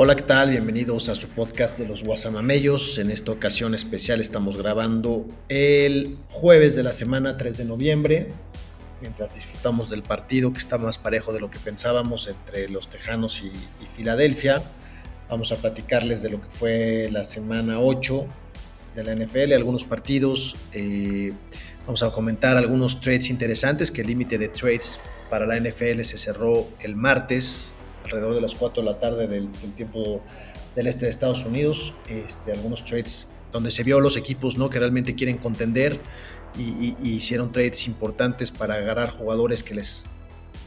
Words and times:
Hola, 0.00 0.14
¿qué 0.14 0.22
tal? 0.22 0.50
Bienvenidos 0.50 1.08
a 1.08 1.16
su 1.16 1.28
podcast 1.30 1.76
de 1.76 1.84
los 1.84 2.04
Guasamamellos. 2.04 2.98
En 2.98 3.10
esta 3.10 3.32
ocasión 3.32 3.74
especial 3.74 4.20
estamos 4.20 4.56
grabando 4.56 5.26
el 5.48 6.18
jueves 6.28 6.76
de 6.76 6.84
la 6.84 6.92
semana 6.92 7.36
3 7.36 7.56
de 7.56 7.64
noviembre, 7.64 8.28
mientras 9.00 9.34
disfrutamos 9.34 9.90
del 9.90 10.04
partido 10.04 10.52
que 10.52 10.60
está 10.60 10.78
más 10.78 10.98
parejo 10.98 11.32
de 11.32 11.40
lo 11.40 11.50
que 11.50 11.58
pensábamos 11.58 12.28
entre 12.28 12.68
los 12.68 12.88
Tejanos 12.88 13.42
y, 13.42 13.50
Filadelfia. 13.88 14.62
Vamos 15.28 15.50
a 15.50 15.56
platicarles 15.56 16.22
de 16.22 16.30
lo 16.30 16.40
que 16.40 16.48
fue 16.48 17.08
la 17.10 17.24
semana 17.24 17.80
8 17.80 18.24
de 18.94 19.02
la 19.02 19.16
NFL, 19.16 19.52
algunos 19.52 19.82
partidos. 19.82 20.54
Eh, 20.74 21.32
vamos 21.86 22.04
a 22.04 22.12
comentar 22.12 22.56
algunos 22.56 23.00
trades 23.00 23.30
interesantes, 23.30 23.90
que 23.90 24.02
el 24.02 24.06
límite 24.06 24.38
de 24.38 24.46
trades 24.46 25.00
para 25.28 25.44
la 25.44 25.58
NFL 25.58 26.02
se 26.02 26.18
cerró 26.18 26.68
el 26.78 26.94
martes 26.94 27.74
alrededor 28.08 28.34
de 28.34 28.40
las 28.40 28.54
4 28.54 28.82
de 28.82 28.90
la 28.90 28.98
tarde 28.98 29.26
del, 29.26 29.48
tiempo 29.76 30.20
del 30.74 30.86
este 30.86 31.04
de 31.04 31.10
Estados 31.10 31.44
Unidos, 31.44 31.94
este, 32.08 32.52
algunos 32.52 32.84
trades 32.84 33.28
donde 33.52 33.70
se 33.70 33.82
vio 33.82 34.00
los 34.00 34.16
equipos 34.16 34.56
¿no? 34.56 34.70
que 34.70 34.78
realmente 34.78 35.14
quieren 35.14 35.38
contender 35.38 36.00
y, 36.56 36.96
hicieron 37.02 37.52
trades 37.52 37.86
importantes 37.86 38.50
para 38.50 38.74
agarrar 38.74 39.10
jugadores 39.10 39.62
que 39.62 39.74
les, 39.74 40.06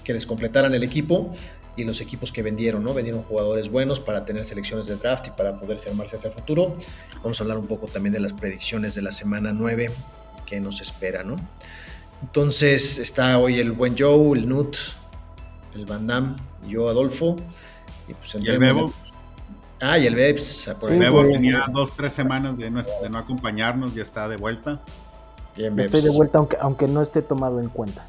que 0.03 0.13
les 0.13 0.25
completaran 0.25 0.73
el 0.73 0.83
equipo 0.83 1.33
y 1.75 1.83
los 1.83 2.01
equipos 2.01 2.31
que 2.31 2.41
vendieron, 2.41 2.83
¿no? 2.83 2.93
Vendieron 2.93 3.23
jugadores 3.23 3.69
buenos 3.69 3.99
para 3.99 4.25
tener 4.25 4.43
selecciones 4.43 4.87
de 4.87 4.97
draft 4.97 5.27
y 5.27 5.31
para 5.31 5.57
poderse 5.57 5.89
armarse 5.89 6.17
hacia 6.17 6.27
el 6.27 6.33
futuro. 6.33 6.77
Vamos 7.23 7.39
a 7.39 7.43
hablar 7.43 7.57
un 7.57 7.67
poco 7.67 7.87
también 7.87 8.13
de 8.13 8.19
las 8.19 8.33
predicciones 8.33 8.93
de 8.93 9.01
la 9.01 9.11
semana 9.11 9.53
9 9.53 9.89
que 10.45 10.59
nos 10.59 10.81
espera, 10.81 11.23
¿no? 11.23 11.37
Entonces 12.21 12.97
está 12.97 13.37
hoy 13.39 13.59
el 13.59 13.71
buen 13.71 13.95
Joe, 13.97 14.37
el 14.37 14.47
Nut, 14.47 14.77
el 15.75 15.85
Van 15.85 16.07
Damme 16.07 16.35
y 16.35 16.50
yo, 16.67 16.89
Adolfo. 16.89 17.35
Y, 18.07 18.13
pues, 18.13 18.35
el 18.35 18.59
Bebo? 18.59 18.91
Ah, 19.81 19.97
y 19.97 20.05
el 20.05 20.15
Bebs. 20.15 20.67
El 20.89 20.99
Bebo 20.99 21.25
tenía 21.25 21.65
dos, 21.71 21.95
tres 21.95 22.13
semanas 22.13 22.57
de 22.57 22.69
no, 22.69 22.81
de 22.81 23.09
no 23.09 23.17
acompañarnos, 23.17 23.95
ya 23.95 24.03
está 24.03 24.27
de 24.27 24.37
vuelta. 24.37 24.81
Bien, 25.55 25.77
Estoy 25.79 26.01
de 26.01 26.11
vuelta 26.11 26.37
aunque, 26.37 26.57
aunque 26.61 26.87
no 26.87 27.01
esté 27.01 27.21
tomado 27.21 27.59
en 27.59 27.69
cuenta. 27.69 28.07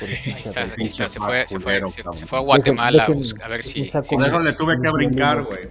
Ahí 0.00 0.36
está, 0.38 0.62
ahí 0.62 0.86
está. 0.86 1.08
Se, 1.08 1.18
fue, 1.18 1.46
se, 1.48 1.58
fue, 1.58 1.80
se, 1.88 2.26
fue, 2.26 2.38
a 2.38 2.42
Guatemala 2.42 3.04
a, 3.04 3.48
ver 3.48 3.62
si. 3.62 3.84
Por 3.84 4.22
eso 4.22 4.38
le 4.40 4.52
tuve 4.52 4.80
que 4.80 4.90
brincar, 4.90 5.42
güey. 5.42 5.68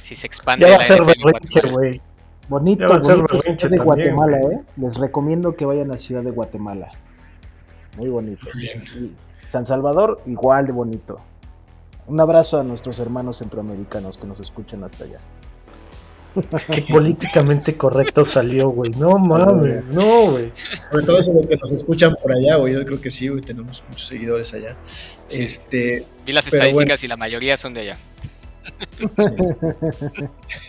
Si 0.00 0.16
se 0.16 0.26
expande 0.26 0.68
ya 0.68 0.78
va 0.78 0.82
a 0.82 0.86
ser 0.86 1.04
berrinche, 1.04 1.60
güey. 1.68 2.00
Bonito, 2.48 2.86
bonito 2.86 3.68
de 3.68 3.78
Guatemala, 3.78 4.38
¿eh? 4.38 4.60
Les 4.76 4.96
recomiendo 4.96 5.56
que 5.56 5.64
vayan 5.64 5.90
a 5.90 5.96
Ciudad 5.96 6.22
de 6.22 6.30
Guatemala. 6.30 6.90
Muy 7.96 8.08
bonito. 8.08 8.46
San 9.48 9.66
Salvador, 9.66 10.22
igual 10.26 10.66
de 10.66 10.72
bonito. 10.72 11.20
Un 12.06 12.20
abrazo 12.20 12.60
a 12.60 12.62
nuestros 12.62 12.98
hermanos 12.98 13.38
centroamericanos 13.38 14.16
que 14.16 14.26
nos 14.26 14.38
escuchan 14.40 14.84
hasta 14.84 15.04
allá. 15.04 15.20
Qué 16.72 16.82
políticamente 16.82 17.76
correcto 17.76 18.24
salió, 18.24 18.68
güey. 18.68 18.90
No 18.92 19.18
mames, 19.18 19.84
no, 19.86 20.32
güey. 20.32 20.52
Sobre 20.90 21.06
todo 21.06 21.18
eso 21.18 21.32
de 21.32 21.48
que 21.48 21.56
nos 21.56 21.72
escuchan 21.72 22.14
por 22.22 22.30
allá, 22.32 22.56
güey. 22.56 22.74
Yo 22.74 22.84
creo 22.84 23.00
que 23.00 23.10
sí, 23.10 23.28
güey. 23.28 23.40
Tenemos 23.40 23.82
muchos 23.88 24.06
seguidores 24.06 24.52
allá. 24.52 24.76
Este. 25.30 26.04
Vi 26.26 26.32
las 26.32 26.46
estadísticas 26.46 27.02
y 27.04 27.08
la 27.08 27.16
mayoría 27.16 27.56
son 27.56 27.72
de 27.72 27.80
allá. 27.80 27.96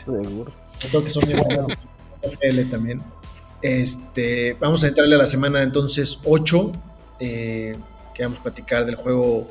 Seguro. 0.06 0.54
Yo 0.80 0.90
creo 0.90 1.04
que 1.04 1.10
son 1.10 1.26
de 1.26 2.66
también. 2.66 3.04
Este, 3.62 4.56
vamos 4.60 4.84
a 4.84 4.88
entrarle 4.88 5.16
a 5.16 5.20
la 5.20 5.26
semana 5.26 5.62
entonces 5.62 6.20
8. 6.24 6.72
Eh, 7.20 7.76
que 8.14 8.24
vamos 8.24 8.40
a 8.40 8.44
platicar 8.44 8.86
del 8.86 8.96
juego 8.96 9.50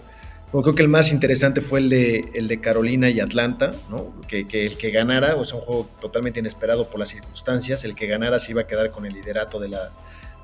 Creo 0.52 0.75
que 0.75 0.82
el 0.82 0.88
más 0.88 1.12
interesante 1.12 1.60
fue 1.60 1.81
el 1.81 1.88
de, 1.90 2.31
el 2.34 2.48
de 2.48 2.60
Carolina 2.60 3.10
y 3.10 3.20
Atlanta, 3.20 3.72
¿no? 3.90 4.14
Que, 4.26 4.46
el 4.66 4.78
que 4.78 4.90
ganara, 4.90 5.37
o 5.37 5.44
sea, 5.44 5.58
un 5.58 5.64
juego 5.64 5.88
totalmente 6.00 6.40
inesperado 6.40 6.88
por 6.88 6.98
las 6.98 7.10
circunstancias, 7.10 7.84
el 7.84 7.94
que 7.94 8.06
ganara 8.06 8.38
se 8.38 8.52
iba 8.52 8.62
a 8.62 8.66
quedar 8.66 8.90
con 8.90 9.04
el 9.04 9.12
liderato 9.12 9.60
de 9.60 9.69
la, 9.69 9.93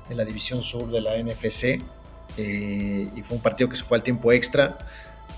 de 0.09 0.15
la 0.15 0.23
división 0.23 0.61
sur 0.61 0.91
de 0.91 1.01
la 1.01 1.17
NFC. 1.17 1.81
eh, 2.37 3.07
y 3.15 3.23
fue 3.23 3.37
un 3.37 3.43
partido 3.43 3.69
que 3.69 3.75
se 3.75 3.83
fue 3.83 3.97
al 3.97 4.03
tiempo 4.03 4.31
extra 4.31 4.77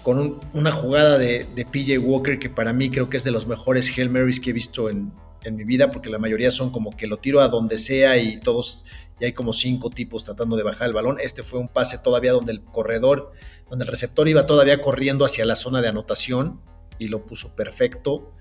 con 0.04 0.18
un- 0.20 0.40
una 0.54 0.72
jugada 0.72 1.18
de, 1.18 1.46
de 1.56 1.66
PJ 1.66 1.98
Walker 2.00 2.38
que 2.40 2.50
para 2.50 2.72
mí 2.74 2.90
creo 2.90 3.10
que 3.10 3.18
es 3.18 3.24
de 3.24 3.32
los 3.32 3.48
mejores 3.48 3.92
Hail 3.98 4.10
Marys 4.10 4.40
que 4.40 4.52
he 4.52 4.54
visto 4.54 4.90
en, 4.90 5.12
en 5.44 5.56
mi 5.56 5.64
vida, 5.64 5.90
porque 5.92 6.10
la 6.10 6.20
mayoría 6.20 6.52
son 6.52 6.72
como 6.72 6.92
que 6.96 7.08
lo 7.08 7.18
tiro 7.18 7.42
a 7.42 7.48
donde 7.50 7.78
sea 7.78 8.18
y 8.18 8.38
todos, 8.40 8.86
y 9.20 9.26
hay 9.26 9.34
como 9.34 9.52
cinco 9.54 9.90
tipos 9.90 10.24
tratando 10.24 10.56
de 10.58 10.64
bajar 10.64 10.88
el 10.88 10.94
balón. 10.94 11.18
Este 11.22 11.44
fue 11.44 11.60
un 11.60 11.68
pase 11.68 11.98
todavía 11.98 12.32
donde 12.34 12.52
el 12.54 12.62
corredor, 12.62 13.32
donde 13.70 13.86
el 13.86 13.92
receptor 13.92 14.28
iba 14.28 14.46
todavía 14.46 14.82
corriendo 14.82 15.26
hacia 15.26 15.46
la 15.46 15.56
zona 15.56 15.82
de 15.82 15.90
anotación 15.90 16.62
y 17.00 17.08
lo 17.08 17.26
puso 17.26 17.56
perfecto. 17.56 18.34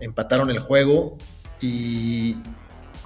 Empataron 0.00 0.50
el 0.50 0.60
juego 0.60 1.16
y 1.60 2.36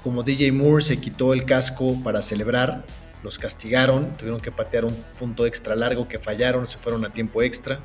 como 0.03 0.23
DJ 0.23 0.53
Moore 0.53 0.85
se 0.85 1.00
quitó 1.00 1.32
el 1.32 1.44
casco 1.44 1.97
para 2.03 2.23
celebrar, 2.23 2.85
los 3.23 3.38
castigaron, 3.38 4.17
tuvieron 4.17 4.41
que 4.41 4.50
patear 4.50 4.85
un 4.85 4.94
punto 5.19 5.47
extra 5.47 5.76
largo 5.76 6.09
que 6.09 6.19
fallaron, 6.19 6.67
se 6.67 6.79
fueron 6.79 7.05
a 7.05 7.12
tiempo 7.12 7.43
extra, 7.43 7.81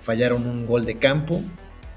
fallaron 0.00 0.46
un 0.46 0.66
gol 0.66 0.84
de 0.84 0.98
campo 0.98 1.40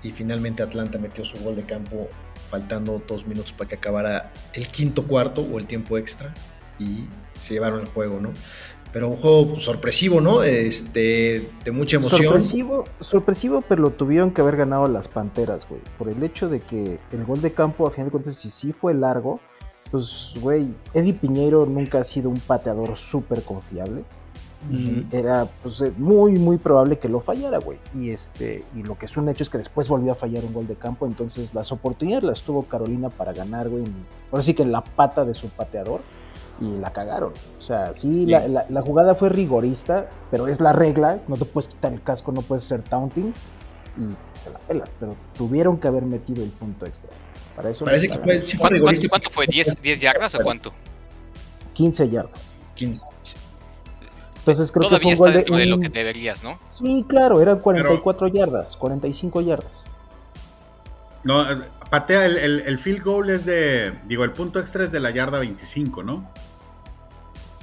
y 0.03 0.11
finalmente 0.11 0.63
Atlanta 0.63 0.97
metió 0.97 1.25
su 1.25 1.37
gol 1.39 1.55
de 1.55 1.65
campo 1.65 2.09
faltando 2.49 3.01
dos 3.07 3.25
minutos 3.25 3.51
para 3.53 3.69
que 3.69 3.75
acabara 3.75 4.31
el 4.53 4.67
quinto 4.69 5.07
cuarto 5.07 5.41
o 5.41 5.59
el 5.59 5.67
tiempo 5.67 5.97
extra 5.97 6.33
y 6.77 7.05
se 7.37 7.53
llevaron 7.53 7.81
el 7.81 7.87
juego, 7.87 8.19
¿no? 8.19 8.33
Pero 8.91 9.09
un 9.09 9.17
juego 9.17 9.59
sorpresivo, 9.59 10.19
¿no? 10.19 10.41
Este, 10.41 11.47
de 11.63 11.71
mucha 11.71 11.97
emoción. 11.97 12.23
Sorpresivo, 12.23 12.83
sorpresivo, 12.99 13.61
pero 13.61 13.83
lo 13.83 13.89
tuvieron 13.91 14.31
que 14.31 14.41
haber 14.41 14.57
ganado 14.57 14.87
las 14.87 15.07
Panteras, 15.07 15.67
güey. 15.69 15.81
Por 15.97 16.09
el 16.09 16.23
hecho 16.23 16.49
de 16.49 16.59
que 16.59 16.99
el 17.11 17.25
gol 17.25 17.41
de 17.41 17.51
campo, 17.51 17.87
a 17.87 17.91
fin 17.91 18.05
de 18.05 18.11
cuentas, 18.11 18.35
si 18.35 18.49
sí 18.49 18.73
fue 18.73 18.93
largo, 18.95 19.39
pues, 19.91 20.33
güey, 20.41 20.69
Eddie 20.93 21.13
Piñeiro 21.13 21.65
nunca 21.65 21.99
ha 21.99 22.03
sido 22.03 22.29
un 22.29 22.39
pateador 22.39 22.97
súper 22.97 23.43
confiable. 23.43 24.03
Y 24.69 25.05
era 25.13 25.47
pues, 25.63 25.81
eh, 25.81 25.93
muy, 25.97 26.33
muy 26.33 26.57
probable 26.57 26.99
que 26.99 27.07
lo 27.07 27.21
fallara, 27.21 27.59
güey. 27.59 27.77
Y, 27.95 28.09
este, 28.09 28.65
y 28.75 28.83
lo 28.83 28.97
que 28.97 29.05
es 29.05 29.15
un 29.15 29.29
hecho 29.29 29.43
es 29.43 29.49
que 29.49 29.57
después 29.57 29.87
volvió 29.87 30.11
a 30.11 30.15
fallar 30.15 30.43
un 30.43 30.53
gol 30.53 30.67
de 30.67 30.75
campo. 30.75 31.05
Entonces 31.07 31.53
las 31.53 31.71
oportunidades 31.71 32.25
las 32.25 32.41
tuvo 32.41 32.63
Carolina 32.63 33.09
para 33.09 33.31
ganar, 33.31 33.69
güey. 33.69 33.85
Ahora 34.31 34.43
sí 34.43 34.53
que 34.53 34.63
en 34.63 34.73
la 34.73 34.83
pata 34.83 35.23
de 35.23 35.33
su 35.33 35.47
pateador. 35.47 36.01
Y 36.61 36.77
la 36.77 36.91
cagaron. 36.91 37.31
O 37.57 37.61
sea, 37.61 37.93
sí, 37.93 38.25
la, 38.25 38.47
la- 38.47 38.65
la 38.69 38.81
jugada 38.81 39.15
fue 39.15 39.29
rigorista, 39.29 40.09
pero 40.29 40.47
es 40.47 40.59
la 40.59 40.73
regla. 40.73 41.19
No 41.27 41.35
te 41.37 41.45
puedes 41.45 41.69
quitar 41.69 41.93
el 41.93 42.01
casco, 42.03 42.31
no 42.31 42.41
puedes 42.41 42.65
hacer 42.65 42.81
taunting. 42.83 43.33
Y 43.97 44.43
te 44.43 44.49
la 44.51 44.59
pelas. 44.59 44.93
Pero 44.99 45.15
tuvieron 45.37 45.77
que 45.79 45.87
haber 45.87 46.03
metido 46.03 46.43
el 46.43 46.49
punto 46.49 46.85
extra. 46.85 47.09
Para 47.55 47.69
eso 47.69 47.85
Parece 47.85 48.09
que 48.09 48.17
fue, 48.17 48.39
sí 48.41 48.57
fue 48.57 48.61
¿Cuánto, 48.61 48.75
rigorista. 48.75 49.07
cuánto- 49.09 49.29
cuánto 49.31 49.35
fue? 49.35 49.47
¿10, 49.47 49.81
¿10 49.81 49.99
yardas 49.99 50.35
o 50.35 50.39
cuánto? 50.43 50.71
15 51.73 52.09
yardas. 52.09 52.53
15. 52.75 53.05
Entonces 54.39 54.71
creo 54.71 54.83
Todavía 54.89 55.07
que 55.07 55.13
está 55.13 55.17
fue 55.23 55.27
un 55.27 55.33
gol 55.33 55.43
dentro 55.43 55.55
de 55.57 55.65
lo 55.65 55.79
que 55.79 55.89
deberías, 55.89 56.43
¿no? 56.43 56.57
Sí, 56.73 57.05
claro, 57.07 57.41
eran 57.41 57.59
44 57.59 58.27
yardas, 58.27 58.75
45 58.77 59.41
yardas. 59.41 59.85
No, 61.23 61.41
eh, 61.49 61.55
patea, 61.89 62.25
el, 62.25 62.37
el- 62.37 62.59
el 62.61 62.77
field 62.77 63.03
goal 63.03 63.29
es 63.29 63.45
de, 63.45 63.93
digo, 64.05 64.23
el 64.23 64.31
punto 64.31 64.59
extra 64.59 64.83
es 64.83 64.91
de 64.91 64.99
la 64.99 65.09
yarda 65.11 65.39
25, 65.39 66.03
¿no? 66.03 66.31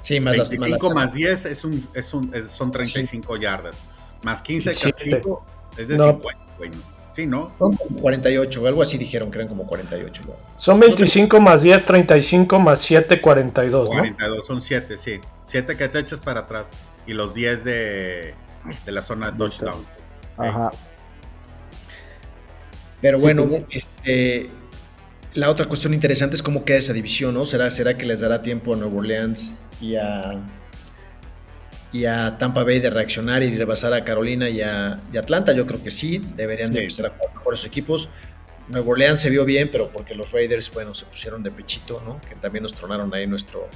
Sí, 0.02 0.20
más 0.20 0.36
las- 0.36 0.48
más 0.50 0.58
25 0.60 0.86
las- 0.88 0.94
más 0.94 1.14
10 1.14 1.44
es 1.46 1.64
un, 1.64 1.88
es 1.94 2.14
un, 2.14 2.30
es- 2.34 2.46
son 2.50 2.70
35 2.72 3.36
yardas. 3.36 3.76
Más 4.22 4.42
15 4.42 4.70
de 4.70 4.76
Sí. 4.76 4.82
castigo 4.84 5.44
es 5.76 5.88
de 5.88 5.96
No. 5.96 6.04
50, 6.12 6.44
güey. 6.58 6.70
Sí, 7.14 7.26
¿no? 7.26 7.50
Son 7.58 7.72
como 7.74 7.98
48, 7.98 8.66
algo 8.66 8.82
así 8.82 8.98
dijeron 8.98 9.30
que 9.30 9.38
eran 9.38 9.48
como 9.48 9.66
48. 9.66 10.22
¿no? 10.26 10.34
Son 10.58 10.78
25 10.78 11.40
más 11.40 11.62
10, 11.62 11.84
35 11.86 12.58
más 12.58 12.80
7, 12.82 13.20
42, 13.22 13.84
¿no? 13.88 13.96
42, 13.96 14.46
son 14.46 14.60
7, 14.60 14.98
sí. 14.98 15.20
7 15.42 15.76
que 15.76 15.88
te 15.88 15.98
echas 16.00 16.20
para 16.20 16.40
atrás. 16.40 16.70
Y 17.06 17.14
los 17.14 17.32
10 17.32 17.64
de, 17.64 18.34
de 18.84 18.92
la 18.92 19.00
zona 19.00 19.30
de 19.30 19.38
touchdown. 19.38 19.82
Ajá. 20.36 20.70
Pero 23.00 23.18
Sí, 23.18 23.22
bueno, 23.24 23.42
tenía- 23.44 23.66
este, 23.70 24.50
la 25.34 25.50
otra 25.50 25.66
cuestión 25.66 25.92
interesante 25.94 26.36
es 26.36 26.42
cómo 26.42 26.64
queda 26.64 26.78
esa 26.78 26.92
división, 26.92 27.34
¿no? 27.34 27.44
¿Será, 27.46 27.68
será 27.70 27.96
que 27.98 28.06
les 28.06 28.20
dará 28.20 28.42
tiempo 28.42 28.74
a 28.74 28.76
Nueva 28.76 28.96
Orleans 28.96 29.54
y 29.80 29.96
a, 29.96 30.42
y 31.92 32.04
a 32.06 32.36
Tampa 32.38 32.64
Bay 32.64 32.78
de 32.80 32.90
reaccionar 32.90 33.42
y 33.42 33.54
rebasar 33.56 33.92
a 33.92 34.04
Carolina 34.04 34.48
y 34.48 34.60
a, 34.62 35.00
y 35.12 35.16
Atlanta? 35.16 35.52
Yo 35.52 35.66
creo 35.66 35.82
que 35.82 35.90
sí, 35.90 36.22
deberían 36.36 36.70
de 36.72 36.78
Sí. 36.78 36.84
empezar 36.84 37.06
a 37.06 37.10
jugar 37.10 37.34
mejores 37.34 37.64
equipos. 37.64 38.08
Nueva 38.68 38.90
Orleans 38.90 39.20
se 39.20 39.30
vio 39.30 39.44
bien, 39.44 39.68
pero 39.70 39.90
porque 39.90 40.14
los 40.14 40.32
Raiders, 40.32 40.72
bueno, 40.72 40.92
se 40.94 41.04
pusieron 41.04 41.42
de 41.42 41.50
pechito, 41.52 42.02
¿no? 42.04 42.20
Que 42.28 42.34
también 42.34 42.64
nos 42.64 42.72
tronaron 42.72 43.14
ahí 43.14 43.26
nuestro, 43.26 43.68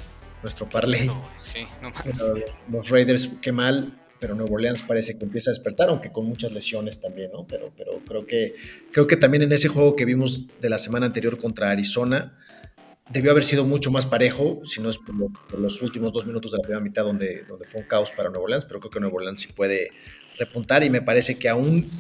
nuestro 0.43 0.69
parlay. 0.69 1.07
No, 1.07 1.29
sí, 1.43 1.61
no 1.81 1.93
los, 2.19 2.41
los 2.71 2.89
Raiders, 2.91 3.29
qué 3.41 3.53
mal, 3.53 4.00
pero 4.21 4.35
Nuevo 4.35 4.55
Orleans 4.55 4.83
parece 4.83 5.17
que 5.17 5.25
empieza 5.25 5.51
a 5.51 5.55
despertar, 5.55 5.89
aunque 5.89 6.13
con 6.13 6.27
muchas 6.27 6.53
lesiones 6.53 7.01
también, 7.01 7.33
¿no? 7.33 7.47
Pero, 7.47 7.73
pero 7.77 8.01
creo, 8.07 8.27
que, 8.27 8.55
creo 8.93 9.07
que 9.07 9.17
también 9.17 9.43
en 9.43 9.53
ese 9.53 9.69
juego 9.69 9.97
que 9.97 10.05
vimos 10.05 10.47
de 10.61 10.69
la 10.69 10.79
semana 10.79 11.07
anterior 11.07 11.39
contra 11.39 11.71
Arizona, 11.71 12.37
debió 13.11 13.33
haber 13.33 13.43
sido 13.43 13.65
mucho 13.65 13.91
más 13.91 14.07
parejo, 14.07 14.61
si 14.65 14.81
no 14.81 14.91
es 14.91 14.99
por, 14.99 15.15
por 15.49 15.59
los 15.59 15.83
últimos 15.83 16.13
dos 16.13 16.27
minutos 16.27 16.53
de 16.53 16.59
la 16.59 16.63
primera 16.63 16.81
mitad 16.81 17.03
donde, 17.03 17.45
donde 17.49 17.65
fue 17.65 17.81
un 17.81 17.87
caos 17.87 18.13
para 18.13 18.29
Nuevo 18.29 18.45
Orleans, 18.45 18.67
pero 18.67 18.79
creo 18.79 18.91
que 18.91 19.01
Nuevo 19.01 19.17
Orleans 19.17 19.41
sí 19.41 19.53
puede 19.53 19.91
repuntar 20.39 20.85
y 20.85 20.91
me 20.91 21.03
parece 21.03 21.39
que 21.39 21.49
aún 21.49 21.91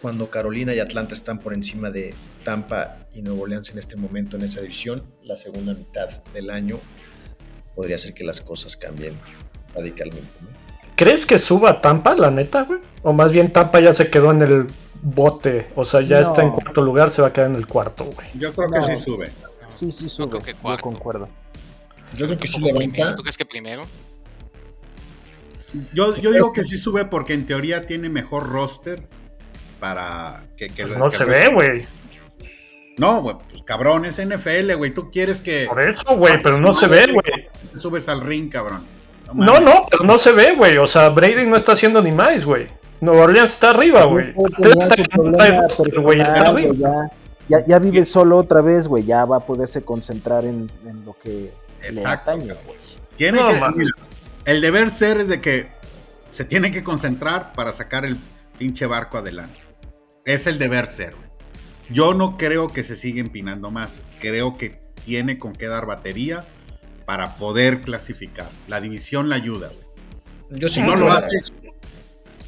cuando 0.00 0.30
Carolina 0.30 0.74
y 0.74 0.80
Atlanta 0.80 1.14
están 1.14 1.40
por 1.40 1.54
encima 1.54 1.90
de 1.90 2.14
Tampa 2.44 3.08
y 3.14 3.22
Nuevo 3.22 3.42
Orleans 3.42 3.70
en 3.70 3.78
este 3.78 3.96
momento 3.96 4.36
en 4.36 4.44
esa 4.44 4.60
división, 4.60 5.02
la 5.22 5.36
segunda 5.36 5.74
mitad 5.74 6.22
del 6.32 6.50
año 6.50 6.80
podría 7.74 7.98
ser 7.98 8.14
que 8.14 8.24
las 8.24 8.40
cosas 8.40 8.76
cambien 8.76 9.14
radicalmente. 9.74 10.26
¿no? 10.40 10.57
¿Crees 10.98 11.24
que 11.24 11.38
suba 11.38 11.80
Tampa, 11.80 12.14
la 12.16 12.30
neta, 12.30 12.64
güey? 12.64 12.80
O 13.02 13.12
más 13.12 13.30
bien 13.30 13.52
Tampa 13.52 13.78
ya 13.80 13.92
se 13.92 14.10
quedó 14.10 14.32
en 14.32 14.42
el 14.42 14.66
bote. 15.00 15.68
O 15.76 15.84
sea, 15.84 16.00
ya 16.00 16.20
No. 16.20 16.28
está 16.28 16.42
en 16.42 16.50
cuarto 16.50 16.82
lugar, 16.82 17.08
se 17.10 17.22
va 17.22 17.28
a 17.28 17.32
quedar 17.32 17.50
en 17.50 17.56
el 17.56 17.68
cuarto, 17.68 18.04
güey. 18.04 18.26
Yo 18.34 18.52
creo 18.52 18.68
que 18.68 18.78
No. 18.80 18.84
sí 18.84 18.96
sube. 18.96 19.30
Sí, 19.72 19.92
sí, 19.92 20.08
sube. 20.08 20.28
creo 20.28 20.42
que 20.42 20.52
Yo 20.54 20.58
cuarto. 20.58 20.82
concuerdo. 20.82 21.28
Yo 22.16 22.26
creo 22.26 22.36
que 22.36 22.48
sí 22.48 22.60
levanta. 22.60 23.14
¿Tú 23.14 23.22
crees 23.22 23.38
que 23.38 23.44
primero? 23.46 23.84
Yo, 25.92 26.16
yo 26.16 26.32
digo 26.32 26.52
que 26.52 26.64
sí 26.64 26.78
sube 26.78 27.04
porque 27.04 27.34
en 27.34 27.46
teoría 27.46 27.82
tiene 27.82 28.08
mejor 28.08 28.48
roster 28.48 29.06
para 29.78 30.44
que... 30.56 30.68
que 30.68 30.84
Pues 30.86 30.98
no 30.98 31.08
que- 31.10 31.16
se 31.18 31.24
ve, 31.24 31.48
güey. 31.54 31.82
No, 32.96 33.20
güey, 33.22 33.36
pues 33.50 33.62
cabrón, 33.62 34.04
es 34.04 34.18
NFL, 34.18 34.74
güey. 34.76 34.90
Tú 34.92 35.10
quieres 35.12 35.40
que... 35.40 35.66
Por 35.68 35.80
eso, 35.80 36.16
güey, 36.16 36.42
pero 36.42 36.58
no 36.58 36.74
se 36.74 36.88
ve, 36.88 37.06
güey. 37.12 37.46
subes 37.78 38.08
al 38.08 38.22
ring, 38.22 38.50
cabrón. 38.50 38.82
No, 39.34 39.58
no, 39.60 39.86
pero 39.90 40.04
no 40.04 40.18
se 40.18 40.32
ve, 40.32 40.54
güey. 40.56 40.76
O 40.78 40.86
sea, 40.86 41.10
Brady 41.10 41.46
no 41.46 41.56
está 41.56 41.72
haciendo 41.72 42.02
ni 42.02 42.12
más, 42.12 42.44
güey. 42.44 42.66
Nueva 43.00 43.24
Orleans 43.24 43.52
está 43.52 43.70
arriba, 43.70 44.04
güey. 44.04 44.34
ya, 46.76 47.10
ya, 47.48 47.66
ya 47.66 47.78
vive 47.78 48.04
solo 48.04 48.38
otra 48.38 48.60
vez, 48.60 48.88
güey. 48.88 49.04
Ya 49.04 49.24
va 49.24 49.38
a 49.38 49.40
poderse 49.40 49.82
concentrar 49.82 50.44
en, 50.44 50.70
en 50.86 51.04
lo 51.04 51.14
que 51.14 51.52
Exacto, 51.80 52.00
le 52.00 52.06
atañe, 52.06 52.54
güey. 52.64 52.78
Tiene 53.16 53.40
No, 53.40 53.48
que, 53.48 53.84
el 54.46 54.60
deber 54.60 54.90
ser 54.90 55.18
es 55.18 55.28
de 55.28 55.40
que 55.40 55.68
se 56.30 56.44
tiene 56.44 56.70
que 56.70 56.82
concentrar 56.82 57.52
para 57.52 57.72
sacar 57.72 58.04
el 58.04 58.16
pinche 58.58 58.86
barco 58.86 59.18
adelante. 59.18 59.58
Es 60.24 60.46
el 60.46 60.58
deber 60.58 60.86
ser, 60.86 61.14
güey. 61.14 61.28
Yo 61.90 62.14
no 62.14 62.36
creo 62.36 62.68
que 62.68 62.82
se 62.82 62.96
siga 62.96 63.20
empinando 63.20 63.70
más. 63.70 64.04
Creo 64.20 64.56
que 64.58 64.80
tiene 65.04 65.38
con 65.38 65.52
qué 65.52 65.68
dar 65.68 65.86
batería 65.86 66.44
para 67.08 67.36
poder 67.36 67.80
clasificar. 67.80 68.50
La 68.66 68.82
división 68.82 69.30
la 69.30 69.36
ayuda, 69.36 69.68
güey. 69.68 70.60
Yo 70.60 70.68
Si 70.68 70.82
no 70.82 70.94
lo 70.94 71.10
hace, 71.10 71.38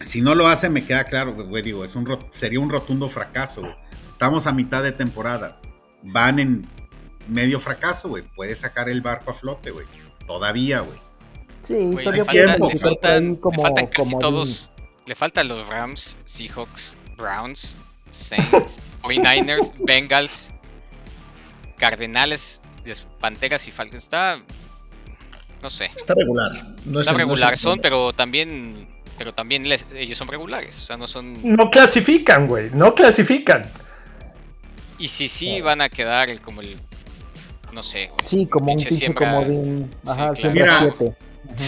si 0.04 0.20
no 0.20 0.34
lo 0.34 0.48
hace, 0.48 0.68
me 0.68 0.84
queda 0.84 1.04
claro, 1.04 1.32
güey, 1.32 1.62
digo, 1.62 1.82
es 1.82 1.94
un, 1.96 2.06
sería 2.30 2.60
un 2.60 2.68
rotundo 2.68 3.08
fracaso, 3.08 3.62
güey. 3.62 3.74
Estamos 4.12 4.46
a 4.46 4.52
mitad 4.52 4.82
de 4.82 4.92
temporada. 4.92 5.58
Van 6.02 6.38
en 6.38 6.68
medio 7.26 7.58
fracaso, 7.58 8.10
güey. 8.10 8.22
Puede 8.36 8.54
sacar 8.54 8.90
el 8.90 9.00
barco 9.00 9.30
a 9.30 9.34
flote, 9.34 9.70
güey. 9.70 9.86
Todavía, 10.26 10.80
güey. 10.80 10.98
Sí, 11.62 11.74
Güey, 11.92 12.04
le, 12.04 12.24
puede 12.24 12.24
faltan, 12.26 12.46
le, 13.24 13.30
le 13.30 13.40
como- 13.40 13.62
faltan 13.62 13.86
casi 13.86 14.10
como 14.10 14.18
todos. 14.18 14.70
Le 15.06 15.14
faltan 15.14 15.48
los 15.48 15.66
Rams, 15.68 16.18
Seahawks, 16.26 16.98
Browns, 17.16 17.76
Saints, 18.10 18.78
49ers, 19.02 19.72
Bengals, 19.86 20.50
Cardenales, 21.78 22.60
Panteras 23.20 23.66
y 23.68 23.70
Falcons. 23.70 24.04
Está. 24.04 24.40
No 25.62 25.70
sé. 25.70 25.90
Está 25.96 26.14
regular. 26.14 26.52
No 26.86 27.00
es 27.00 27.06
Está 27.06 27.12
es 27.12 27.16
regular 27.16 27.56
son, 27.58 27.78
pero 27.80 28.12
también. 28.12 28.88
Pero 29.18 29.34
también 29.34 29.68
les- 29.68 29.86
ellos 29.94 30.16
son 30.16 30.28
regulares. 30.28 30.82
O 30.82 30.86
sea, 30.86 30.96
no 30.96 31.06
son. 31.06 31.34
No 31.54 31.70
clasifican, 31.70 32.46
güey. 32.48 32.70
No 32.72 32.94
clasifican. 32.94 33.62
Y 34.98 35.08
si 35.08 35.28
sí 35.28 35.60
van 35.60 35.80
a 35.80 35.88
quedar 35.88 36.30
el- 36.30 36.40
como 36.40 36.60
el. 36.62 36.76
No 37.72 37.82
sé. 37.82 38.06
güey, 38.08 38.18
Sí, 38.24 38.46
como 38.46 38.72
un 38.72 38.80
siembra- 38.80 39.32
comodín. 39.34 39.90
Sí, 40.02 40.10
Ajá, 40.10 40.16
claro. 40.16 40.34
siembra 40.36 40.62
Mira, 40.64 40.78
siete. 40.78 41.16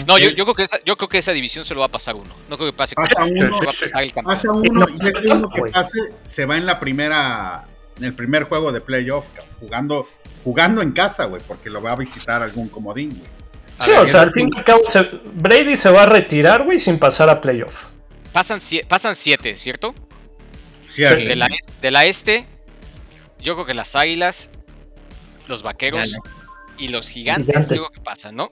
No, 0.07 0.17
yo, 0.17 0.29
yo 0.29 0.45
creo 0.45 0.55
que 0.55 0.63
esa, 0.63 0.77
yo 0.85 0.95
creo 0.97 1.09
que 1.09 1.17
esa 1.17 1.31
división 1.33 1.65
se 1.65 1.73
lo 1.73 1.81
va 1.81 1.87
a 1.87 1.91
pasar 1.91 2.15
uno. 2.15 2.33
No 2.49 2.57
creo 2.57 2.71
que 2.71 2.77
pase 2.77 2.95
Pasa 2.95 3.23
uno, 3.25 3.51
va 3.51 3.71
a 3.71 3.73
pasar 3.79 4.03
el 4.03 4.13
campeón. 4.13 4.35
pasa 4.37 4.51
uno 4.51 4.85
y 4.89 5.07
este 5.07 5.31
uno 5.31 5.49
que 5.49 5.61
pase 5.71 5.99
se 6.23 6.45
va 6.45 6.57
en 6.57 6.65
la 6.65 6.79
primera, 6.79 7.67
en 7.97 8.03
el 8.05 8.13
primer 8.13 8.43
juego 8.43 8.71
de 8.71 8.81
playoff, 8.81 9.25
jugando, 9.59 10.07
jugando 10.43 10.81
en 10.81 10.91
casa, 10.91 11.25
güey, 11.25 11.41
porque 11.47 11.69
lo 11.69 11.81
va 11.81 11.91
a 11.93 11.95
visitar 11.95 12.41
algún 12.41 12.67
comodín, 12.69 13.09
güey. 13.09 13.29
Sí, 13.81 13.89
ver, 13.89 13.99
o 13.99 14.07
sea, 14.07 14.21
al 14.21 14.31
fin 14.33 14.49
y 14.53 14.57
al 14.57 14.65
cabo, 14.65 14.81
se- 14.87 15.09
Brady 15.33 15.75
se 15.75 15.89
va 15.89 16.03
a 16.03 16.05
retirar, 16.05 16.63
güey, 16.63 16.79
sin 16.79 16.99
pasar 16.99 17.29
a 17.29 17.41
playoff. 17.41 17.85
pasan, 18.31 18.59
pasan 18.87 19.15
siete, 19.15 19.55
¿cierto? 19.57 19.93
Cierto. 20.89 21.23
De 21.25 21.35
la, 21.35 21.47
es- 21.47 21.81
de 21.81 21.91
la 21.91 22.05
este, 22.05 22.45
yo 23.39 23.55
creo 23.55 23.65
que 23.65 23.73
las 23.73 23.95
águilas, 23.95 24.49
los 25.47 25.63
vaqueros 25.63 26.11
y 26.77 26.87
los 26.89 27.09
gigantes, 27.09 27.67
creo 27.67 27.89
que 27.89 28.01
pasan, 28.01 28.35
¿no? 28.35 28.51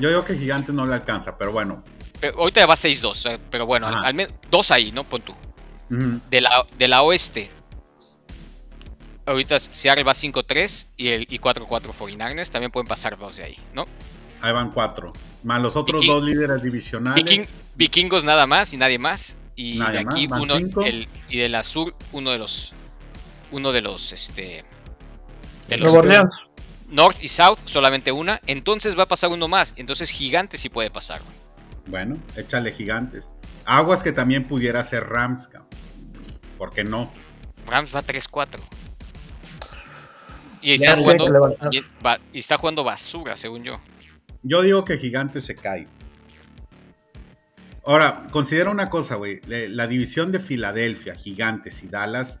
Yo 0.00 0.08
digo 0.08 0.24
que 0.24 0.36
Gigante 0.36 0.72
no 0.72 0.84
le 0.86 0.94
alcanza, 0.94 1.38
pero 1.38 1.52
bueno. 1.52 1.84
Pero 2.20 2.38
ahorita 2.38 2.60
ya 2.60 2.66
va 2.66 2.74
6-2, 2.74 3.30
eh, 3.34 3.38
pero 3.50 3.66
bueno, 3.66 3.86
al, 3.86 3.94
Ajá. 3.94 4.06
al 4.08 4.14
menos 4.14 4.32
dos 4.50 4.70
ahí, 4.72 4.90
¿no? 4.90 5.04
Pon 5.04 5.22
tú. 5.22 5.34
De 5.88 6.40
la, 6.40 6.66
de 6.76 6.88
la 6.88 7.02
oeste, 7.02 7.50
ahorita 9.26 9.58
Seattle 9.58 10.04
va 10.04 10.12
5-3 10.12 10.86
y, 10.96 11.08
el, 11.08 11.26
y 11.30 11.38
4-4 11.38 11.92
49ers, 11.92 12.50
también 12.50 12.70
pueden 12.70 12.86
pasar 12.86 13.16
dos 13.18 13.36
de 13.36 13.44
ahí, 13.44 13.58
¿no? 13.72 13.86
Ahí 14.40 14.52
van 14.52 14.72
cuatro. 14.72 15.12
Más 15.42 15.62
los 15.62 15.74
otros 15.76 16.02
Viking- 16.02 16.08
dos 16.12 16.24
líderes 16.24 16.62
divisionales. 16.62 17.24
Viking- 17.24 17.48
vikingos 17.76 18.24
nada 18.24 18.46
más 18.46 18.72
y 18.72 18.76
nadie 18.76 18.98
más. 18.98 19.36
Y 19.56 19.78
Nadie 19.78 19.92
de 19.92 19.98
aquí 20.00 20.26
uno, 20.30 20.56
el, 20.84 21.08
y 21.28 21.38
de 21.38 21.48
la 21.48 21.62
sur, 21.62 21.94
uno 22.12 22.30
de 22.32 22.38
los, 22.38 22.72
uno 23.52 23.70
de 23.72 23.80
los, 23.80 24.12
este, 24.12 24.64
de 25.68 25.76
los 25.78 25.94
Orleans. 25.94 26.32
North 26.88 27.22
y 27.22 27.28
South, 27.28 27.58
solamente 27.64 28.10
una. 28.12 28.40
Entonces 28.46 28.98
va 28.98 29.04
a 29.04 29.08
pasar 29.08 29.30
uno 29.30 29.48
más. 29.48 29.74
Entonces 29.76 30.10
Gigante 30.10 30.58
sí 30.58 30.68
puede 30.68 30.90
pasar, 30.90 31.20
güey. 31.22 31.34
Bueno, 31.86 32.18
échale 32.36 32.72
gigantes. 32.72 33.30
Aguas 33.64 34.02
que 34.02 34.12
también 34.12 34.46
pudiera 34.48 34.82
ser 34.84 35.04
Rams, 35.08 35.46
cabrón. 35.48 35.68
¿Por 36.58 36.72
qué 36.72 36.82
no? 36.84 37.10
Rams 37.66 37.94
va 37.94 38.02
3-4. 38.02 38.60
Y 40.64 40.72
está, 40.72 40.96
jugando, 40.96 41.26
y, 41.70 41.84
va- 42.04 42.18
y 42.32 42.38
está 42.38 42.56
jugando 42.56 42.84
basura, 42.84 43.36
según 43.36 43.64
yo. 43.64 43.78
Yo 44.42 44.62
digo 44.62 44.84
que 44.84 44.96
gigantes 44.96 45.44
se 45.44 45.54
cae. 45.54 45.86
Ahora, 47.84 48.26
considera 48.30 48.70
una 48.70 48.88
cosa, 48.88 49.16
güey. 49.16 49.40
La 49.46 49.86
división 49.86 50.32
de 50.32 50.40
Filadelfia, 50.40 51.14
Gigantes 51.14 51.82
y 51.82 51.88
Dallas, 51.88 52.40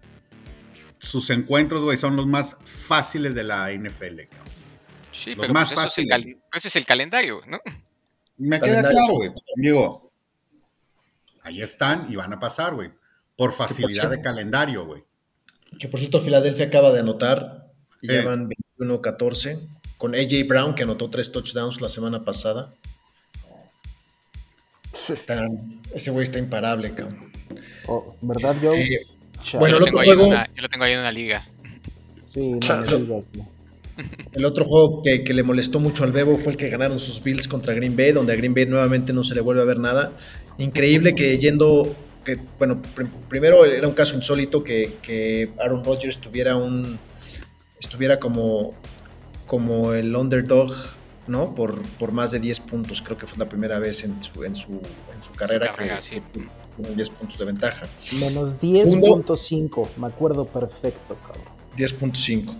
sus 0.98 1.28
encuentros, 1.28 1.82
güey, 1.82 1.98
son 1.98 2.16
los 2.16 2.26
más 2.26 2.56
fáciles 2.64 3.34
de 3.34 3.44
la 3.44 3.70
NFL, 3.72 4.22
cabrón. 4.30 4.54
Sí, 5.12 5.34
Los 5.34 5.40
pero 5.42 5.52
más 5.52 5.72
pues 5.74 5.86
eso 5.86 6.00
es 6.00 6.26
ese 6.54 6.68
es 6.68 6.76
el 6.76 6.86
calendario, 6.86 7.42
¿no? 7.46 7.60
Me 8.38 8.58
queda 8.58 8.88
claro, 8.88 9.14
güey. 9.14 9.30
Digo, 9.56 10.10
ahí 11.42 11.60
están 11.60 12.06
y 12.10 12.16
van 12.16 12.32
a 12.32 12.40
pasar, 12.40 12.74
güey. 12.74 12.90
Por 13.36 13.52
facilidad 13.52 14.10
de 14.10 14.22
calendario, 14.22 14.86
güey. 14.86 15.04
Que 15.78 15.88
por 15.88 16.00
cierto, 16.00 16.20
Filadelfia 16.20 16.66
acaba 16.66 16.90
de 16.90 17.00
anotar 17.00 17.63
y 18.04 18.12
Eh. 18.12 18.16
ya 18.22 18.24
van 18.24 18.48
21-14 18.78 19.58
con 19.98 20.14
AJ 20.14 20.44
Brown, 20.46 20.74
que 20.74 20.82
anotó 20.82 21.08
tres 21.10 21.32
touchdowns 21.32 21.80
la 21.80 21.88
semana 21.88 22.24
pasada. 22.24 22.72
Está- 25.08 25.48
ese 25.94 26.10
güey 26.10 26.24
está 26.24 26.38
imparable, 26.38 26.92
cabrón. 26.94 27.30
Oh, 27.86 28.16
¿Verdad, 28.22 28.56
Joe? 28.62 29.00
Cha- 29.44 29.58
bueno, 29.58 29.78
yo, 29.78 29.78
el 29.78 29.80
lo 29.80 29.86
tengo 29.86 29.98
otro 29.98 30.00
ahí 30.00 30.08
en 30.08 30.14
juego- 30.16 30.28
una- 30.30 30.46
yo 30.54 30.62
lo 30.62 30.68
tengo 30.68 30.84
ahí 30.84 30.92
en 30.92 30.98
una 31.00 31.12
liga. 31.12 31.46
Sí, 32.32 32.50
no. 32.52 33.22
El 34.32 34.44
otro 34.44 34.64
juego 34.64 35.02
que, 35.02 35.22
que 35.22 35.34
le 35.34 35.42
molestó 35.44 35.78
mucho 35.78 36.02
al 36.04 36.10
Bebo 36.12 36.36
fue 36.36 36.52
el 36.52 36.58
que 36.58 36.68
ganaron 36.68 36.98
sus 36.98 37.22
Bills 37.22 37.46
contra 37.46 37.74
Green 37.74 37.96
Bay, 37.96 38.10
donde 38.12 38.32
a 38.32 38.36
Green 38.36 38.54
Bay 38.54 38.66
nuevamente 38.66 39.12
no 39.12 39.22
se 39.22 39.34
le 39.34 39.40
vuelve 39.40 39.62
a 39.62 39.64
ver 39.64 39.78
nada. 39.78 40.12
Increíble 40.58 41.14
que 41.14 41.38
yendo, 41.38 41.94
que 42.24 42.36
bueno, 42.58 42.80
pr- 42.96 43.08
primero 43.28 43.64
era 43.64 43.86
un 43.86 43.94
caso 43.94 44.16
insólito 44.16 44.64
que, 44.64 44.90
que 45.02 45.50
Aaron 45.60 45.84
Rodgers 45.84 46.18
tuviera 46.18 46.56
un, 46.56 46.98
estuviera 47.84 48.18
como, 48.18 48.72
como 49.46 49.92
el 49.92 50.14
underdog, 50.14 50.74
¿no? 51.26 51.54
Por, 51.54 51.82
por 51.98 52.12
más 52.12 52.30
de 52.30 52.40
10 52.40 52.60
puntos, 52.60 53.02
creo 53.02 53.16
que 53.16 53.26
fue 53.26 53.38
la 53.38 53.48
primera 53.48 53.78
vez 53.78 54.04
en 54.04 54.22
su, 54.22 54.44
en 54.44 54.56
su, 54.56 54.72
en 54.72 55.22
su 55.22 55.32
carrera 55.32 55.68
carrera, 55.68 55.96
que 55.96 56.02
sí. 56.02 56.22
que 56.32 56.40
tuvo 56.76 56.94
10 56.94 57.10
puntos 57.10 57.38
de 57.38 57.44
ventaja. 57.44 57.86
Menos 58.12 58.60
10.5, 58.60 59.88
me 59.96 60.06
acuerdo 60.06 60.46
perfecto, 60.46 61.16
cabrón. 61.26 61.44
10.5. 61.76 62.54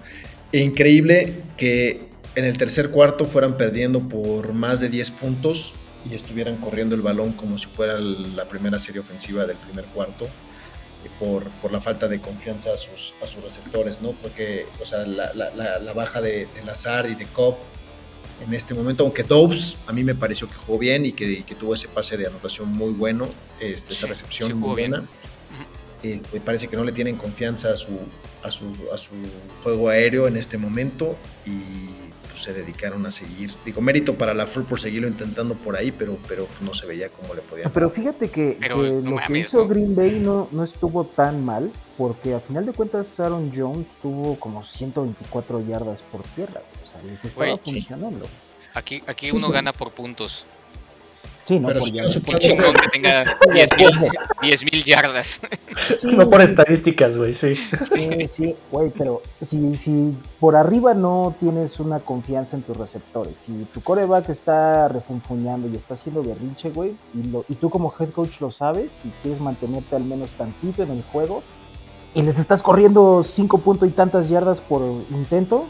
E 0.52 0.61
increíble 0.61 1.43
que 1.57 2.09
en 2.37 2.45
el 2.45 2.57
tercer 2.59 2.90
cuarto 2.90 3.25
fueran 3.25 3.57
perdiendo 3.57 4.00
por 4.00 4.52
más 4.52 4.81
de 4.81 4.88
10 4.88 5.11
puntos 5.12 5.73
y 6.09 6.14
estuvieran 6.14 6.57
corriendo 6.57 6.95
el 6.95 7.00
balón 7.00 7.33
como 7.33 7.59
si 7.59 7.66
fuera 7.66 7.99
la 7.99 8.45
primera 8.47 8.78
serie 8.78 9.00
ofensiva 9.00 9.47
del 9.47 9.57
primer 9.57 9.85
cuarto 9.87 10.26
por, 11.18 11.49
por 11.62 11.73
la 11.73 11.80
falta 11.80 12.08
de 12.08 12.20
confianza 12.20 12.73
a 12.73 12.76
sus, 12.76 13.14
a 13.23 13.26
sus 13.26 13.42
receptores, 13.42 14.00
¿no? 14.02 14.12
Porque, 14.12 14.66
o 14.82 14.87
sea, 14.87 15.00
la, 15.06 15.32
la- 15.34 15.78
la- 15.78 15.92
baja 15.92 16.20
de, 16.20 16.46
de 16.54 16.62
Lazard 16.64 17.08
y 17.11 17.14
de 17.14 17.26
Cobb 17.26 17.56
en 18.46 18.52
este 18.52 18.75
momento, 18.75 19.04
aunque 19.04 19.23
Dobbs 19.23 19.76
a 19.87 19.92
mí 19.92 20.02
me 20.02 20.14
pareció 20.14 20.49
que 20.49 20.54
jugó 20.54 20.78
bien 20.78 21.06
y 21.06 21.12
que, 21.12 21.25
y 21.30 21.42
que 21.44 21.54
tuvo 21.54 21.75
ese 21.75 21.87
pase 21.88 22.16
de 22.16 22.26
anotación 22.26 22.68
muy 22.73 22.92
bueno, 22.92 23.28
este, 23.61 23.92
Sí, 23.92 23.99
esa 23.99 24.06
recepción 24.08 24.49
sí 24.49 24.54
muy 24.54 24.62
jugó 24.62 24.75
bien. 24.75 24.90
buena. 24.90 25.06
Este, 26.02 26.40
parece 26.40 26.68
que 26.68 26.76
no 26.76 26.84
le 26.84 26.92
tienen 26.92 27.16
confianza 27.16 27.73
a 27.73 27.76
su, 27.76 27.99
a 28.42 28.50
su, 28.50 28.66
a 28.92 28.99
su 28.99 29.12
juego 29.62 29.88
aéreo 29.88 30.26
en 30.28 30.37
este 30.37 30.58
momento 30.58 31.16
y 31.46 32.03
pues, 32.35 32.43
se 32.43 32.53
dedicaron 32.53 33.07
a 33.07 33.11
seguir. 33.12 33.55
Digo, 33.64 33.81
mérito 33.81 34.14
para 34.17 34.35
la 34.35 34.47
FUR 34.47 34.64
por 34.64 34.81
seguirlo 34.81 35.07
intentando 35.07 35.55
por 35.55 35.76
ahí, 35.76 35.93
pero, 35.93 36.19
pero 36.26 36.49
no 36.62 36.75
se 36.75 36.85
veía 36.87 37.09
cómo 37.09 37.33
le 37.35 37.41
podían. 37.43 37.71
Pero 37.73 37.91
fíjate 37.91 38.29
que, 38.29 38.57
Pero, 38.61 38.83
que 38.83 38.91
no 38.91 39.11
lo 39.12 39.17
que 39.26 39.38
hizo 39.38 39.59
¿no? 39.59 39.69
Green 39.69 39.95
Bay 39.95 40.19
no, 40.21 40.49
no 40.50 40.64
estuvo 40.64 41.05
tan 41.05 41.45
mal, 41.45 41.71
porque 41.97 42.35
a 42.35 42.41
final 42.41 42.67
de 42.67 42.73
cuentas 42.73 43.19
Aaron 43.21 43.53
Jones 43.55 43.87
tuvo 44.03 44.38
como 44.41 44.62
124 44.64 45.61
yardas 45.67 46.03
por 46.03 46.23
tierra. 46.23 46.61
O 46.85 46.91
sea, 46.91 47.03
les 47.03 47.25
estaba 47.25 47.55
sí. 47.55 47.61
funcionando. 47.64 48.26
Aquí, 48.75 49.03
aquí 49.07 49.29
Sí, 49.31 49.37
uno 49.37 49.47
sí. 49.47 49.53
gana 49.53 49.73
por 49.73 49.93
puntos. 49.93 50.47
Sí, 51.46 51.60
no 51.60 51.68
Pero 51.68 51.80
por 51.80 51.90
puede- 52.24 52.38
chingón 52.38 52.72
que 52.74 52.88
tenga 52.88 53.22
10.000 53.52 54.10
10,000 54.42 54.84
yardas. 54.84 55.40
Sí, 56.00 56.06
No 56.06 56.30
por 56.30 56.40
estadísticas, 56.40 57.16
güey, 57.16 57.34
sí. 57.34 57.54
Sí, 57.92 58.28
sí, 58.28 58.56
güey, 58.70 58.90
pero 58.96 59.20
si, 59.44 59.76
si 59.76 60.14
por 60.40 60.56
arriba 60.56 60.94
no 60.94 61.34
tienes 61.38 61.78
una 61.80 61.98
confianza 62.00 62.56
en 62.56 62.62
tus 62.62 62.76
receptores, 62.76 63.38
si 63.44 63.52
tu 63.74 63.82
coreback 63.82 64.30
está 64.30 64.88
refunfuñando 64.88 65.68
y 65.68 65.76
está 65.76 65.94
haciendo 65.94 66.22
berrinche, 66.22 66.70
güey, 66.70 66.94
y, 67.14 67.28
lo- 67.28 67.44
y 67.48 67.54
tú 67.56 67.68
como 67.68 67.92
head 68.00 68.08
coach 68.10 68.40
lo 68.40 68.50
sabes 68.50 68.90
y 69.04 69.08
quieres 69.22 69.40
mantenerte 69.40 69.96
al 69.96 70.04
menos 70.04 70.30
tantito 70.30 70.82
en 70.82 70.92
el 70.92 71.02
juego, 71.02 71.42
y 72.14 72.22
les 72.22 72.38
estás 72.38 72.62
corriendo 72.62 73.22
cinco 73.22 73.58
puntos 73.58 73.86
y 73.88 73.92
tantas 73.92 74.28
yardas 74.30 74.60
por 74.62 74.80
intento, 75.10 75.66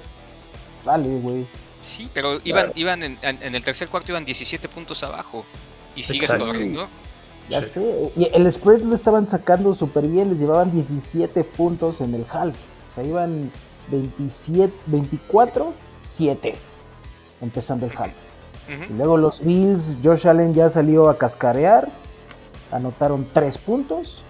dale, 0.84 1.08
güey. 1.18 1.46
Sí, 1.82 2.08
pero 2.14 2.40
iban, 2.44 2.72
iban 2.76 3.02
en, 3.02 3.18
en- 3.20 3.42
en 3.42 3.54
el 3.54 3.62
tercer 3.62 3.88
cuarto 3.88 4.10
iban 4.12 4.24
17 4.24 4.68
puntos 4.68 5.02
abajo. 5.02 5.44
Y 5.96 6.02
sigues 6.02 6.24
Exacto. 6.30 6.46
corriendo. 6.46 6.86
Ya 7.48 7.60
Sí. 7.62 7.68
sé. 7.74 8.12
Y 8.16 8.28
el 8.32 8.50
spread 8.50 8.80
lo 8.82 8.94
estaban 8.94 9.28
sacando 9.28 9.74
súper 9.74 10.06
bien, 10.06 10.30
les 10.30 10.38
llevaban 10.38 10.72
17 10.72 11.44
puntos 11.44 12.00
en 12.00 12.14
el 12.14 12.24
half. 12.32 12.54
O 12.90 12.94
sea, 12.94 13.04
iban 13.04 13.50
27, 13.90 14.72
24, 14.86 15.72
7 16.08 16.54
empezando 17.42 17.86
el 17.86 17.92
half. 17.96 18.12
Y 18.88 18.94
luego 18.94 19.18
los 19.18 19.44
Bills, 19.44 19.96
Josh 20.02 20.26
Allen 20.26 20.54
ya 20.54 20.70
salió 20.70 21.10
a 21.10 21.18
cascarear, 21.18 21.86
anotaron 22.72 23.26
3 23.34 23.58
puntos. 23.58 24.22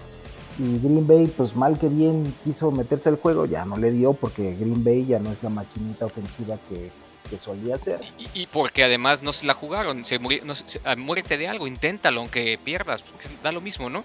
Y 0.59 0.79
Green 0.79 1.05
Bay, 1.05 1.27
pues 1.27 1.55
mal 1.55 1.77
que 1.79 1.87
bien 1.89 2.33
quiso 2.45 2.71
meterse 2.71 3.09
al 3.09 3.17
juego, 3.17 3.45
ya 3.45 3.65
no 3.65 3.75
le 3.77 3.91
dio 3.91 4.13
porque 4.13 4.55
Green 4.55 4.83
Bay 4.85 5.05
ya 5.05 5.19
no 5.19 5.29
es 5.31 5.43
la 5.43 5.49
maquinita 5.49 6.05
ofensiva 6.05 6.57
que, 6.69 6.91
que 7.29 7.37
solía 7.39 7.77
ser. 7.77 7.99
Y, 8.17 8.41
y 8.41 8.47
porque 8.47 8.83
además 8.83 9.21
no 9.23 9.33
se 9.33 9.45
la 9.45 9.53
jugaron. 9.53 10.05
Se 10.05 10.19
muri- 10.19 10.41
no 10.43 10.55
se- 10.55 10.79
muérete 10.97 11.37
de 11.37 11.47
algo, 11.47 11.67
inténtalo, 11.67 12.21
aunque 12.21 12.57
pierdas. 12.63 13.01
porque 13.01 13.27
da 13.43 13.51
lo 13.51 13.61
mismo, 13.61 13.89
¿no? 13.89 14.03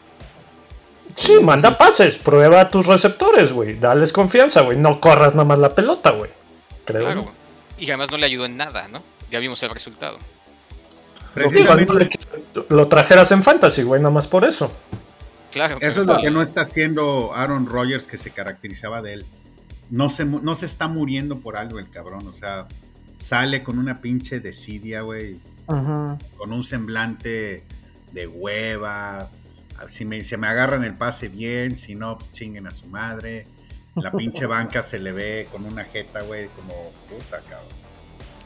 Sí, 1.16 1.34
manda 1.40 1.76
pases, 1.76 2.14
prueba 2.16 2.60
a 2.60 2.68
tus 2.68 2.86
receptores, 2.86 3.52
güey. 3.52 3.78
Dales 3.78 4.12
confianza, 4.12 4.60
güey. 4.62 4.78
No 4.78 5.00
corras 5.00 5.34
nada 5.34 5.44
más 5.44 5.58
la 5.58 5.74
pelota, 5.74 6.10
güey. 6.10 6.30
Creo. 6.84 7.00
Claro. 7.02 7.22
¿no? 7.22 7.30
Y 7.78 7.86
además 7.90 8.10
no 8.10 8.16
le 8.16 8.26
ayudó 8.26 8.44
en 8.46 8.56
nada, 8.56 8.88
¿no? 8.88 9.02
Ya 9.30 9.38
vimos 9.40 9.62
el 9.62 9.70
resultado. 9.70 10.18
Precisamente 11.34 12.10
Lo 12.68 12.88
trajeras 12.88 13.30
en 13.32 13.42
fantasy, 13.44 13.82
güey, 13.82 14.00
nada 14.00 14.12
más 14.12 14.26
por 14.26 14.44
eso. 14.44 14.72
Claro. 15.52 15.78
eso 15.80 16.02
es 16.02 16.06
lo 16.06 16.18
que 16.20 16.30
no 16.30 16.42
está 16.42 16.60
haciendo 16.60 17.32
Aaron 17.34 17.66
Rodgers, 17.66 18.06
que 18.06 18.16
se 18.18 18.30
caracterizaba 18.30 19.02
de 19.02 19.14
él. 19.14 19.26
No 19.90 20.08
se, 20.08 20.24
no 20.24 20.54
se 20.54 20.66
está 20.66 20.86
muriendo 20.86 21.38
por 21.40 21.56
algo 21.56 21.80
el 21.80 21.90
cabrón, 21.90 22.26
o 22.28 22.32
sea, 22.32 22.66
sale 23.20 23.62
con 23.62 23.78
una 23.78 24.00
pinche 24.00 24.40
desidia, 24.40 25.02
güey, 25.02 25.36
Ujú. 25.68 26.18
con 26.36 26.52
un 26.52 26.64
semblante 26.64 27.62
de 28.12 28.26
hueva. 28.26 29.30
Si 29.86 30.04
me, 30.04 30.24
se 30.24 30.36
me 30.36 30.46
agarran 30.48 30.84
el 30.84 30.94
pase 30.94 31.28
bien, 31.28 31.76
si 31.76 31.94
no, 31.94 32.18
pues 32.18 32.32
chinguen 32.32 32.66
a 32.66 32.70
su 32.72 32.86
madre. 32.86 33.46
La 33.94 34.10
pinche 34.16 34.46
banca 34.46 34.82
se 34.82 34.98
le 34.98 35.12
ve 35.12 35.48
con 35.52 35.64
una 35.64 35.84
jeta, 35.84 36.22
güey, 36.22 36.48
como 36.48 36.72
puta, 37.08 37.38
cabrón. 37.48 37.68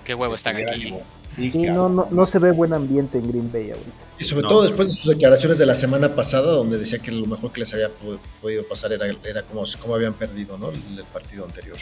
Qué 0.04 0.14
huevo 0.14 0.35
estar 0.35 0.54
aquí. 0.54 0.95
Sí, 1.37 1.50
no, 1.62 1.88
no, 1.88 2.07
no 2.11 2.26
se 2.26 2.38
ve 2.38 2.52
buen 2.52 2.73
ambiente 2.75 3.19
en 3.19 3.26
Green 3.28 3.50
Bay 3.50 3.71
ahorita. 3.71 3.90
Y 4.19 4.25
sobre 4.25 4.43
No. 4.43 4.49
todo 4.50 4.62
después 4.62 4.87
de 4.88 4.95
sus 4.95 5.09
declaraciones 5.11 5.59
de 5.59 5.66
la 5.66 5.75
semana 5.75 6.14
pasada, 6.14 6.52
donde 6.52 6.78
decía 6.78 7.00
que 7.00 7.11
lo 7.11 7.26
mejor 7.26 7.52
que 7.52 7.61
les 7.61 7.73
había 7.75 7.88
po- 7.88 8.21
podido 8.40 8.62
pasar 8.69 8.93
era, 8.93 9.07
era 9.25 9.43
como, 9.43 9.64
como 9.81 9.95
habían 9.97 10.14
perdido 10.14 10.57
¿no? 10.59 10.71
el, 10.71 10.99
el 10.99 11.04
partido 11.12 11.45
anterior. 11.45 11.76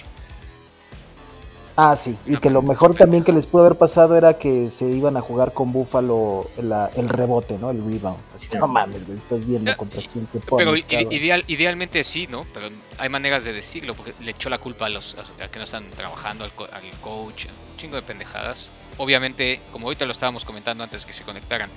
Ah, 1.75 1.97
sí, 1.97 2.19
y 2.27 2.37
que 2.37 2.51
lo 2.51 2.61
mejor 2.61 2.95
también 2.95 3.25
que 3.25 3.33
les 3.33 3.47
pudo 3.47 3.65
haber 3.65 3.79
pasado 3.79 4.15
era 4.15 4.35
que 4.39 4.71
se 4.71 4.85
iban 4.87 5.17
a 5.17 5.23
jugar 5.23 5.55
con 5.55 5.73
Buffalo 5.73 6.47
la- 6.59 6.91
el 6.97 7.09
rebote, 7.09 7.57
¿no? 7.59 7.71
El 7.71 7.79
rebound. 7.83 8.19
Así, 8.35 8.49
no 8.59 8.69
mames, 8.69 9.07
güey, 9.07 9.17
estás 9.17 9.47
viendo 9.47 9.75
contra 9.79 10.03
quién 10.13 10.27
te 10.27 10.39
Pero 10.41 10.49
pones, 10.49 10.85
cabrón. 10.85 11.13
ideal, 11.13 11.45
idealmente 11.47 12.05
sí, 12.05 12.27
¿no? 12.27 12.45
Pero 12.53 12.69
hay 12.99 13.09
maneras 13.09 13.45
de 13.45 13.55
decirlo, 13.55 13.95
porque 13.95 14.13
le 14.21 14.33
echó 14.33 14.51
la 14.51 14.59
culpa 14.59 14.85
a 14.87 14.89
los 14.91 15.17
a 15.43 15.49
que 15.49 15.59
no 15.59 15.65
están 15.65 15.89
trabajando, 15.97 16.45
al, 16.45 16.53
co- 16.53 16.69
al 16.71 16.83
coach, 17.01 17.47
un 17.47 17.77
chingo 17.79 17.97
de 17.97 18.03
pendejadas. 18.03 18.71
Obviamente, 18.99 19.61
como 19.73 19.87
ahorita 19.87 20.05
lo 20.05 20.13
estábamos 20.13 20.45
comentando 20.45 20.85
antes 20.85 21.07
que 21.07 21.15
se 21.15 21.25
conectaran, 21.25 21.71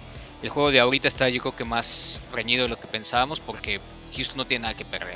el 0.44 0.50
juego 0.50 0.72
de 0.72 0.82
ahorita 0.82 1.08
está 1.08 1.30
yo 1.30 1.40
creo 1.42 1.56
que 1.56 1.64
más 1.64 2.22
reñido 2.34 2.64
de 2.64 2.70
lo 2.70 2.78
que 2.78 2.88
pensábamos, 2.88 3.40
porque 3.40 3.80
Houston 4.14 4.36
no 4.38 4.46
tiene 4.46 4.64
nada 4.64 4.74
que 4.74 4.84
perder. 4.84 5.16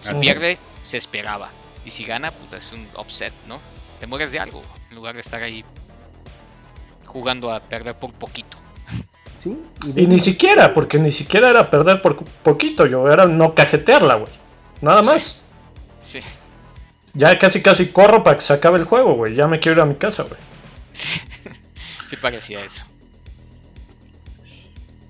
Si 0.00 0.14
pierde, 0.14 0.58
se 0.84 0.96
esperaba. 0.96 1.50
Y 1.84 1.90
si 1.90 2.04
gana, 2.04 2.30
puta, 2.30 2.56
es 2.58 2.72
un 2.72 2.86
upset, 2.98 3.32
¿no? 3.48 3.58
Te 4.00 4.06
mueres 4.06 4.32
de 4.32 4.38
algo, 4.38 4.62
en 4.90 4.96
lugar 4.96 5.14
de 5.14 5.20
estar 5.22 5.42
ahí 5.42 5.64
jugando 7.04 7.52
a 7.52 7.60
perder 7.60 7.98
por 7.98 8.12
poquito. 8.12 8.58
Sí, 9.36 9.54
Y 9.94 10.06
ni 10.06 10.18
siquiera, 10.18 10.72
porque 10.72 10.98
ni 10.98 11.12
siquiera 11.12 11.50
era 11.50 11.70
perder 11.70 12.00
por 12.00 12.24
poquito, 12.24 12.86
yo 12.86 13.06
era 13.06 13.26
no 13.26 13.54
cajetearla, 13.54 14.14
güey. 14.14 14.32
Nada 14.80 15.02
más. 15.02 15.42
Sí, 16.00 16.20
Ya 17.12 17.38
casi 17.38 17.60
casi 17.62 17.88
corro 17.92 18.24
para 18.24 18.38
que 18.38 18.42
se 18.44 18.54
acabe 18.54 18.78
el 18.78 18.84
juego, 18.86 19.14
güey. 19.14 19.34
Ya 19.34 19.46
me 19.46 19.60
quiero 19.60 19.76
ir 19.76 19.82
a 19.82 19.86
mi 19.86 19.96
casa, 19.96 20.22
güey. 20.22 20.40
sí, 20.90 21.20
sí 22.08 22.16
parecía 22.16 22.64
eso. 22.64 22.86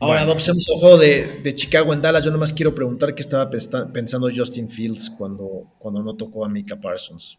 Ahora, 0.00 0.24
Bueno. 0.24 0.26
vamos 0.26 0.48
a 0.48 0.52
un 0.52 0.58
juego 0.80 0.98
de, 0.98 1.40
de 1.42 1.54
Chicago 1.54 1.92
en 1.94 2.02
Dallas. 2.02 2.24
Yo 2.24 2.30
nomás 2.30 2.52
quiero 2.52 2.74
preguntar 2.74 3.14
qué 3.14 3.22
estaba 3.22 3.48
pensando 3.50 4.28
Justin 4.34 4.68
Fields 4.68 5.08
cuando, 5.10 5.72
cuando 5.78 6.02
no 6.02 6.14
tocó 6.16 6.44
a 6.44 6.48
Mika 6.48 6.76
Parsons. 6.76 7.38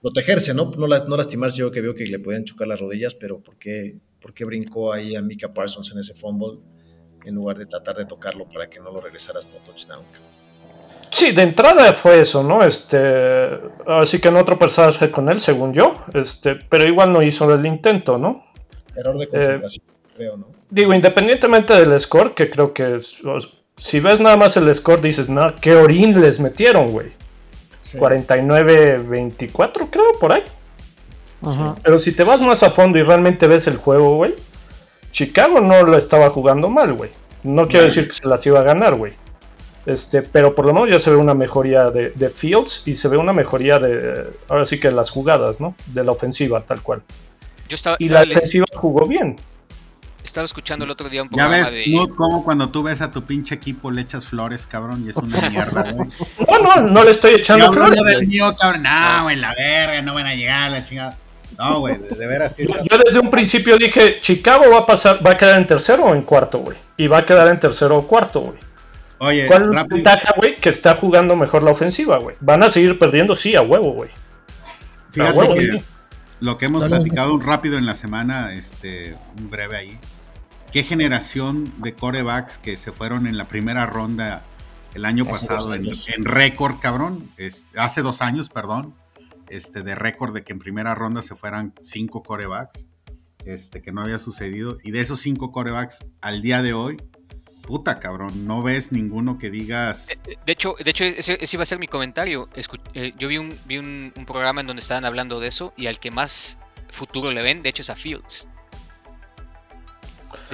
Protegerse, 0.00 0.54
¿no? 0.54 0.70
No, 0.76 0.86
la- 0.86 1.04
no 1.04 1.16
lastimarse. 1.16 1.58
Yo 1.58 1.70
que 1.70 1.80
veo 1.80 1.94
que 1.94 2.04
le 2.06 2.18
podían 2.18 2.44
chocar 2.44 2.68
las 2.68 2.78
rodillas, 2.80 3.14
pero 3.14 3.40
¿por 3.40 3.56
qué, 3.58 3.96
por 4.20 4.32
qué 4.32 4.44
brincó 4.44 4.92
ahí 4.92 5.16
a 5.16 5.22
Mika 5.22 5.52
Parsons 5.52 5.90
en 5.92 5.98
ese 5.98 6.14
fumble 6.14 6.60
en 7.24 7.34
lugar 7.34 7.58
de 7.58 7.66
tratar 7.66 7.96
de 7.96 8.06
tocarlo 8.06 8.46
para 8.48 8.70
que 8.70 8.78
no 8.80 8.92
lo 8.92 9.00
regresara 9.00 9.38
hasta 9.40 9.58
touchdown? 9.64 10.04
Sí, 11.10 11.32
de 11.32 11.42
entrada 11.42 11.92
fue 11.94 12.20
eso, 12.20 12.42
¿no? 12.44 12.62
Este, 12.62 12.98
así 13.86 14.20
que 14.20 14.28
en 14.28 14.36
otro 14.36 14.58
personaje 14.58 15.10
con 15.10 15.28
él, 15.30 15.40
según 15.40 15.72
yo, 15.72 15.94
este, 16.14 16.56
pero 16.68 16.84
igual 16.86 17.12
no 17.12 17.22
hizo 17.22 17.52
el 17.52 17.64
intento, 17.64 18.18
¿no? 18.18 18.44
Error 18.94 19.16
de 19.18 19.26
concentración, 19.28 19.84
creo, 20.14 20.36
¿no? 20.36 20.48
Digo, 20.70 20.92
independientemente 20.92 21.72
del 21.74 21.98
score, 21.98 22.34
que 22.34 22.50
creo 22.50 22.74
que 22.74 22.98
si 23.78 24.00
ves 24.00 24.20
nada 24.20 24.36
más 24.36 24.56
el 24.58 24.72
score 24.74 25.00
dices, 25.00 25.28
no, 25.30 25.54
qué 25.56 25.74
orín 25.76 26.20
les 26.20 26.40
metieron, 26.40 26.88
güey. 26.88 27.12
Sí. 27.88 27.98
49-24, 27.98 29.88
creo, 29.90 30.12
por 30.20 30.34
ahí. 30.34 30.42
Ajá. 31.42 31.74
Pero 31.82 31.98
si 31.98 32.12
te 32.12 32.22
vas 32.24 32.40
más 32.40 32.62
a 32.62 32.70
fondo 32.70 32.98
y 32.98 33.02
realmente 33.02 33.46
ves 33.46 33.66
el 33.66 33.78
juego, 33.78 34.16
güey, 34.16 34.34
Chicago 35.10 35.60
no 35.60 35.82
lo 35.84 35.96
estaba 35.96 36.28
jugando 36.28 36.68
mal, 36.68 36.92
güey. 36.92 37.10
No 37.42 37.66
quiero 37.66 37.86
decir 37.86 38.08
que 38.08 38.12
se 38.12 38.26
las 38.26 38.44
iba 38.46 38.60
a 38.60 38.62
ganar, 38.62 38.96
güey. 38.96 39.14
Este, 39.86 40.20
pero 40.20 40.54
por 40.54 40.66
lo 40.66 40.74
menos 40.74 40.90
ya 40.90 41.00
se 41.00 41.08
ve 41.08 41.16
una 41.16 41.32
mejoría 41.32 41.86
de, 41.86 42.10
de 42.10 42.28
Fields 42.28 42.82
y 42.84 42.94
se 42.94 43.08
ve 43.08 43.16
una 43.16 43.32
mejoría 43.32 43.78
de, 43.78 44.26
ahora 44.48 44.66
sí 44.66 44.78
que 44.78 44.90
las 44.90 45.08
jugadas, 45.08 45.60
¿no? 45.60 45.74
De 45.86 46.04
la 46.04 46.12
ofensiva, 46.12 46.60
tal 46.60 46.82
cual. 46.82 47.02
Yo 47.68 47.74
estaba, 47.74 47.96
Y 47.98 48.10
la 48.10 48.20
estaba, 48.20 48.34
defensiva 48.34 48.66
jugó 48.74 49.06
bien. 49.06 49.36
Estaba 50.38 50.46
escuchando 50.46 50.84
el 50.84 50.90
otro 50.92 51.08
día 51.08 51.22
un 51.22 51.28
Ya 51.30 51.36
programa 51.48 51.56
ves, 51.70 51.72
de... 51.72 51.84
no, 51.92 52.08
como 52.14 52.44
cuando 52.44 52.68
tú 52.70 52.82
ves 52.82 53.00
a 53.00 53.10
tu 53.10 53.22
pinche 53.24 53.54
equipo 53.56 53.90
le 53.90 54.02
echas 54.02 54.26
flores, 54.26 54.66
cabrón, 54.66 55.04
y 55.06 55.10
es 55.10 55.16
una 55.16 55.40
mierda, 55.50 55.90
güey. 55.92 56.08
No, 56.48 56.58
no, 56.76 56.88
no 56.88 57.04
le 57.04 57.10
estoy 57.10 57.34
echando 57.34 57.66
Yo 57.66 57.72
flores. 57.72 58.00
del 58.04 58.26
mío, 58.26 58.54
cabrón. 58.58 58.82
No, 58.84 59.22
güey, 59.24 59.36
la 59.36 59.54
verga, 59.54 60.00
no 60.02 60.14
van 60.14 60.26
a 60.26 60.34
llegar, 60.34 60.70
la 60.70 60.84
chingada. 60.84 61.18
No, 61.58 61.80
güey, 61.80 61.98
de, 61.98 62.08
de 62.10 62.26
veras 62.28 62.54
sí 62.54 62.62
Yo, 62.66 62.72
estás- 62.74 62.86
yo 62.88 62.98
desde 63.04 63.18
un 63.18 63.30
principio 63.30 63.76
dije, 63.76 64.20
Chicago 64.20 64.64
va 64.70 64.78
a 64.78 64.86
pasar, 64.86 65.26
va 65.26 65.32
a 65.32 65.34
quedar 65.36 65.58
en 65.58 65.66
tercero 65.66 66.04
o 66.04 66.14
en 66.14 66.22
cuarto, 66.22 66.58
güey. 66.58 66.76
Y 66.96 67.08
va 67.08 67.18
a 67.18 67.26
quedar 67.26 67.48
en 67.48 67.58
tercero 67.58 67.96
o 67.96 68.06
cuarto, 68.06 68.40
güey. 68.42 68.58
Oye, 69.20 69.46
¿Cuál 69.48 69.62
es 69.62 69.68
la 69.70 69.74
rápido, 69.82 69.96
ventaja, 69.96 70.34
güey? 70.36 70.54
Que 70.54 70.68
está 70.68 70.94
jugando 70.94 71.34
mejor 71.34 71.64
la 71.64 71.72
ofensiva, 71.72 72.18
güey. 72.18 72.36
Van 72.38 72.62
a 72.62 72.70
seguir 72.70 72.96
perdiendo, 73.00 73.34
sí, 73.34 73.56
a 73.56 73.62
huevo, 73.62 73.92
güey. 73.92 74.10
A 74.10 75.12
fíjate 75.12 75.32
huevo, 75.38 75.54
que 75.54 75.62
sí. 75.62 75.76
lo 76.38 76.56
que 76.56 76.66
hemos 76.66 76.82
Dale. 76.82 76.94
platicado 76.94 77.34
un 77.34 77.40
rápido 77.42 77.78
en 77.78 77.86
la 77.86 77.96
semana, 77.96 78.52
este, 78.54 79.16
un 79.36 79.50
breve 79.50 79.76
ahí. 79.76 79.98
¿Qué 80.72 80.82
generación 80.82 81.72
de 81.78 81.94
corebacks 81.94 82.58
que 82.58 82.76
se 82.76 82.92
fueron 82.92 83.26
en 83.26 83.36
la 83.38 83.46
primera 83.46 83.86
ronda 83.86 84.44
el 84.94 85.04
año 85.04 85.24
Hace 85.24 85.46
pasado 85.46 85.74
en, 85.74 85.86
en 85.86 86.24
récord, 86.24 86.78
cabrón? 86.80 87.30
Es- 87.36 87.66
hace 87.76 88.02
dos 88.02 88.20
años, 88.20 88.48
perdón. 88.50 88.94
Este, 89.48 89.82
de 89.82 89.94
récord 89.94 90.34
de 90.34 90.44
que 90.44 90.52
en 90.52 90.58
primera 90.58 90.94
ronda 90.94 91.22
se 91.22 91.34
fueran 91.34 91.72
cinco 91.80 92.22
corebacks. 92.22 92.86
Este, 93.46 93.80
que 93.80 93.92
no 93.92 94.02
había 94.02 94.18
sucedido. 94.18 94.76
Y 94.82 94.90
de 94.90 95.00
esos 95.00 95.20
cinco 95.20 95.52
corebacks, 95.52 96.00
al 96.20 96.42
día 96.42 96.60
de 96.60 96.74
hoy, 96.74 96.98
puta, 97.62 97.98
cabrón, 97.98 98.46
no 98.46 98.62
ves 98.62 98.92
ninguno 98.92 99.38
que 99.38 99.48
digas. 99.50 100.08
De 100.44 100.52
hecho, 100.52 100.74
de 100.84 100.90
hecho 100.90 101.04
ese, 101.04 101.38
ese 101.42 101.56
iba 101.56 101.62
a 101.62 101.66
ser 101.66 101.78
mi 101.78 101.86
comentario. 101.88 102.50
Escu- 102.50 102.80
eh, 102.92 103.14
yo 103.18 103.28
vi, 103.28 103.38
un, 103.38 103.56
vi 103.64 103.78
un, 103.78 104.12
un 104.14 104.26
programa 104.26 104.60
en 104.60 104.66
donde 104.66 104.82
estaban 104.82 105.06
hablando 105.06 105.40
de 105.40 105.48
eso 105.48 105.72
y 105.78 105.86
al 105.86 105.98
que 105.98 106.10
más 106.10 106.58
futuro 106.90 107.30
le 107.30 107.40
ven, 107.40 107.62
de 107.62 107.70
hecho, 107.70 107.80
es 107.80 107.88
a 107.88 107.96
Fields. 107.96 108.46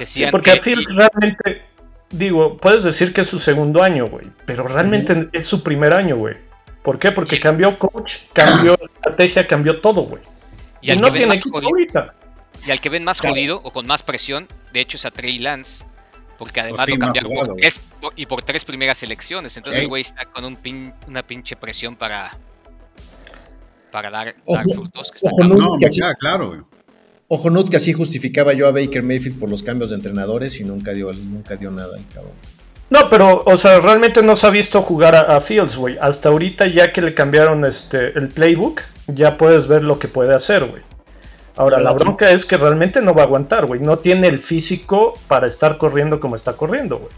Sí, 0.03 0.25
porque 0.31 0.51
que 0.51 0.59
a 0.59 0.61
Fields 0.61 0.95
realmente, 0.95 1.61
digo, 2.11 2.57
puedes 2.57 2.83
decir 2.83 3.13
que 3.13 3.21
es 3.21 3.27
su 3.27 3.39
segundo 3.39 3.81
año, 3.83 4.05
güey, 4.07 4.27
pero 4.45 4.67
realmente 4.67 5.29
es 5.31 5.47
su 5.47 5.63
primer 5.63 5.93
año, 5.93 6.17
güey. 6.17 6.35
¿Por 6.83 6.99
qué? 6.99 7.11
Porque 7.11 7.37
Y- 7.37 7.39
cambió 7.39 7.77
coach, 7.79 8.17
cambió 8.33 8.75
estrategia, 8.95 9.47
cambió 9.47 9.79
todo, 9.81 10.01
güey. 10.03 10.21
y 10.81 10.87
Y, 10.87 10.91
al, 10.91 10.97
no 10.99 11.07
que 11.07 11.11
ven 11.11 11.19
tiene 11.21 11.27
más 11.33 11.39
equipo 11.41 11.57
jodido, 11.57 11.69
ahorita. 11.69 12.13
y 12.67 12.71
al 12.71 12.79
que 12.81 12.89
ven 12.89 13.03
más 13.03 13.21
Claro. 13.21 13.33
jodido 13.35 13.61
o 13.63 13.71
con 13.71 13.87
más 13.87 14.03
presión, 14.03 14.47
de 14.73 14.81
hecho, 14.81 14.97
es 14.97 15.05
a 15.05 15.11
Trey 15.11 15.37
Lance. 15.39 15.85
Porque 16.37 16.59
además 16.59 16.89
lo 16.89 16.95
no 16.95 16.99
cambiaron 16.99 17.31
jugado, 17.31 17.47
por 17.53 17.57
tres, 17.61 17.79
por- 18.01 18.13
y 18.17 18.25
por 18.25 18.43
tres 18.43 18.65
primeras 18.65 18.97
selecciones. 18.97 19.55
Entonces 19.55 19.81
el 19.81 19.87
güey 19.87 20.01
está 20.01 20.25
con 20.25 20.43
un 20.43 20.57
pin- 20.57 20.93
una 21.07 21.23
pinche 21.25 21.55
presión 21.55 21.95
para, 21.95 22.37
para 23.89 24.09
dar, 24.09 24.25
dar 24.25 24.35
Ojo, 24.45 24.73
frutos. 24.73 25.11
Que 25.11 25.19
ojo, 25.23 25.43
no, 25.45 25.55
No, 25.55 25.77
claro, 26.19 26.47
güey. 26.49 26.59
Ojo, 27.27 27.49
Nut, 27.49 27.69
que 27.69 27.77
así 27.77 27.91
justificaba 27.93 28.53
yo 28.53 28.67
a 28.67 28.71
Baker 28.71 29.01
Mayfield 29.01 29.39
por 29.39 29.49
los 29.49 29.63
cambios 29.63 29.89
de 29.89 29.95
entrenadores 29.95 30.59
y 30.59 30.63
nunca 30.63 30.93
dio, 30.93 31.11
nunca 31.11 31.55
dio 31.55 31.71
nada 31.71 31.97
el 31.97 32.05
cabrón. 32.07 32.33
No, 32.91 32.99
pero, 33.09 33.41
o 33.45 33.57
sea, 33.57 33.79
realmente 33.79 34.21
no 34.21 34.35
se 34.35 34.45
ha 34.45 34.51
visto 34.51 34.81
jugar 34.83 35.15
a, 35.15 35.21
a 35.35 35.41
Fields, 35.41 35.75
güey. 35.75 35.97
Hasta 35.99 36.29
ahorita, 36.29 36.67
ya 36.67 36.93
que 36.93 37.01
le 37.01 37.15
cambiaron 37.15 37.65
este 37.65 38.17
el 38.17 38.27
playbook, 38.27 38.81
ya 39.07 39.37
puedes 39.37 39.67
ver 39.67 39.83
lo 39.83 39.97
que 39.97 40.07
puede 40.07 40.35
hacer, 40.35 40.65
güey. 40.65 40.83
Ahora, 41.57 41.79
la 41.79 41.93
bronca 41.93 42.29
es 42.31 42.45
que 42.45 42.57
realmente 42.57 43.01
no 43.01 43.13
va 43.13 43.23
a 43.23 43.25
aguantar, 43.25 43.65
güey. 43.65 43.79
No 43.79 43.97
tiene 43.99 44.27
el 44.27 44.39
físico 44.39 45.17
para 45.27 45.47
estar 45.47 45.77
corriendo 45.77 46.19
como 46.19 46.35
está 46.35 46.53
corriendo, 46.53 46.97
güey. 46.97 47.11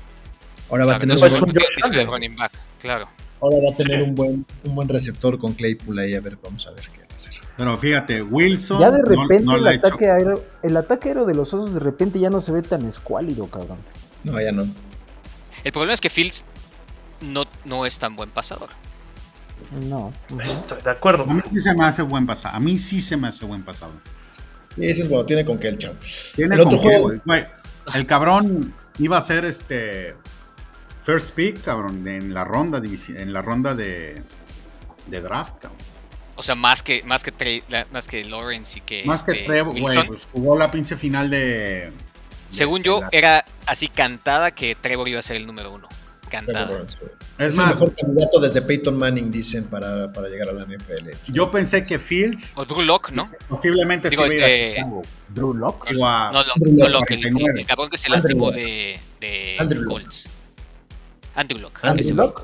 Ahora 0.69 0.85
va 0.85 0.95
a 0.95 0.99
tener, 0.99 1.19
no 1.19 1.25
un 1.25 1.43
un 1.43 2.07
running 2.07 2.35
back, 2.35 2.51
claro. 2.79 3.07
Ahora 3.41 3.57
va 3.65 3.73
a 3.73 3.75
tener 3.75 4.01
un 4.01 4.15
buen, 4.15 4.45
un 4.63 4.75
buen 4.75 4.87
receptor 4.89 5.37
con 5.37 5.53
Claypool 5.53 5.99
ahí, 5.99 6.15
a 6.15 6.21
ver, 6.21 6.37
vamos 6.41 6.65
a 6.67 6.71
ver 6.71 6.81
qué 6.93 7.01
va 7.01 7.07
a 7.11 7.15
hacer. 7.15 7.33
Pero 7.55 7.77
fíjate, 7.77 8.21
Wilson. 8.21 8.79
Ya 8.79 8.91
de 8.91 9.01
repente 9.03 9.39
no 9.41 9.55
el, 9.55 9.67
ataque 9.67 10.09
aéreo, 10.09 10.43
el 10.63 10.77
ataque 10.77 11.09
aéreo 11.09 11.25
de 11.25 11.35
los 11.35 11.53
osos 11.53 11.73
de 11.73 11.79
repente 11.79 12.19
ya 12.19 12.29
no 12.29 12.41
se 12.41 12.51
ve 12.51 12.61
tan 12.61 12.85
escuálido, 12.85 13.47
cabrón. 13.47 13.77
No, 14.23 14.39
ya 14.41 14.51
no. 14.51 14.65
El 15.63 15.71
problema 15.71 15.93
es 15.93 16.01
que 16.01 16.09
Fields 16.09 16.45
no, 17.21 17.45
no 17.65 17.85
es 17.85 17.97
tan 17.97 18.15
buen 18.15 18.29
pasador. 18.29 18.69
No. 19.71 20.13
Estoy 20.43 20.81
de 20.81 20.89
acuerdo. 20.91 21.23
A 21.23 21.33
mí 21.33 21.41
sí 21.51 21.61
se 21.61 21.73
me 21.73 21.85
hace 21.85 22.01
buen 22.01 22.25
pasado. 22.25 22.55
A 22.55 22.59
mí 22.59 22.77
sí 22.77 23.01
se 23.01 23.17
me 23.17 23.27
hace 23.27 23.45
buen 23.45 23.63
pasado. 23.63 23.91
Y 24.75 24.85
ese 24.85 25.01
es 25.01 25.09
bueno, 25.09 25.25
tiene 25.25 25.43
con 25.43 25.57
qué 25.57 25.69
el 25.69 25.77
chavo. 25.77 25.95
Tiene 26.35 26.55
El 26.55 26.61
otro 26.61 26.77
con 26.77 26.89
qué, 26.89 26.99
juego- 26.99 27.21
El 27.95 28.05
cabrón 28.05 28.73
iba 28.99 29.17
a 29.17 29.21
ser 29.21 29.45
este 29.45 30.15
first 31.07 31.29
pick, 31.33 31.63
cabrón, 31.63 32.05
en 32.07 32.33
la 32.33 32.43
ronda 32.43 32.79
divisi- 32.81 33.17
en 33.17 33.31
la 33.31 33.41
ronda 33.41 33.73
de, 33.73 34.21
de 35.07 35.21
draft, 35.21 35.53
cabrón. 35.61 35.79
O 36.35 36.43
sea, 36.43 36.53
más 36.53 36.83
que, 36.83 37.01
más 37.03 37.23
que, 37.23 37.31
Trey- 37.31 37.63
la- 37.69 37.87
más 37.93 38.07
que 38.09 38.23
Lawrence 38.25 38.77
y 38.79 38.81
que, 38.81 39.05
Más 39.05 39.23
que 39.23 39.31
este, 39.31 39.45
Trevor, 39.45 39.71
güey, 39.71 39.83
Wilson. 39.85 40.07
pues 40.07 40.27
jugó 40.33 40.57
la 40.57 40.69
pinche 40.69 40.97
final 40.97 41.29
de. 41.29 41.91
Según 42.49 42.83
yo, 42.83 42.99
la- 43.01 43.09
era 43.13 43.45
así 43.65 43.87
cantada 43.87 44.51
que 44.51 44.75
Trevor 44.75 45.07
iba 45.07 45.19
a 45.19 45.23
ser 45.23 45.37
el 45.37 45.47
número 45.47 45.71
uno. 45.73 45.87
Cantada. 46.29 46.83
Es, 46.83 46.99
Es 47.37 47.57
el 47.57 47.65
mejor 47.67 47.95
candidato 47.95 48.41
desde 48.41 48.61
Peyton 48.61 48.97
Manning, 48.97 49.31
dicen, 49.31 49.63
para, 49.63 50.11
para 50.11 50.27
llegar 50.27 50.49
a 50.49 50.51
la 50.51 50.63
NFL. 50.65 51.11
yo 51.31 51.49
pensé 51.49 51.85
que 51.85 51.99
Fields 51.99 52.51
O 52.55 52.65
Drew 52.65 52.81
Lock, 52.81 53.11
¿no? 53.11 53.25
posiblemente 53.47 54.09
Digo, 54.09 54.27
se 54.27 54.35
iba 54.35 54.45
a 54.45 54.49
ir 54.49 54.53
a 54.53 54.79
este-. 54.81 54.85
Drew 55.29 55.53
Lock. 55.53 55.87
Digo, 55.89 56.05
a- 56.05 56.31
No, 56.33 56.39
Lock, 56.43 56.51
Andrew 56.57 56.73
no 56.75 56.83
Luck, 56.89 56.93
Lock, 56.99 57.11
el, 57.11 57.21
49. 57.21 57.61
el 57.61 57.65
cabrón 57.65 57.89
que 57.89 57.97
se 57.97 58.09
lastimó 58.09 58.51
de, 58.51 58.99
de 59.21 59.55
Andrew. 59.57 59.85
Colts. 59.85 60.29
Andrew 61.37 61.59
Lock. 61.59 61.79
Andrew 61.83 62.01
ese 62.01 62.13
Lock. 62.13 62.43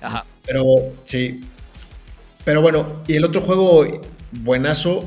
Ajá. 0.00 0.24
Pero 0.46 0.64
sí. 1.04 1.40
Pero 2.44 2.62
bueno, 2.62 3.02
y 3.06 3.16
el 3.16 3.24
otro 3.24 3.42
juego 3.42 3.84
buenazo, 4.32 5.04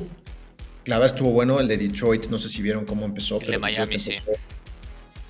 La 0.85 0.97
verdad 0.97 1.15
estuvo 1.15 1.31
bueno 1.31 1.59
el 1.61 1.67
de 1.69 1.77
Detroit, 1.77 2.27
no 2.27 2.37
sé 2.37 2.49
si 2.49 2.61
vieron 2.61 2.85
cómo 2.85 3.05
empezó. 3.05 3.39
El 3.39 3.51
de 3.51 3.57
Miami, 3.57 3.97
sí. 3.97 4.13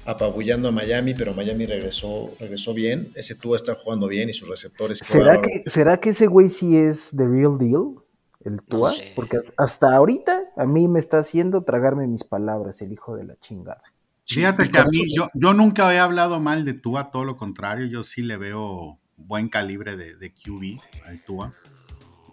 Apabullando 0.06 0.68
a 0.68 0.72
Miami, 0.72 1.14
pero 1.14 1.34
Miami 1.34 1.66
regresó, 1.66 2.32
regresó 2.40 2.74
bien. 2.74 3.12
Ese 3.16 3.36
Tua 3.36 3.56
está 3.56 3.76
jugando 3.76 4.08
bien 4.08 4.28
y 4.30 4.34
sus 4.34 4.50
receptores. 4.50 4.98
¿Será 4.98 5.42
que, 5.42 5.64
¿Será 5.68 6.00
que 6.00 6.10
ese 6.10 6.26
güey 6.28 6.50
sí 6.50 6.76
es 6.76 7.12
the 7.16 7.26
real 7.26 7.58
deal? 7.58 7.96
El 8.44 8.62
Tua, 8.64 8.92
porque 9.16 9.38
hasta 9.56 9.96
ahorita 9.96 10.52
a 10.58 10.66
mí 10.66 10.88
me 10.90 11.00
está 11.00 11.20
haciendo 11.20 11.64
tragarme 11.64 12.08
mis 12.08 12.26
palabras, 12.26 12.82
el 12.82 12.92
hijo 12.92 13.16
de 13.16 13.24
la 13.24 13.36
chingada. 13.40 13.82
Fíjate 14.26 14.70
que 14.70 14.80
a 14.80 14.86
mí, 14.86 15.06
yo, 15.16 15.30
yo 15.34 15.54
nunca 15.54 15.94
he 15.94 16.00
hablado 16.00 16.40
mal 16.40 16.66
de 16.66 16.74
Tua, 16.74 17.12
todo 17.12 17.26
lo 17.26 17.38
contrario, 17.38 17.86
yo 17.86 18.04
sí 18.04 18.22
le 18.22 18.38
veo 18.38 19.00
buen 19.18 19.50
calibre 19.50 19.96
de, 19.96 20.16
de 20.16 20.34
QB 20.34 20.80
al 21.06 21.24
Tua. 21.24 21.54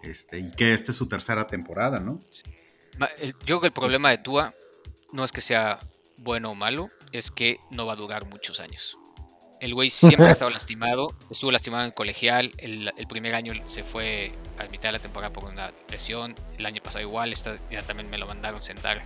Este, 0.03 0.39
y 0.39 0.51
que 0.51 0.73
esta 0.73 0.91
es 0.91 0.97
su 0.97 1.07
tercera 1.07 1.47
temporada, 1.47 1.99
¿no? 1.99 2.19
Yo 3.21 3.37
creo 3.39 3.61
que 3.61 3.67
el 3.67 3.73
problema 3.73 4.09
de 4.09 4.17
Tua 4.17 4.53
no 5.11 5.23
es 5.23 5.31
que 5.31 5.41
sea 5.41 5.79
bueno 6.17 6.51
o 6.51 6.55
malo, 6.55 6.89
es 7.11 7.31
que 7.31 7.59
no 7.71 7.85
va 7.85 7.93
a 7.93 7.95
durar 7.95 8.25
muchos 8.25 8.59
años. 8.59 8.97
El 9.59 9.73
güey 9.75 9.89
siempre 9.89 10.27
ha 10.27 10.31
estado 10.31 10.49
lastimado, 10.49 11.15
estuvo 11.29 11.51
lastimado 11.51 11.85
en 11.85 11.91
colegial, 11.91 12.51
el, 12.57 12.91
primer 13.07 13.35
año 13.35 13.53
se 13.67 13.83
fue 13.83 14.31
a 14.57 14.65
mitad 14.67 14.89
de 14.89 14.93
la 14.93 14.99
temporada 14.99 15.31
por 15.31 15.45
una 15.45 15.71
lesión, 15.89 16.35
el 16.57 16.65
año 16.65 16.81
pasado 16.81 17.01
igual, 17.03 17.33
ya 17.69 17.81
también 17.83 18.09
me 18.09 18.17
lo 18.17 18.27
mandaron 18.27 18.61
sentar 18.61 19.01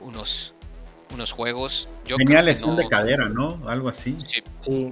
unos, 0.00 0.54
unos 1.12 1.32
juegos. 1.32 1.88
Yo 2.06 2.16
Tenía 2.16 2.42
lesión 2.42 2.76
de 2.76 2.88
cadera, 2.88 3.28
¿no? 3.28 3.60
Algo 3.66 3.88
así. 3.88 4.16
Sí, 4.24 4.42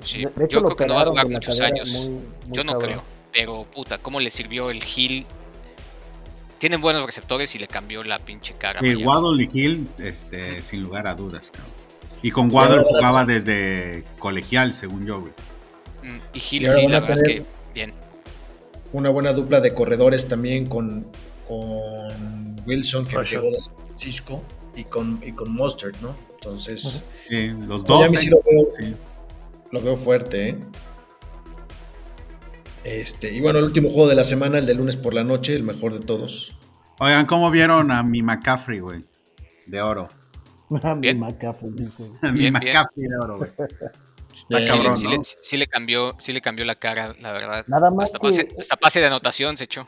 sí. 0.03 0.23
yo 0.49 0.63
creo 0.63 0.77
que 0.77 0.87
no 0.87 0.95
va 0.95 1.03
a 1.03 1.05
durar 1.07 1.29
muchos 1.29 1.61
años. 1.61 2.11
yo 2.49 2.65
no 2.65 2.79
creo, 2.79 3.03
pero 3.33 3.65
puta, 3.65 3.99
¿cómo 3.99 4.21
le 4.21 4.31
sirvió 4.31 4.71
el 4.71 4.83
Hill 4.85 5.27
tienen 6.61 6.83
buenos 6.83 7.07
receptores 7.07 7.55
y 7.55 7.59
le 7.59 7.67
cambió 7.67 8.05
la 8.05 8.19
pinche 8.19 8.55
cara. 8.55 8.81
Sí, 8.81 8.95
Waddle 8.95 9.43
y 9.43 9.49
Hill, 9.53 9.89
este, 9.99 10.61
sin 10.61 10.83
lugar 10.83 11.09
a 11.09 11.15
dudas, 11.15 11.51
cabrón. 11.51 11.73
Y 12.23 12.31
con 12.31 12.53
Waddle 12.53 12.85
jugaba 12.87 13.25
desde 13.25 14.05
colegial, 14.19 14.75
según 14.75 15.07
yo, 15.07 15.23
güey. 15.23 15.33
Mm, 16.03 16.19
y 16.35 16.39
Hill 16.39 16.69
sí, 16.69 16.87
la 16.87 17.01
verdad 17.01 17.17
es 17.17 17.23
que 17.23 17.45
bien. 17.73 17.95
Una 18.93 19.09
buena 19.09 19.33
dupla 19.33 19.61
de 19.61 19.73
corredores 19.73 20.29
también 20.29 20.67
con, 20.67 21.07
con 21.49 22.61
Wilson, 22.67 23.07
que 23.07 23.17
llegó 23.25 23.51
de 23.51 23.59
San 23.59 23.75
Francisco, 23.87 24.45
y 24.75 24.85
con, 24.85 25.21
y 25.25 25.33
con 25.33 25.53
Mustard, 25.53 25.95
¿no? 26.01 26.15
Entonces, 26.35 27.05
sí, 27.29 27.49
los 27.49 27.85
dos. 27.85 28.11
Sí 28.19 28.31
lo, 28.31 28.41
veo, 28.43 28.69
lo 29.73 29.83
veo 29.83 29.97
fuerte, 29.97 30.49
¿eh? 30.49 30.59
Este, 32.85 33.33
y 33.33 33.41
bueno, 33.41 33.59
el 33.59 33.67
último 33.67 33.91
juego 33.91 34.09
de 34.09 34.15
la 34.15 34.25
semana, 34.25 34.59
el 34.59 34.67
de 34.67 34.75
lunes 34.75 34.97
por 34.97 35.13
la 35.13 35.23
noche, 35.23 35.55
el 35.55 35.63
mejor 35.63 35.93
de 35.93 36.01
todos. 36.01 36.57
Oigan, 36.99 37.27
¿cómo 37.27 37.51
vieron 37.51 37.91
a 37.91 38.03
mi 38.03 38.23
McCaffrey, 38.23 38.81
güey? 38.81 39.05
De 39.67 39.83
oro. 39.83 40.09
A 40.83 40.95
mi 40.95 41.13
McCaffrey, 41.15 41.73
dice. 41.73 42.05
mi 42.33 42.51
McCaffrey 42.51 43.07
de 43.07 43.19
oro, 43.23 43.39
güey. 43.39 43.51
sí, 45.43 45.57
le, 45.59 45.67
cambió, 45.67 46.17
sí 46.19 46.33
le 46.33 46.41
cambió 46.41 46.65
la 46.65 46.77
cara, 46.77 47.15
la 47.21 47.33
verdad. 47.33 47.65
Nada 47.69 47.91
más 47.91 48.05
hasta, 48.05 48.19
pase, 48.19 48.49
hasta 48.59 48.77
pase 48.77 49.01
de 49.01 49.07
anotación 49.07 49.57
se 49.57 49.65
echó. 49.65 49.85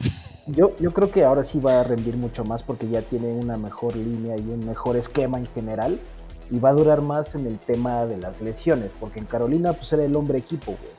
Yo, 0.46 0.76
yo 0.78 0.92
creo 0.92 1.11
que 1.11 1.24
ahora 1.24 1.44
sí 1.44 1.61
va 1.61 1.81
a 1.81 1.85
rendir 1.85 2.16
mucho 2.16 2.44
más 2.44 2.62
porque 2.62 2.88
ya 2.88 3.02
tiene 3.02 3.28
una 3.33 3.57
mejor 3.57 3.94
línea 3.96 4.37
y 4.37 4.48
un 4.48 4.66
mejor 4.66 4.96
esquema 4.96 5.38
en 5.38 5.46
general. 5.46 5.98
Y 6.50 6.59
va 6.59 6.70
a 6.70 6.72
durar 6.74 7.00
más 7.00 7.35
en 7.35 7.46
el 7.46 7.59
tema 7.59 8.05
de 8.05 8.18
las 8.18 8.42
lesiones, 8.42 8.94
porque 8.98 9.20
en 9.20 9.26
Carolina 9.26 9.72
pues 9.72 9.92
era 9.92 10.05
el 10.05 10.14
hombre 10.16 10.38
equipo, 10.38 10.72
güey. 10.72 10.92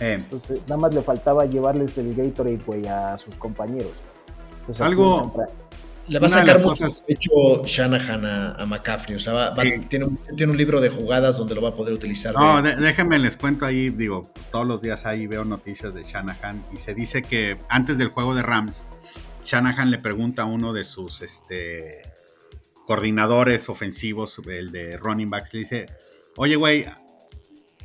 Eh. 0.00 0.14
Entonces, 0.14 0.60
nada 0.62 0.78
más 0.78 0.94
le 0.94 1.02
faltaba 1.02 1.44
llevarles 1.44 1.96
el 1.98 2.14
Gatorade, 2.14 2.58
güey, 2.66 2.86
a 2.86 3.16
sus 3.18 3.34
compañeros. 3.36 3.92
Algo. 4.78 5.32
Le 6.10 6.18
va 6.18 6.26
a 6.26 6.30
sacar 6.30 6.60
mucho 6.60 6.88
hecho 7.06 7.62
Shanahan 7.64 8.24
a, 8.60 8.66
McCaffrey. 8.66 9.14
O 9.14 9.20
sea, 9.20 9.54
tiene, 9.88 10.06
un, 10.06 10.56
libro 10.56 10.80
de 10.80 10.88
jugadas 10.88 11.38
donde 11.38 11.54
lo 11.54 11.62
va 11.62 11.68
a 11.68 11.74
poder 11.74 11.94
utilizar. 11.94 12.34
No, 12.34 12.60
déjenme 12.60 13.18
les 13.20 13.36
cuento 13.36 13.64
ahí, 13.64 13.90
digo, 13.90 14.32
todos 14.50 14.66
los 14.66 14.82
días 14.82 15.06
ahí 15.06 15.28
veo 15.28 15.44
noticias 15.44 15.94
de 15.94 16.02
Shanahan 16.02 16.64
y 16.74 16.78
se 16.78 16.94
dice 16.94 17.22
que 17.22 17.58
antes 17.68 17.96
del 17.96 18.08
juego 18.08 18.34
de 18.34 18.42
Rams, 18.42 18.82
Shanahan 19.44 19.92
le 19.92 19.98
pregunta 19.98 20.42
a 20.42 20.44
uno 20.46 20.72
de 20.72 20.82
sus 20.82 21.22
este, 21.22 22.02
coordinadores 22.86 23.68
ofensivos, 23.68 24.40
el 24.48 24.72
de 24.72 24.96
running 24.96 25.30
backs, 25.30 25.54
le 25.54 25.60
dice, 25.60 25.86
oye, 26.36 26.56
güey, 26.56 26.86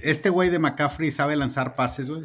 este 0.01 0.31
güey 0.31 0.49
de 0.49 0.57
McCaffrey 0.57 1.11
sabe 1.11 1.35
lanzar 1.35 1.75
pases, 1.75 2.09
güey. 2.09 2.23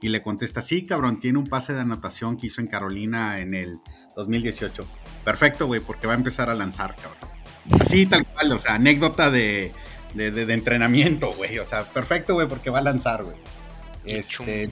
Y 0.00 0.08
le 0.08 0.22
contesta, 0.22 0.60
sí, 0.60 0.84
cabrón, 0.84 1.20
tiene 1.20 1.38
un 1.38 1.46
pase 1.46 1.72
de 1.72 1.80
anotación 1.80 2.36
que 2.36 2.48
hizo 2.48 2.60
en 2.60 2.66
Carolina 2.66 3.38
en 3.40 3.54
el 3.54 3.78
2018. 4.16 4.86
Perfecto, 5.24 5.66
güey, 5.66 5.80
porque 5.80 6.06
va 6.06 6.12
a 6.12 6.16
empezar 6.16 6.50
a 6.50 6.54
lanzar, 6.54 6.94
cabrón. 6.96 7.80
Así, 7.80 8.06
tal 8.06 8.26
cual, 8.26 8.52
o 8.52 8.58
sea, 8.58 8.74
anécdota 8.74 9.30
de, 9.30 9.72
de, 10.14 10.52
entrenamiento, 10.52 11.32
güey. 11.32 11.58
O 11.58 11.64
sea, 11.64 11.84
perfecto, 11.84 12.34
güey, 12.34 12.46
porque 12.46 12.70
va 12.70 12.80
a 12.80 12.82
lanzar, 12.82 13.24
güey. 13.24 13.36
Este, 14.04 14.70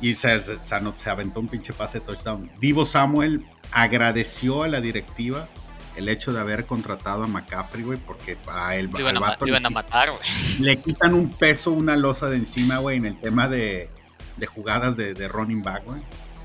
y 0.00 0.14
se, 0.14 0.38
se, 0.40 0.58
se, 0.62 1.10
aventó 1.10 1.40
un 1.40 1.48
pinche 1.48 1.72
pase 1.72 2.00
touchdown. 2.00 2.50
Divo 2.60 2.84
Samuel 2.84 3.44
agradeció 3.72 4.62
a 4.62 4.68
la 4.68 4.80
directiva 4.80 5.48
el 5.96 6.08
hecho 6.08 6.32
de 6.32 6.40
haber 6.40 6.66
contratado 6.66 7.24
a 7.24 7.26
McCaffrey, 7.26 7.82
güey, 7.82 7.98
porque 7.98 8.36
a 8.46 8.76
él 8.76 8.90
iban, 8.98 9.16
a, 9.16 9.20
a 9.20 9.70
matar, 9.70 10.10
güey. 10.10 10.22
Le 10.60 10.76
quitan 10.76 11.14
un 11.14 11.30
peso, 11.30 11.72
una 11.72 11.96
losa 11.96 12.28
de 12.28 12.36
encima, 12.36 12.78
güey, 12.78 12.98
en 12.98 13.06
el 13.06 13.18
tema 13.18 13.48
de, 13.48 13.88
de 14.36 14.46
jugadas 14.46 14.96
de, 14.96 15.14
de, 15.14 15.28
running 15.28 15.62
back, 15.62 15.84
güey. 15.84 16.02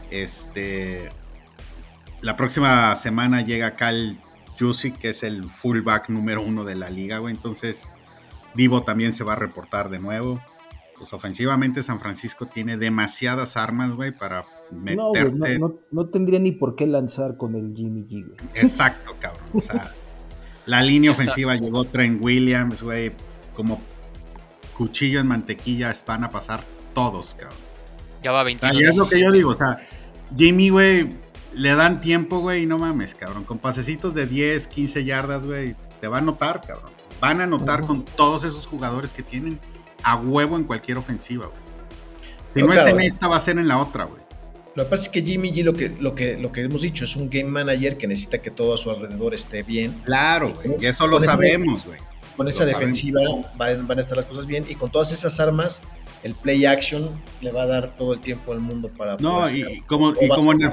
Este. 0.09 1.09
La 2.21 2.37
próxima 2.37 2.95
semana 2.95 3.41
llega 3.41 3.75
Cal 3.75 4.19
Jusic, 4.59 4.97
que 4.97 5.09
es 5.09 5.23
el 5.23 5.43
fullback 5.49 6.09
número 6.09 6.41
uno 6.41 6.63
de 6.63 6.75
la 6.75 6.89
liga, 6.89 7.17
güey. 7.17 7.33
Entonces, 7.33 7.91
Divo 8.53 8.83
también 8.83 9.13
se 9.13 9.23
va 9.23 9.33
a 9.33 9.37
reportar 9.37 9.89
de 9.89 9.99
nuevo 9.99 10.41
pues 11.01 11.13
ofensivamente 11.13 11.81
San 11.81 11.99
Francisco 11.99 12.45
tiene 12.45 12.77
demasiadas 12.77 13.57
armas, 13.57 13.95
güey, 13.95 14.11
para 14.11 14.45
meterte. 14.69 15.57
No, 15.57 15.79
no, 15.89 16.05
tendría 16.09 16.37
ni 16.37 16.51
por 16.51 16.75
qué 16.75 16.85
lanzar 16.85 17.37
con 17.37 17.55
el 17.55 17.73
Jimmy 17.75 18.01
G, 18.01 18.23
güey. 18.23 18.37
Exacto, 18.53 19.15
cabrón. 19.19 19.43
O 19.51 19.61
sea, 19.61 19.91
la 20.67 20.83
línea 20.83 21.09
ofensiva 21.09 21.55
llegó 21.55 21.85
Trent 21.85 22.23
Williams, 22.23 22.83
güey, 22.83 23.13
como 23.55 23.81
cuchillo 24.77 25.19
en 25.19 25.25
mantequilla 25.25 25.91
van 26.05 26.23
a 26.23 26.29
pasar 26.29 26.59
todos, 26.93 27.33
cabrón. 27.33 27.57
Ya 28.21 28.31
va 28.31 28.43
20 28.43 28.67
Y 28.73 28.83
es 28.83 28.95
lo 28.95 29.09
que 29.09 29.19
yo 29.21 29.31
digo, 29.31 29.49
o 29.53 29.57
sea, 29.57 29.79
Jimmy, 30.37 30.69
güey, 30.69 31.09
le 31.53 31.75
dan 31.75 32.01
tiempo, 32.01 32.39
güey, 32.39 32.63
y 32.63 32.65
no 32.65 32.77
mames, 32.77 33.15
cabrón. 33.15 33.43
Con 33.43 33.59
pasecitos 33.59 34.13
de 34.13 34.27
10, 34.27 34.67
15 34.67 35.03
yardas, 35.03 35.45
güey, 35.45 35.75
te 35.99 36.07
va 36.07 36.19
a 36.19 36.21
notar, 36.21 36.61
cabrón. 36.61 36.91
Van 37.19 37.41
a 37.41 37.47
notar 37.47 37.85
con 37.85 38.03
todos 38.03 38.43
esos 38.43 38.65
jugadores 38.65 39.13
que 39.13 39.23
tienen 39.23 39.59
a 40.03 40.15
huevo 40.15 40.55
en 40.55 40.63
cualquier 40.63 40.97
ofensiva, 40.97 41.47
güey. 41.47 41.61
Si 42.53 42.63
no, 42.63 42.73
es 42.73 42.85
en 42.85 42.99
esta, 42.99 43.27
va 43.27 43.37
a 43.37 43.39
ser 43.39 43.57
en 43.57 43.67
la 43.67 43.77
otra, 43.77 44.05
güey. 44.05 44.21
Lo 44.75 44.85
que 44.85 44.89
pasa 44.89 45.03
es 45.03 45.09
que 45.09 45.21
Jimmy 45.21 45.51
G, 45.51 45.63
lo 45.63 45.73
que, 45.73 45.93
lo, 45.99 46.15
que, 46.15 46.37
lo 46.37 46.51
que 46.51 46.61
hemos 46.63 46.81
dicho, 46.81 47.03
es 47.03 47.15
un 47.15 47.29
game 47.29 47.49
manager 47.49 47.97
que 47.97 48.07
necesita 48.07 48.37
que 48.39 48.51
todo 48.51 48.73
a 48.73 48.77
su 48.77 48.89
alrededor 48.89 49.33
esté 49.33 49.63
bien. 49.63 50.01
Claro, 50.05 50.53
güey. 50.53 50.75
Y 50.81 50.87
eso 50.87 51.07
lo 51.07 51.21
sabemos, 51.21 51.85
güey. 51.85 51.99
Con 52.37 52.47
esa 52.47 52.65
defensiva 52.65 53.19
van, 53.57 53.91
a 53.91 54.01
estar 54.01 54.17
las 54.17 54.25
cosas 54.25 54.47
bien. 54.47 54.65
Y 54.67 54.75
con 54.75 54.89
todas 54.89 55.11
esas 55.11 55.39
armas, 55.39 55.81
el 56.23 56.35
play 56.35 56.65
action 56.65 57.09
le 57.41 57.51
va 57.51 57.63
a 57.63 57.67
dar 57.67 57.95
todo 57.95 58.13
el 58.13 58.19
tiempo 58.19 58.51
al 58.51 58.59
mundo 58.59 58.89
para. 58.89 59.17
No, 59.17 59.49
y 59.49 59.81
como, 59.81 60.13
y 60.19 60.27
como 60.27 60.51
en 60.53 60.71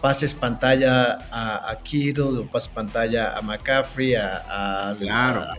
pases 0.00 0.32
pantalla 0.32 1.18
a, 1.32 1.70
a, 1.70 1.78
Kittle 1.78 2.38
o 2.38 2.46
pases 2.46 2.68
pantalla 2.68 3.36
a 3.36 3.42
McCaffrey, 3.42 4.14
a, 4.14 4.90
a, 4.90 4.96
claro. 4.96 5.42
a, 5.42 5.54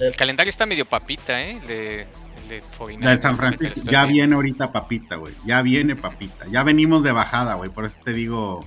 el 0.00 0.16
calendario 0.16 0.50
está 0.50 0.66
medio 0.66 0.84
papita, 0.84 1.40
¿eh? 1.40 1.60
De, 1.66 2.06
de, 2.48 3.18
San 3.18 3.36
Francisco. 3.36 3.90
Ya 3.90 4.04
viene 4.04 4.34
ahorita 4.34 4.72
papita, 4.72 5.16
güey. 5.16 5.32
Ya 5.44 5.62
viene 5.62 5.96
papita. 5.96 6.46
Ya 6.50 6.62
venimos 6.62 7.02
de 7.02 7.12
bajada, 7.12 7.54
güey. 7.54 7.70
Por 7.70 7.84
eso 7.84 7.98
te 8.04 8.12
digo, 8.12 8.60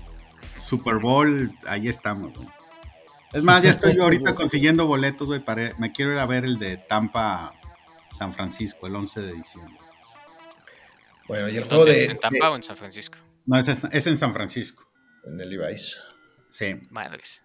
Super 0.56 0.96
Bowl, 0.96 1.56
ahí 1.68 1.88
estamos, 1.88 2.34
güey. 2.34 2.48
Es 3.34 3.44
más, 3.44 3.64
ya 3.64 3.70
estoy 3.70 3.96
yo 3.96 4.04
ahorita 4.06 4.36
consiguiendo 4.36 4.88
boletos, 4.88 5.28
güey. 5.28 5.44
Me 5.78 5.92
quiero 5.92 6.14
ir 6.14 6.20
a 6.20 6.26
ver 6.26 6.46
el 6.46 6.60
de 6.60 6.78
Tampa 6.78 7.54
San 8.18 8.34
Francisco, 8.34 8.88
el 8.88 8.96
11 8.96 9.22
de 9.22 9.34
diciembre. 9.34 9.78
Bueno, 11.28 11.48
y 11.50 11.58
el 11.58 11.64
juego 11.66 11.86
de. 11.86 12.04
¿Es 12.04 12.10
en 12.10 12.20
Tampa 12.20 12.52
o 12.52 12.56
en 12.56 12.64
San 12.64 12.76
Francisco? 12.76 13.18
No, 13.46 13.60
es, 13.60 13.68
es 13.68 14.08
en 14.08 14.18
San 14.18 14.34
Francisco. 14.34 14.92
En 15.26 15.40
el 15.40 15.50
Levi's. 15.50 16.00
Sí. 16.50 16.76
Madres. 16.90 17.44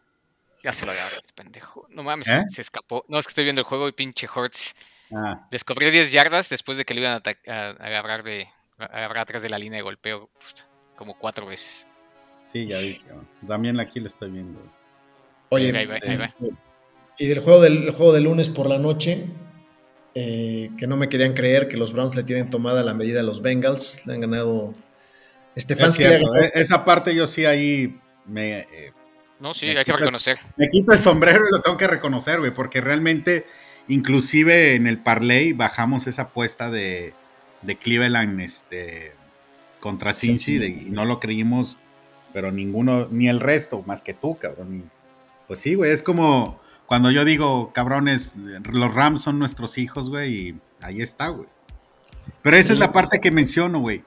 Ya 0.62 0.73
se 0.73 0.87
lo 0.87 0.92
agarró 0.92 1.16
este 1.18 1.35
pendejo. 1.35 1.87
No 1.90 2.03
mames, 2.03 2.29
¿Eh? 2.29 2.44
se 2.49 2.62
escapó. 2.62 3.05
No, 3.09 3.18
es 3.18 3.27
que 3.27 3.31
estoy 3.31 3.44
viendo 3.44 3.61
el 3.61 3.66
juego 3.66 3.87
y 3.87 3.92
pinche 3.92 4.27
Hortz. 4.35 4.75
Ah. 5.14 5.47
Descubrió 5.51 5.90
10 5.90 6.11
yardas 6.11 6.49
después 6.49 6.79
de 6.79 6.87
que 6.87 6.94
lo 6.94 7.01
iban 7.01 7.23
a, 7.23 7.68
agarrar 7.81 8.23
de 8.23 8.49
agarrar 8.79 9.18
atrás 9.18 9.42
de 9.42 9.51
la 9.51 9.59
línea 9.59 9.77
de 9.77 9.83
golpeo 9.83 10.31
como 10.97 11.18
cuatro 11.18 11.47
veces. 11.47 11.87
Sí, 12.44 12.66
ya 12.66 12.79
dije. 12.79 13.05
También 13.47 13.79
aquí 13.79 14.01
lo 14.01 14.07
estoy 14.07 14.31
viendo. 14.31 14.61
Oye, 15.55 15.69
este, 15.71 16.19
y 17.19 17.27
del 17.29 17.38
juego 17.40 17.61
del 17.61 17.90
juego 17.90 18.12
de 18.12 18.21
lunes 18.21 18.49
por 18.49 18.69
la 18.69 18.79
noche, 18.79 19.25
eh, 20.14 20.71
que 20.79 20.87
no 20.87 20.97
me 20.97 21.09
querían 21.09 21.33
creer 21.35 21.69
que 21.69 21.77
los 21.77 21.93
Browns 21.93 22.17
le 22.17 22.23
tienen 22.25 22.51
tomada 22.51 22.83
la 22.83 22.95
medida 22.95 23.21
a 23.21 23.23
los 23.23 23.43
Bengals, 23.43 24.07
le 24.07 24.14
han 24.14 24.21
ganado 24.21 24.75
Stefanski. 25.57 26.05
E-, 26.05 26.21
esa 26.55 26.85
parte 26.85 27.14
yo 27.14 27.27
sí 27.27 27.45
ahí 27.45 27.99
me, 28.27 28.61
eh, 28.61 28.93
No, 29.40 29.53
sí, 29.55 29.67
Me 29.67 29.73
hay 29.73 29.79
que 29.79 29.85
quita- 29.87 29.97
reconocer. 29.99 30.38
me 30.57 30.69
quito 30.71 30.93
el 30.93 30.99
sombrero 30.99 31.40
y 31.49 31.51
lo 31.57 31.62
tengo 31.62 31.77
que 31.77 31.87
reconocer, 31.88 32.38
güey, 32.38 32.53
porque 32.55 32.81
realmente, 32.81 33.45
inclusive 33.88 34.75
en 34.75 34.87
el 34.87 34.99
parlay, 34.99 35.53
bajamos 35.53 36.07
esa 36.07 36.23
apuesta 36.23 36.71
de, 36.71 37.12
de 37.62 37.77
Cleveland 37.77 38.40
este, 38.40 39.12
contra 39.81 40.12
Cincy 40.12 40.59
de- 40.59 40.69
y 40.69 40.90
no 40.90 41.05
lo 41.05 41.21
creímos, 41.21 41.77
pero 42.33 42.51
ninguno, 42.53 43.07
ni 43.11 43.29
el 43.29 43.40
resto, 43.40 43.83
más 43.87 44.03
que 44.03 44.14
tú, 44.14 44.38
cabrón. 44.38 44.77
y- 44.77 44.90
pues 45.49 45.61
sí, 45.61 45.75
güey, 45.75 45.93
es 45.93 46.03
como 46.03 46.61
cuando 46.87 47.11
yo 47.11 47.25
digo, 47.25 47.73
cabrones, 47.73 48.33
los 48.71 48.95
Rams 48.95 49.23
son 49.23 49.39
nuestros 49.39 49.79
hijos, 49.79 50.09
güey, 50.11 50.35
y 50.35 50.61
ahí 50.81 51.01
está, 51.01 51.29
güey. 51.29 51.49
Pero 52.43 52.57
esa 52.57 52.73
es 52.73 52.79
la 52.79 52.93
parte 52.93 53.21
que 53.21 53.31
menciono, 53.31 53.81
güey. 53.81 54.03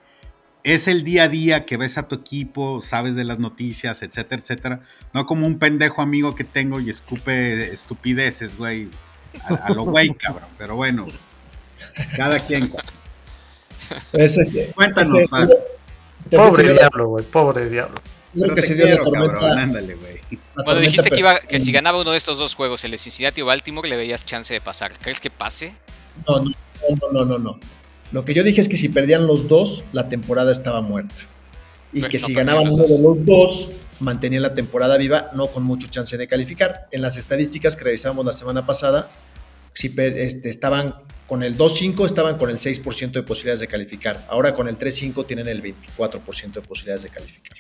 Es 0.64 0.88
el 0.88 1.04
día 1.04 1.24
a 1.24 1.28
día 1.28 1.66
que 1.66 1.78
ves 1.78 1.98
a 1.98 2.08
tu 2.08 2.16
equipo, 2.16 2.82
sabes 2.82 3.16
de 3.16 3.24
las 3.24 3.40
noticias, 3.40 4.02
etcétera, 4.02 4.42
etcétera. 4.42 4.82
No 5.14 5.26
como 5.26 5.48
un 5.48 5.60
pendejo 5.60 6.02
amigo 6.02 6.36
que 6.36 6.44
tengo 6.44 6.80
y 6.80 6.90
escupe 6.90 7.72
estupideces, 7.72 8.58
güey. 8.58 8.90
A, 9.44 9.54
a 9.56 9.70
lo 9.72 9.84
güey, 9.86 10.14
cabrón. 10.20 10.50
Pero 10.58 10.76
bueno, 10.76 11.06
cada 12.16 12.40
quien. 12.40 12.74
Ese, 14.14 14.72
Cuéntanos, 14.74 15.14
ese- 15.14 15.58
Pobre 16.30 16.74
diablo, 16.74 17.08
güey, 17.08 17.24
pobre 17.26 17.70
diablo. 17.70 18.02
Creo 18.38 18.54
Pero 18.54 18.56
que 18.56 18.62
te 18.62 18.68
se 18.68 18.76
dio 18.76 18.86
la 18.86 18.92
quiero, 18.92 19.04
tormenta. 19.06 19.34
cabrón. 19.34 19.60
Ándale, 19.60 19.96
güey. 19.96 20.20
la 20.56 20.64
Cuando 20.64 20.82
dijiste 20.82 21.10
que, 21.10 21.20
iba, 21.20 21.40
que 21.40 21.60
si 21.60 21.72
ganaba 21.72 22.00
uno 22.02 22.12
de 22.12 22.18
estos 22.18 22.38
dos 22.38 22.56
juegos, 22.56 22.84
el 22.86 22.92
de 22.92 22.98
Cincinnati 22.98 23.42
o 23.42 23.46
Baltimore, 23.46 23.88
le 23.88 23.96
veías 23.96 24.26
chance 24.26 24.54
de 24.54 24.62
pasar. 24.62 24.98
¿Crees 25.00 25.20
que 25.20 25.30
pase? 25.30 25.74
No, 26.28 26.40
no, 26.40 26.52
no, 26.90 27.12
no, 27.12 27.26
no, 27.26 27.40
no. 27.40 27.60
Lo 28.12 28.26
que 28.26 28.34
yo 28.34 28.44
dije 28.44 28.62
es 28.62 28.70
que 28.70 28.78
si 28.78 28.90
perdían 28.90 29.28
los 29.28 29.48
dos, 29.48 29.84
la 29.92 30.10
temporada 30.10 30.52
estaba 30.52 30.82
muerta. 30.82 31.16
Y 31.92 32.02
que 32.04 32.20
no 32.20 32.26
si 32.26 32.34
ganaban 32.34 32.68
uno 32.70 32.84
de 32.86 33.02
los 33.02 33.26
dos, 33.26 33.70
mantenían 34.00 34.44
la 34.44 34.54
temporada 34.54 34.98
viva, 34.98 35.30
no 35.34 35.48
con 35.48 35.64
mucho 35.64 35.88
chance 35.88 36.18
de 36.18 36.28
calificar. 36.28 36.88
En 36.92 37.02
las 37.02 37.18
estadísticas 37.18 37.76
que 37.76 37.84
revisamos 37.86 38.26
la 38.26 38.34
semana 38.34 38.66
pasada, 38.66 39.10
si 39.74 39.94
este, 39.98 40.50
estaban 40.50 40.96
con 41.28 41.44
el 41.44 41.58
2-5, 41.58 42.06
estaban 42.06 42.38
con 42.38 42.50
el 42.50 42.58
6% 42.58 43.12
de 43.12 43.24
posibilidades 43.24 43.60
de 43.60 43.68
calificar. 43.68 44.26
Ahora 44.30 44.56
con 44.56 44.68
el 44.68 44.80
3-5 44.80 45.26
tienen 45.28 45.48
el 45.48 45.62
24% 45.62 46.54
de 46.54 46.62
posibilidades 46.62 47.04
de 47.04 47.10
calificar. 47.10 47.58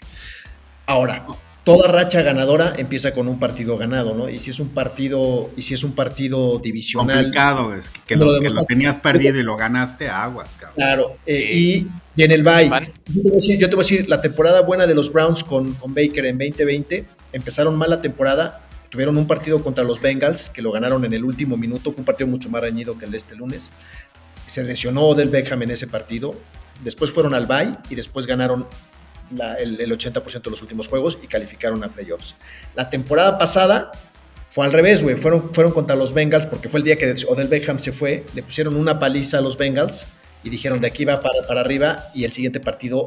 Ahora, 0.88 1.26
toda 1.64 1.88
racha 1.90 2.22
ganadora 2.22 2.74
empieza 2.78 3.14
con 3.14 3.28
un 3.28 3.40
partido 3.40 3.78
ganado, 3.78 4.16
¿no? 4.16 4.30
Y 4.30 4.40
si 4.40 4.52
es 4.52 4.60
un 4.60 4.70
partido, 4.70 5.50
y 5.56 5.62
si 5.62 5.74
es 5.74 5.84
un 5.84 5.92
partido 5.92 6.60
divisional. 6.60 7.18
Complicado, 7.18 7.66
güey. 7.68 7.80
Que, 8.08 8.16
lo, 8.16 8.26
lo 8.26 8.40
que 8.40 8.48
demás- 8.48 8.62
lo 8.62 8.66
tenías 8.66 8.98
perdido 9.00 9.38
y 9.38 9.44
lo 9.44 9.58
ganaste, 9.58 10.08
aguas, 10.10 10.50
cabrón. 10.58 10.76
Claro, 10.78 11.18
eh, 11.26 11.50
y, 11.54 11.88
y 12.16 12.24
en 12.24 12.32
el 12.32 12.42
bye, 12.44 12.70
Van. 12.70 12.86
yo 12.86 13.22
te, 13.22 13.22
voy 13.22 13.32
a 13.32 13.36
decir, 13.36 13.60
yo 13.60 13.70
te 13.70 13.76
voy 13.76 13.84
a 13.84 13.86
decir, 13.88 14.10
la 14.10 14.22
temporada 14.22 14.62
buena 14.62 14.88
de 14.88 14.96
los 14.96 15.12
Browns 15.12 15.44
con, 15.44 15.74
con 15.74 15.94
Baker 15.94 16.26
en 16.26 16.38
2020, 16.38 17.06
empezaron 17.34 17.76
mal 17.76 17.90
la 17.90 18.00
temporada, 18.02 18.62
tuvieron 18.90 19.18
un 19.18 19.28
partido 19.28 19.62
contra 19.62 19.84
los 19.84 20.02
Bengals, 20.02 20.48
que 20.48 20.62
lo 20.62 20.72
ganaron 20.72 21.04
en 21.04 21.12
el 21.12 21.26
último 21.26 21.58
minuto, 21.58 21.92
fue 21.92 22.00
un 22.00 22.06
partido 22.06 22.28
mucho 22.30 22.50
más 22.50 22.62
reñido 22.62 22.98
que 22.98 23.04
el 23.04 23.12
de 23.12 23.18
este 23.18 23.36
lunes, 23.36 23.72
se 24.46 24.64
lesionó 24.64 25.14
Del 25.16 25.28
Beckham 25.28 25.62
en 25.64 25.72
ese 25.72 25.88
partido, 25.88 26.34
después 26.82 27.12
fueron 27.12 27.34
al 27.34 27.46
bye 27.46 27.74
y 27.90 27.96
después 27.96 28.26
ganaron 28.26 28.66
la- 29.32 29.56
el, 29.56 29.80
el 29.82 29.92
80% 29.98 30.42
de 30.44 30.50
los 30.52 30.62
últimos 30.62 30.88
juegos 30.88 31.18
y 31.24 31.28
calificaron 31.28 31.84
a 31.84 31.90
playoffs. 31.90 32.36
La 32.76 32.90
temporada 32.90 33.38
pasada 33.38 33.92
fue 34.50 34.66
al 34.66 34.72
revés, 34.74 35.04
güey. 35.04 35.16
Fueron, 35.18 35.54
fueron 35.54 35.72
contra 35.74 35.96
los 35.96 36.14
Bengals 36.14 36.46
porque 36.46 36.70
fue 36.70 36.80
el 36.80 36.84
día 36.84 36.98
que 36.98 37.14
Odell 37.28 37.48
Beckham 37.48 37.80
se 37.80 37.92
fue. 37.92 38.26
Le 38.34 38.44
pusieron 38.44 38.76
una 38.76 38.98
paliza 39.00 39.38
a 39.38 39.42
los 39.42 39.58
Bengals 39.58 40.08
y 40.44 40.50
dijeron 40.50 40.80
de 40.82 40.88
aquí 40.88 41.06
va 41.06 41.20
para, 41.20 41.46
para 41.48 41.62
arriba. 41.62 42.06
Y 42.16 42.24
el 42.24 42.32
siguiente 42.32 42.60
partido, 42.60 43.06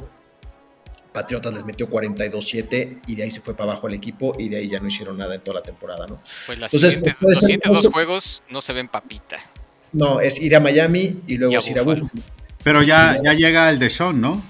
Patriotas 1.13 1.53
les 1.55 1.65
metió 1.65 1.91
42-7 1.91 3.01
y 3.09 3.15
de 3.17 3.23
ahí 3.25 3.31
se 3.33 3.41
fue 3.41 3.57
para 3.57 3.73
abajo 3.73 3.89
el 3.89 3.95
equipo 3.95 4.33
y 4.39 4.49
de 4.49 4.59
ahí 4.59 4.69
ya 4.69 4.79
no 4.79 4.87
hicieron 4.87 5.19
nada 5.19 5.35
en 5.35 5.41
toda 5.41 5.57
la 5.57 5.63
temporada, 5.63 6.07
¿no? 6.07 6.23
Pues 6.47 6.59
las 6.59 6.73
Entonces, 6.73 6.93
siguientes- 6.99 7.19
puede 7.21 7.35
los 7.35 7.41
siguientes 7.43 7.73
dos 7.73 7.87
juegos 7.89 8.43
no 8.49 8.61
se 8.61 8.73
ven 8.73 8.87
papita. 8.89 9.39
No, 9.93 10.21
es 10.21 10.41
ir 10.41 10.55
a 10.55 10.61
Miami 10.61 11.21
y 11.27 11.37
luego 11.37 11.53
Y 11.53 11.57
a 11.57 11.59
es 11.59 11.69
ir 11.69 11.79
a 11.81 11.83
Buffalo. 11.83 12.05
Buffalo. 12.13 12.23
Pero 12.63 12.83
ya, 12.83 13.19
ya 13.25 13.33
llega 13.33 13.69
el 13.71 13.81
de 13.81 13.91
Sean, 13.91 14.21
¿no? 14.21 14.41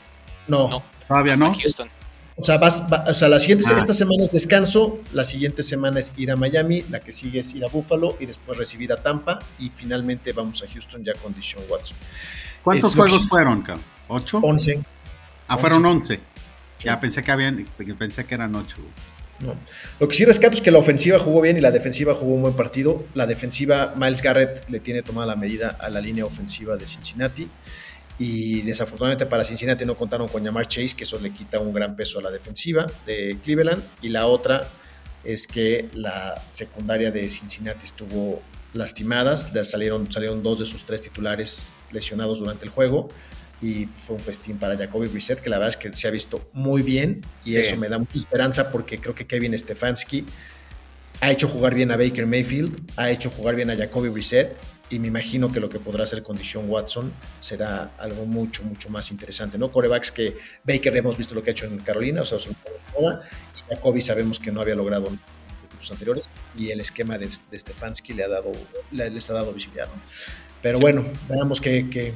No. 0.48 0.68
No. 0.68 0.82
Todavía 1.10 1.36
no. 1.36 1.52
Houston. 1.54 1.88
O 2.36 2.42
sea, 2.42 2.56
vas, 2.56 2.82
va- 2.90 3.04
o 3.06 3.12
sea, 3.12 3.28
la 3.28 3.38
siguiente, 3.38 3.64
Ah. 3.68 3.76
esta 3.76 3.92
semana 3.92 4.24
es 4.24 4.30
descanso, 4.32 5.00
la 5.12 5.24
siguiente 5.24 5.62
semana 5.62 5.98
es 5.98 6.12
ir 6.16 6.30
a 6.30 6.36
Miami, 6.36 6.82
la 6.88 7.00
que 7.00 7.12
sigue 7.12 7.40
es 7.40 7.52
ir 7.54 7.64
a 7.64 7.68
Buffalo 7.68 8.16
y 8.18 8.24
después 8.26 8.56
recibir 8.56 8.92
a 8.94 8.96
Tampa 8.96 9.38
y 9.58 9.70
finalmente 9.74 10.32
vamos 10.32 10.62
a 10.62 10.66
Houston 10.72 11.04
ya 11.04 11.12
con 11.22 11.34
Deshaun 11.34 11.64
Watson. 11.68 11.98
¿Cuántos 12.64 12.92
Eh, 12.92 12.94
que 12.94 13.00
juegos 13.02 13.22
sí- 13.22 13.28
fueron, 13.28 13.60
cabrón? 13.62 13.84
¿Ocho? 14.08 14.38
11. 14.42 14.80
Ah, 15.48 15.58
fueron 15.58 15.84
once. 15.84 16.14
once. 16.14 16.20
Ya 16.78 16.98
pensé 16.98 17.22
que 17.22 17.30
habían, 17.30 17.66
pensé 17.98 18.24
que 18.24 18.34
eran 18.34 18.54
ocho. 18.54 18.76
No. 19.40 19.54
Lo 19.98 20.08
que 20.08 20.14
sí 20.14 20.24
rescato 20.24 20.54
es 20.54 20.60
que 20.62 20.70
la 20.70 20.78
ofensiva 20.78 21.18
jugó 21.18 21.40
bien 21.42 21.56
y 21.58 21.60
la 21.60 21.70
defensiva 21.70 22.14
jugó 22.14 22.34
un 22.36 22.42
buen 22.42 22.54
partido. 22.54 23.04
La 23.14 23.26
defensiva, 23.26 23.92
Miles 23.96 24.22
Garrett 24.22 24.68
le 24.70 24.80
tiene 24.80 25.02
tomada 25.02 25.26
la 25.26 25.36
medida 25.36 25.76
a 25.80 25.88
la 25.90 26.00
línea 26.00 26.24
ofensiva 26.24 26.76
de 26.78 26.86
Cincinnati. 26.86 27.48
Y 28.22 28.60
desafortunadamente 28.60 29.24
para 29.24 29.42
Cincinnati 29.44 29.86
no 29.86 29.96
contaron 29.96 30.28
con 30.28 30.44
Jamar 30.44 30.68
Chase, 30.68 30.94
que 30.94 31.04
eso 31.04 31.18
le 31.18 31.30
quita 31.32 31.58
un 31.58 31.72
gran 31.72 31.96
peso 31.96 32.18
a 32.18 32.22
la 32.22 32.30
defensiva 32.30 32.86
de 33.06 33.38
Cleveland. 33.42 33.82
Y 34.02 34.10
la 34.10 34.26
otra 34.26 34.68
es 35.24 35.46
que 35.46 35.88
la 35.94 36.34
secundaria 36.50 37.10
de 37.10 37.26
Cincinnati 37.30 37.86
estuvo 37.86 38.42
lastimadas. 38.74 39.50
Salieron, 39.66 40.12
salieron 40.12 40.42
dos 40.42 40.58
de 40.58 40.66
sus 40.66 40.84
tres 40.84 41.00
titulares 41.00 41.72
lesionados 41.92 42.40
durante 42.40 42.66
el 42.66 42.70
juego. 42.70 43.08
Y 43.62 43.86
fue 43.96 44.16
un 44.16 44.22
festín 44.22 44.58
para 44.58 44.76
Jacoby 44.76 45.08
Brissett, 45.08 45.40
que 45.40 45.48
la 45.48 45.56
verdad 45.56 45.70
es 45.70 45.76
que 45.78 45.96
se 45.96 46.06
ha 46.06 46.10
visto 46.10 46.46
muy 46.52 46.82
bien. 46.82 47.22
Y 47.46 47.54
Sí. 47.54 47.58
eso 47.60 47.76
me 47.78 47.88
da 47.88 47.98
mucha 47.98 48.18
esperanza 48.18 48.70
porque 48.70 48.98
creo 48.98 49.14
que 49.14 49.26
Kevin 49.26 49.56
Stefanski 49.58 50.26
ha 51.22 51.30
hecho 51.30 51.48
jugar 51.48 51.74
bien 51.74 51.90
a 51.90 51.96
Baker 51.96 52.26
Mayfield, 52.26 52.78
ha 52.96 53.08
hecho 53.10 53.30
jugar 53.30 53.56
bien 53.56 53.70
a 53.70 53.76
Jacoby 53.76 54.10
Brissett. 54.10 54.56
Y 54.90 54.98
me 54.98 55.06
imagino 55.06 55.50
que 55.52 55.60
lo 55.60 55.68
que 55.70 55.78
podrá 55.78 56.02
hacer 56.04 56.22
con 56.24 56.36
Watson 56.68 57.12
será 57.38 57.92
algo 57.96 58.26
mucho, 58.26 58.64
mucho 58.64 58.88
más 58.90 59.10
interesante, 59.12 59.56
¿no? 59.56 59.70
Corebacks 59.70 60.10
que 60.10 60.36
Baker 60.64 60.96
hemos 60.96 61.16
visto 61.16 61.32
lo 61.34 61.42
que 61.44 61.50
ha 61.50 61.52
hecho 61.52 61.66
en 61.66 61.78
Carolina, 61.78 62.22
o 62.22 62.24
sea, 62.24 62.40
son 62.40 62.56
toda, 62.92 63.22
y 63.56 63.72
Jacoby 63.72 64.02
sabemos 64.02 64.40
que 64.40 64.50
no 64.50 64.60
había 64.60 64.74
logrado 64.74 65.06
en 65.06 65.20
equipos 65.68 65.92
anteriores, 65.92 66.24
y 66.56 66.70
el 66.70 66.80
esquema 66.80 67.18
de, 67.18 67.28
de 67.50 67.58
Stefanski 67.58 68.14
le 68.14 68.24
ha 68.24 68.28
dado, 68.28 68.50
le- 68.90 69.10
les 69.10 69.30
ha 69.30 69.34
dado 69.34 69.52
visibilidad, 69.52 69.86
¿no? 69.86 70.02
Pero 70.60 70.78
Sí. 70.78 70.82
bueno, 70.82 71.06
veamos 71.28 71.60
que, 71.60 71.88
que, 71.88 72.14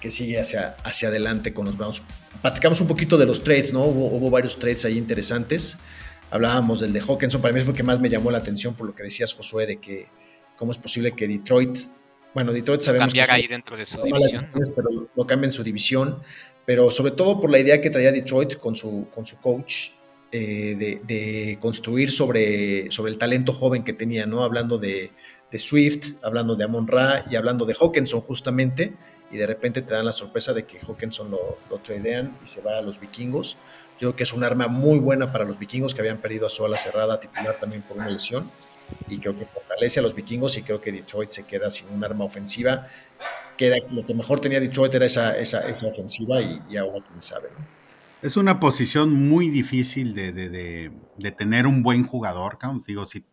que 0.00 0.10
sigue 0.12 0.40
hacia, 0.40 0.76
hacia 0.84 1.08
adelante 1.08 1.52
con 1.52 1.66
los 1.66 1.76
Browns. 1.76 2.00
Platicamos 2.42 2.80
un 2.80 2.86
poquito 2.86 3.18
de 3.18 3.26
los 3.26 3.42
trades, 3.42 3.72
¿no? 3.72 3.82
Hubo, 3.82 4.06
hubo 4.06 4.30
varios 4.30 4.56
trades 4.58 4.84
ahí 4.84 4.96
interesantes. 4.96 5.78
Hablábamos 6.30 6.78
del 6.78 6.92
de 6.92 7.00
Hawkinson, 7.00 7.42
para 7.42 7.52
mí 7.52 7.60
fue 7.60 7.72
el 7.72 7.76
que 7.76 7.82
más 7.82 7.98
me 7.98 8.08
llamó 8.08 8.30
la 8.30 8.38
atención 8.38 8.74
por 8.74 8.86
lo 8.86 8.94
que 8.94 9.02
decías, 9.02 9.34
Josué, 9.34 9.66
de 9.66 9.78
que 9.80 10.06
cómo 10.60 10.72
es 10.72 10.78
posible 10.78 11.12
que 11.12 11.26
Detroit, 11.26 11.78
bueno, 12.34 12.52
Detroit 12.52 12.82
sabemos 12.82 13.06
Cambiar 13.06 13.28
que 13.28 13.32
ahí 13.32 13.46
dentro 13.46 13.78
de 13.78 13.86
su 13.86 13.98
división. 14.02 14.42
pero 14.76 15.08
lo 15.16 15.26
cambia 15.26 15.46
en 15.46 15.52
su 15.52 15.64
división, 15.64 16.22
pero 16.66 16.90
sobre 16.90 17.12
todo 17.12 17.40
por 17.40 17.50
la 17.50 17.58
idea 17.58 17.80
que 17.80 17.88
traía 17.88 18.12
Detroit 18.12 18.56
con 18.56 18.76
su, 18.76 19.08
con 19.14 19.24
su 19.24 19.38
coach 19.38 19.92
eh, 20.30 20.76
de, 20.78 21.00
de 21.02 21.58
construir 21.58 22.10
sobre, 22.10 22.90
sobre 22.90 23.10
el 23.10 23.16
talento 23.16 23.54
joven 23.54 23.82
que 23.82 23.94
tenía, 23.94 24.26
¿no? 24.26 24.44
Hablando 24.44 24.76
de, 24.76 25.12
de 25.50 25.58
Swift, 25.58 26.16
hablando 26.22 26.54
de 26.54 26.64
Amon 26.64 26.86
Ra 26.86 27.24
y 27.30 27.36
hablando 27.36 27.64
de 27.64 27.74
Hawkinson 27.80 28.20
justamente, 28.20 28.92
y 29.30 29.38
de 29.38 29.46
repente 29.46 29.80
te 29.80 29.94
dan 29.94 30.04
la 30.04 30.12
sorpresa 30.12 30.52
de 30.52 30.66
que 30.66 30.78
Hawkinson 30.78 31.30
lo, 31.30 31.56
lo 31.70 31.78
tradean 31.78 32.36
y 32.44 32.46
se 32.46 32.60
va 32.60 32.76
a 32.76 32.82
los 32.82 33.00
vikingos. 33.00 33.56
Yo 33.98 34.08
creo 34.08 34.16
que 34.16 34.24
es 34.24 34.34
un 34.34 34.44
arma 34.44 34.68
muy 34.68 34.98
buena 34.98 35.32
para 35.32 35.46
los 35.46 35.58
vikingos 35.58 35.94
que 35.94 36.02
habían 36.02 36.18
perdido 36.18 36.46
a 36.46 36.50
su 36.50 36.66
ala 36.66 36.76
cerrada 36.76 37.18
titular 37.18 37.58
también 37.58 37.80
por 37.80 37.96
una 37.96 38.10
lesión 38.10 38.50
y 39.08 39.18
creo 39.18 39.36
que 39.36 39.44
fortalece 39.44 40.00
a 40.00 40.02
los 40.02 40.14
vikingos 40.14 40.56
y 40.58 40.62
creo 40.62 40.80
que 40.80 40.92
Detroit 40.92 41.30
se 41.30 41.46
queda 41.46 41.70
sin 41.70 41.88
un 41.90 42.02
arma 42.04 42.24
ofensiva 42.24 42.86
que 43.56 43.66
era 43.66 43.76
lo 43.92 44.04
que 44.06 44.14
mejor 44.14 44.40
tenía 44.40 44.58
Detroit 44.60 44.94
era 44.94 45.04
esa, 45.06 45.36
esa, 45.36 45.68
esa 45.68 45.86
ofensiva 45.86 46.40
y, 46.40 46.60
y 46.70 46.76
ahora 46.76 47.04
quién 47.06 47.20
sabe 47.20 47.48
¿no? 47.58 47.66
Es 48.22 48.36
una 48.36 48.60
posición 48.60 49.12
muy 49.28 49.48
difícil 49.48 50.14
de, 50.14 50.32
de- 50.32 50.48
de- 50.50 50.92
de 51.16 51.30
tener 51.32 51.66
un 51.66 51.82
buen 51.82 52.04
jugador. 52.06 52.58
Digo, 52.86 53.06
si, 53.06 53.24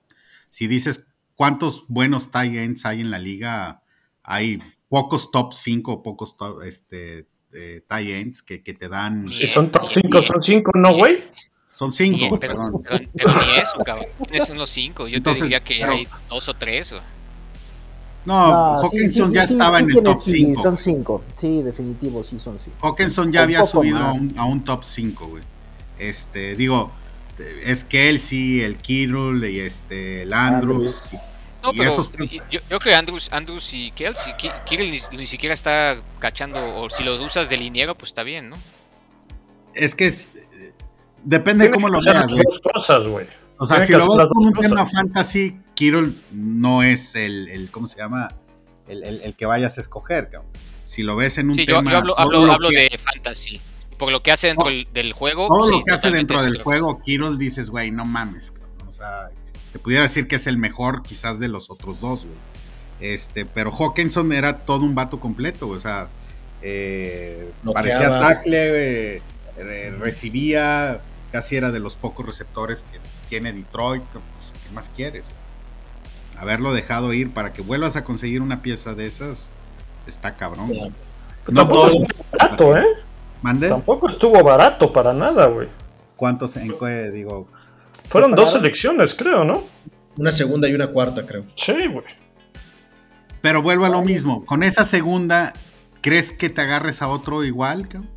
si 0.50 0.68
dices 0.68 1.06
cuántos 1.36 1.84
buenos 1.90 2.32
tight 2.32 2.56
ends 2.56 2.86
hay 2.86 3.02
en 3.02 3.12
la 3.12 3.20
liga, 3.20 3.84
hay 4.24 4.60
pocos 4.88 5.30
top 5.30 5.54
5, 5.54 6.04
pocos 6.04 6.38
top, 6.38 6.62
este, 6.64 7.28
eh, 7.54 7.82
tight 7.86 8.10
ends 8.10 8.42
que, 8.42 8.64
que 8.64 8.74
te 8.74 8.88
dan... 8.88 9.30
Si 9.30 9.46
son 9.48 9.72
top 9.74 9.90
5, 9.92 10.22
son 10.22 10.42
5, 10.42 10.72
¿no, 10.76 10.96
güey? 10.96 11.16
Son 11.78 11.90
Ni- 11.90 11.96
5, 11.96 12.40
pero, 12.40 12.56
perdón. 12.56 12.84
pero- 12.84 13.10
pero 13.16 13.34
ni 13.46 13.58
eso, 13.58 13.78
cabrón. 13.86 14.08
¿Quiénes 14.24 14.48
son 14.48 14.58
los 14.58 14.70
cinco? 14.70 15.08
Yo 15.08 15.18
Entonces, 15.18 15.42
te 15.42 15.46
diría 15.46 15.64
que 15.64 15.78
pero- 15.80 15.92
hay 15.92 16.08
dos 16.30 16.48
o 16.50 16.54
tres. 16.56 16.92
o- 16.94 17.02
No, 18.26 18.48
No, 18.52 18.82
Hawkinson 18.82 19.30
sí, 19.30 19.36
ya 19.36 19.48
sí, 19.48 19.54
estaba 19.54 19.78
sí 19.78 19.84
en 19.84 19.90
el 19.92 20.04
top 20.04 20.18
sí, 20.18 20.32
5. 20.32 20.62
Son 20.62 20.78
cinco. 20.78 21.24
Sí, 21.38 21.62
definitivo, 21.62 22.24
sí 22.24 22.40
son 22.40 22.60
cinco. 22.60 22.78
Hawkinson 22.86 23.32
ya 23.32 23.42
Un 23.42 23.44
había 23.46 23.64
subido 23.64 24.00
a 24.00 24.12
un, 24.12 24.34
a 24.38 24.46
un 24.46 24.66
top 24.66 24.84
5, 24.84 25.28
güey. 25.28 25.44
Este, 25.98 26.56
digo, 26.56 26.92
es 27.64 27.84
Kelsey, 27.86 28.62
el 28.62 28.78
Kittle 28.78 29.50
y 29.50 29.60
este, 29.60 30.24
el 30.24 30.34
Andrews. 30.34 30.96
No, 31.64 31.72
Y 31.74 31.78
pero 31.78 31.92
esos- 31.92 32.12
yo, 32.12 32.42
yo 32.52 32.60
creo 32.68 32.80
que 32.80 32.96
Andrews, 32.96 33.30
Andrews 33.32 33.74
y 33.74 33.92
Kelsey, 33.92 34.36
Ki- 34.38 34.52
Kirill 34.66 34.92
ni, 34.92 35.18
ni 35.18 35.28
siquiera 35.28 35.54
está 35.54 35.98
cachando, 36.20 36.82
o 36.82 36.90
si 36.90 37.04
lo 37.04 37.24
usas 37.24 37.50
de 37.50 37.58
liniero, 37.58 37.96
pues 37.98 38.10
está 38.10 38.24
bien, 38.24 38.50
¿no? 38.50 38.58
Es 39.74 39.96
que 39.96 40.08
es- 40.08 40.47
Depende 41.30 41.66
de 41.66 41.72
cómo 41.72 41.90
lo 41.90 42.00
veas, 42.04 42.28
güey. 42.28 42.42
dos 42.44 42.62
cosas, 42.74 43.08
güey. 43.08 43.28
O 43.58 43.66
sea, 43.66 43.78
Tiene 43.78 43.88
si 43.88 43.94
lo 43.94 44.16
ves 44.18 44.28
como 44.28 44.48
un 44.48 44.54
tema 44.54 44.86
fantasy, 44.88 45.60
Kirol 45.74 46.16
no 46.32 46.84
es 46.84 47.16
el, 47.16 47.50
el 47.50 47.70
¿cómo 47.70 47.88
se 47.88 47.98
llama? 47.98 48.30
El, 48.88 49.04
el- 49.04 49.22
el 49.22 49.36
que 49.36 49.46
vayas 49.46 49.78
a 49.78 49.82
escoger, 49.82 50.30
cabrón. 50.30 50.52
Si 50.84 51.04
lo 51.04 51.16
ves 51.18 51.38
en 51.38 51.50
un 51.50 51.56
Sí, 51.56 51.66
yo, 51.66 51.76
tema... 51.78 51.92
yo 51.92 51.98
hablo, 51.98 52.18
hablo, 52.20 52.46
lo 52.46 52.54
hablo 52.54 52.70
que- 52.70 52.88
de 52.90 52.98
fantasy. 52.98 53.60
Por 53.98 54.12
lo 54.12 54.24
que 54.24 54.32
hace 54.32 54.48
dentro 54.48 54.70
No. 54.70 54.76
del- 54.94 55.12
juego. 55.12 55.48
Todo 55.48 55.68
sí, 55.68 55.76
lo 55.80 55.84
que 55.84 55.92
hace 55.94 56.12
dentro 56.12 56.42
del 56.42 56.62
juego, 56.62 57.02
Kirol 57.04 57.38
dices, 57.38 57.70
güey, 57.72 57.92
no 57.92 58.06
mames, 58.06 58.52
cabrón. 58.52 58.88
O 58.88 58.94
sea, 58.94 59.30
te 59.74 59.80
pudiera 59.80 60.04
decir 60.04 60.28
que 60.28 60.38
es 60.38 60.48
el 60.48 60.58
mejor 60.58 61.02
quizás 61.04 61.40
de 61.40 61.48
los 61.50 61.70
otros 61.70 62.00
dos, 62.00 62.22
güey. 62.22 62.38
Este, 63.02 63.44
pero 63.46 63.72
Hawkinson 63.72 64.32
era 64.34 64.60
todo 64.60 64.86
un 64.86 64.96
vato 64.96 65.20
completo, 65.20 65.66
güey. 65.68 65.78
O 65.78 65.82
sea, 65.82 66.08
eh, 66.62 67.52
parecía 67.74 68.20
tackle, 68.20 69.16
eh, 69.18 69.22
eh, 69.58 69.96
recibía, 70.00 71.02
casi 71.32 71.56
era 71.58 71.72
de 71.72 71.80
los 71.80 71.96
pocos 71.96 72.26
receptores 72.26 72.84
que 72.92 73.00
tiene 73.30 73.54
Detroit. 73.54 74.04
pues, 74.04 74.24
¿Qué 74.68 74.74
más 74.74 74.90
quieres? 74.96 75.26
Haberlo 76.38 76.74
dejado 76.74 77.14
ir 77.14 77.32
para 77.32 77.52
que 77.54 77.62
vuelvas 77.62 77.96
a 77.96 78.04
conseguir 78.04 78.42
una 78.42 78.62
pieza 78.62 78.94
de 78.94 79.08
esas, 79.08 79.50
está 80.06 80.36
cabrón. 80.36 80.72
No 81.48 81.62
Tampoco 81.62 81.88
todo. 81.88 82.04
estuvo 82.04 82.26
barato, 82.32 82.78
¿eh? 82.78 82.86
¿Mande? 83.42 83.70
Tampoco 83.70 84.10
estuvo 84.10 84.44
barato 84.44 84.92
para 84.92 85.14
nada, 85.14 85.48
güey. 85.48 85.68
¿Cuántos 86.16 86.56
en 86.58 86.78
qué, 86.78 87.12
digo? 87.12 87.48
Fueron 88.10 88.34
dos 88.36 88.52
selecciones, 88.52 89.14
creo, 89.14 89.44
¿no? 89.44 89.64
Una 90.18 90.32
segunda 90.32 90.68
y 90.68 90.74
una 90.74 90.88
cuarta, 90.88 91.26
creo. 91.26 91.46
Sí, 91.56 91.74
güey. 91.92 92.06
Pero 93.42 93.62
vuelvo 93.62 93.86
a 93.86 93.90
lo 93.90 94.02
mismo. 94.02 94.46
Con 94.46 94.64
esa 94.64 94.84
segunda, 94.84 95.54
¿crees 96.02 96.32
que 96.32 96.50
te 96.50 96.62
agarres 96.62 97.02
a 97.02 97.08
otro 97.08 97.44
igual? 97.44 97.88
cabrón? 97.88 98.10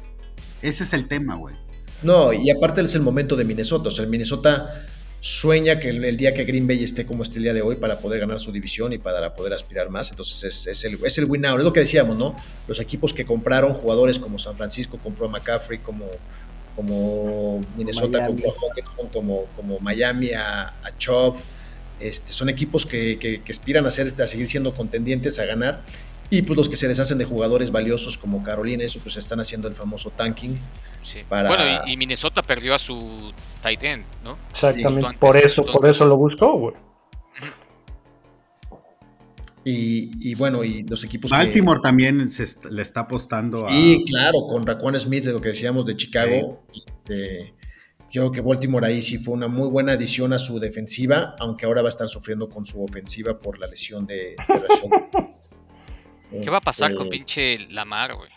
Ese 0.63 0.85
es 0.85 0.93
el 0.93 1.09
tema, 1.09 1.35
güey. 1.37 1.55
No, 2.03 2.33
y 2.33 2.51
aparte 2.51 2.81
es 2.81 2.95
el 2.95 3.03
momento 3.03 3.37
de 3.37 3.45
Minnesota. 3.45 3.89
O 3.89 3.91
sea, 3.93 4.05
el 4.05 4.11
Minnesota 4.11 4.85
sueña 5.23 5.79
que 5.79 5.91
el, 5.91 6.17
día 6.17 6.33
que 6.33 6.45
Green 6.45 6.67
Bay 6.67 6.83
esté 6.83 7.05
como 7.05 7.23
este 7.23 7.37
el 7.37 7.43
día 7.43 7.53
de 7.53 7.61
hoy 7.61 7.77
para 7.77 7.99
poder 8.01 8.21
ganar 8.21 8.41
su 8.41 8.53
división 8.53 8.93
y 8.95 8.99
para 8.99 9.35
poder 9.35 9.53
aspirar 9.53 9.91
más. 9.91 10.11
Entonces 10.11 10.43
es, 10.45 10.67
es 10.67 10.85
el, 10.85 10.99
es 11.05 11.19
el 11.19 11.27
win 11.27 11.43
now. 11.43 11.59
Es 11.59 11.65
lo 11.65 11.73
que 11.73 11.81
decíamos, 11.81 12.17
¿no? 12.17 12.35
Los 12.67 12.81
equipos 12.81 13.13
que 13.13 13.27
compraron 13.27 13.75
jugadores 13.75 14.19
como 14.19 14.39
San 14.39 14.57
Francisco 14.57 14.99
compró 15.03 15.27
a 15.27 15.29
McCaffrey, 15.29 15.81
como, 15.81 16.07
como 16.77 17.61
Minnesota 17.77 18.21
Miami. 18.21 18.43
compró 18.43 18.51
a 18.51 18.55
Hawkinson, 18.71 19.09
como, 19.13 19.45
como 19.57 19.79
Miami 19.81 20.31
a, 20.33 20.69
a 20.83 20.97
Chubb. 20.97 21.37
Este, 22.01 22.33
son 22.33 22.49
equipos 22.49 22.87
que, 22.87 23.19
que- 23.19 23.43
que 23.43 23.53
aspiran 23.53 23.85
a, 23.85 23.91
ser, 23.91 24.11
a 24.23 24.27
seguir 24.27 24.49
siendo 24.49 24.73
contendientes, 24.75 25.39
a 25.39 25.45
ganar. 25.45 25.83
Y 26.33 26.43
pues 26.43 26.57
los 26.57 26.69
que 26.69 26.77
se 26.77 26.87
deshacen 26.87 27.19
de 27.19 27.25
jugadores 27.25 27.73
valiosos 27.73 28.17
como 28.17 28.43
Carolina, 28.45 28.85
eso 28.85 29.01
pues 29.03 29.17
están 29.17 29.41
haciendo 29.41 29.67
el 29.67 29.75
famoso 29.75 30.11
tanking. 30.11 30.59
Sí. 31.03 31.21
para- 31.29 31.49
Bueno, 31.49 31.65
y, 31.87 31.93
y 31.93 31.97
Minnesota 31.97 32.41
perdió 32.43 32.75
a 32.75 32.79
su 32.79 33.33
tight 33.63 33.83
end, 33.83 34.05
¿no? 34.23 34.39
Exactamente. 34.51 35.19
por 35.19 35.37
eso, 35.37 35.65
por 35.65 35.89
eso 35.89 36.07
lo 36.07 36.17
buscó, 36.17 36.57
güey. 36.57 36.75
Y, 39.63 40.11
y 40.31 40.35
bueno, 40.37 40.65
y 40.65 40.85
los 40.85 41.05
equipos 41.05 41.31
que- 41.31 41.37
Baltimore 41.37 41.81
también 41.83 42.31
se 42.31 42.45
est- 42.45 42.65
le 42.67 42.81
está 42.83 43.01
apostando 43.01 43.67
a. 43.67 43.71
Sí, 43.71 44.05
claro, 44.07 44.47
con 44.49 44.67
Raquan 44.67 44.99
Smith, 44.99 45.25
de 45.25 45.33
lo 45.33 45.41
que 45.41 45.49
decíamos 45.51 45.85
de 45.85 45.97
Chicago. 45.97 46.63
y 46.73 46.83
de- 47.07 47.55
yo 48.11 48.23
creo 48.23 48.33
que 48.33 48.41
Baltimore 48.41 48.87
ahí 48.87 49.03
sí 49.03 49.19
fue 49.19 49.35
una 49.35 49.47
muy 49.49 49.69
buena 49.69 49.93
adición 49.93 50.33
a 50.33 50.39
su 50.39 50.59
defensiva, 50.59 51.37
aunque 51.39 51.67
ahora 51.67 51.83
va 51.83 51.89
a 51.89 51.91
estar 51.91 52.09
sufriendo 52.09 52.49
con 52.49 52.65
su 52.65 52.83
ofensiva 52.83 53.39
por 53.39 53.59
la 53.59 53.67
lesión 53.69 54.05
de, 54.07 54.15
de 54.15 54.37
¿Qué 56.31 56.51
va 56.51 56.59
a 56.59 56.61
pasar 56.61 56.95
con 56.95 57.07
Este, 57.07 57.17
pinche 57.17 57.59
Lamar, 57.71 58.15
güey? 58.17 58.31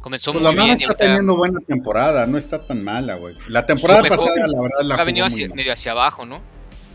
Comenzó 0.00 0.32
Pues 0.32 0.44
muy 0.44 0.54
bien 0.54 0.66
y 0.66 0.70
está 0.72 0.84
ahorita 0.86 0.96
teniendo 1.04 1.36
buena 1.36 1.60
temporada, 1.60 2.26
no 2.26 2.36
está 2.36 2.66
tan 2.66 2.82
mala, 2.84 3.14
güey. 3.14 3.36
La 3.48 3.64
temporada 3.64 4.00
Su 4.00 4.04
mejor- 4.04 4.18
pasada, 4.18 4.46
la 4.46 4.60
verdad, 4.62 4.78
la 4.82 4.94
ha 4.96 5.04
venido 5.04 5.24
hacia- 5.26 5.48
medio 5.48 5.72
hacia 5.72 5.92
abajo, 5.92 6.26
¿no? 6.26 6.40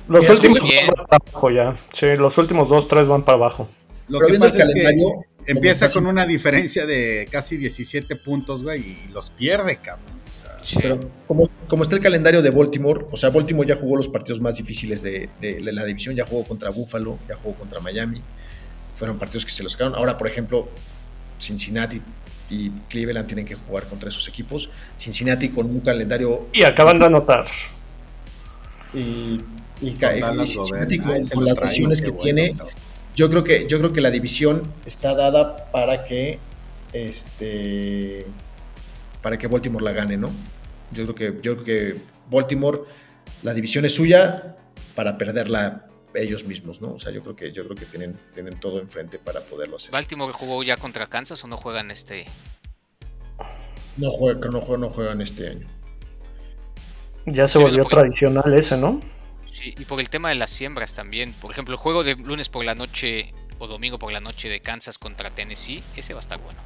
Los 0.07 0.21
Mira, 0.21 0.33
últimos 0.33 0.59
muy 0.61 0.69
bien. 0.69 0.87
dos 0.87 0.95
van 0.95 1.05
para 1.07 1.23
abajo 1.31 1.51
ya. 1.51 1.75
Sí, 1.93 2.05
los 2.17 2.37
últimos 2.37 2.69
dos, 2.69 2.87
tres 2.87 3.07
van 3.07 3.23
para 3.23 3.37
abajo. 3.37 3.67
Lo 4.07 4.19
Pero 4.19 4.33
que 4.33 4.39
pasa 4.39 4.57
es 4.57 4.67
que 4.67 4.71
calendario, 4.81 5.07
empieza 5.47 5.89
con 5.91 6.07
una 6.07 6.25
diferencia 6.25 6.85
de 6.85 7.27
casi 7.31 7.57
17 7.57 8.15
puntos, 8.15 8.63
güey, 8.63 8.81
y 8.81 9.07
los 9.11 9.29
pierde, 9.31 9.77
cabrón. 9.77 10.19
O 10.27 10.43
sea, 10.43 10.57
Sí. 10.63 10.77
Pero 10.81 10.99
como, 11.27 11.43
como 11.67 11.83
está 11.83 11.95
el 11.95 12.01
calendario 12.01 12.41
de 12.43 12.49
Baltimore, 12.51 13.05
o 13.11 13.17
sea, 13.17 13.29
Baltimore 13.31 13.67
ya 13.67 13.75
jugó 13.75 13.97
los 13.97 14.07
partidos 14.09 14.39
más 14.41 14.57
difíciles 14.57 15.01
de, 15.03 15.29
de- 15.41 15.55
de 15.61 15.71
la 15.73 15.83
división, 15.83 16.15
ya 16.15 16.25
jugó 16.25 16.43
contra 16.43 16.69
Buffalo, 16.71 17.17
ya 17.27 17.35
jugó 17.35 17.55
contra 17.55 17.79
Miami, 17.79 18.21
fueron 18.93 19.17
partidos 19.17 19.45
que 19.45 19.51
se 19.51 19.63
los 19.63 19.73
sacaron. 19.73 19.95
Ahora, 19.95 20.17
por 20.17 20.27
ejemplo, 20.27 20.69
Cincinnati 21.39 22.01
y 22.49 22.69
Cleveland 22.89 23.27
tienen 23.27 23.45
que 23.45 23.55
jugar 23.55 23.85
contra 23.85 24.09
esos 24.09 24.27
equipos. 24.27 24.69
Cincinnati 24.97 25.49
con 25.49 25.67
un 25.67 25.79
calendario 25.81 26.47
Y 26.53 26.63
acaban 26.63 26.99
de 26.99 27.05
anotar. 27.05 27.45
y, 28.93 29.39
Cincinnati 30.45 30.99
con, 30.99 31.45
las 31.45 31.61
lesiones 31.61 32.01
que 32.01 32.09
bueno, 32.09 32.23
tiene, 32.23 32.55
yo 33.15 33.29
creo 33.29 33.43
que 33.43 33.67
yo 33.67 33.77
creo 33.79 33.93
que 33.93 34.01
la 34.01 34.11
división 34.11 34.63
está 34.85 35.13
dada 35.13 35.71
para 35.71 36.03
que 36.03 36.39
este 36.91 38.25
para 39.21 39.37
que 39.37 39.47
Baltimore 39.47 39.83
la 39.83 39.91
gane, 39.91 40.17
¿no? 40.17 40.29
Yo 40.91 41.03
creo 41.03 41.15
que 41.15 41.41
yo 41.41 41.55
creo 41.55 41.63
que 41.63 42.01
Baltimore 42.29 42.79
la 43.43 43.53
división 43.53 43.85
es 43.85 43.95
suya 43.95 44.57
para 44.95 45.17
perderla 45.17 45.85
ellos 46.15 46.43
mismos, 46.43 46.81
¿no? 46.81 46.93
O 46.93 46.99
sea, 46.99 47.11
yo 47.11 47.21
creo 47.21 47.35
que 47.35 47.51
yo 47.51 47.63
creo 47.63 47.75
que 47.75 47.85
tienen 47.85 48.19
tienen 48.33 48.59
todo 48.59 48.79
enfrente 48.79 49.19
para 49.19 49.41
poderlo 49.41 49.75
hacer. 49.77 49.91
¿Baltimore 49.91 50.31
jugó 50.33 50.63
ya 50.63 50.77
contra 50.77 51.07
Kansas 51.07 51.43
o 51.43 51.47
no 51.47 51.57
juegan 51.57 51.91
este? 51.91 52.25
No 53.97 54.11
juegan 54.11 54.49
no 54.51 54.61
juegan 54.61 54.81
no 54.81 54.89
juegan 54.89 55.21
este 55.21 55.49
año. 55.49 55.67
Ya 57.25 57.47
se 57.47 57.57
Sí, 57.59 57.63
volvió 57.63 57.83
porque- 57.83 57.95
tradicional 57.97 58.53
ese, 58.53 58.77
¿no? 58.77 58.99
Sí, 59.45 59.73
y 59.77 59.85
por 59.85 59.99
el 59.99 60.09
tema 60.09 60.29
de 60.29 60.35
las 60.35 60.51
siembras 60.51 60.93
también. 60.93 61.33
Por 61.33 61.51
ejemplo, 61.51 61.73
el 61.73 61.77
juego 61.79 62.03
de 62.03 62.15
lunes 62.15 62.49
por 62.49 62.63
la 62.63 62.75
noche 62.75 63.33
o 63.57 63.67
domingo 63.67 63.99
por 63.99 64.11
la 64.11 64.19
noche 64.21 64.47
de 64.47 64.61
Kansas 64.61 64.97
contra 64.97 65.29
Tennessee, 65.31 65.83
ese 65.95 66.13
va 66.13 66.19
a 66.19 66.21
estar 66.21 66.39
bueno. 66.39 66.59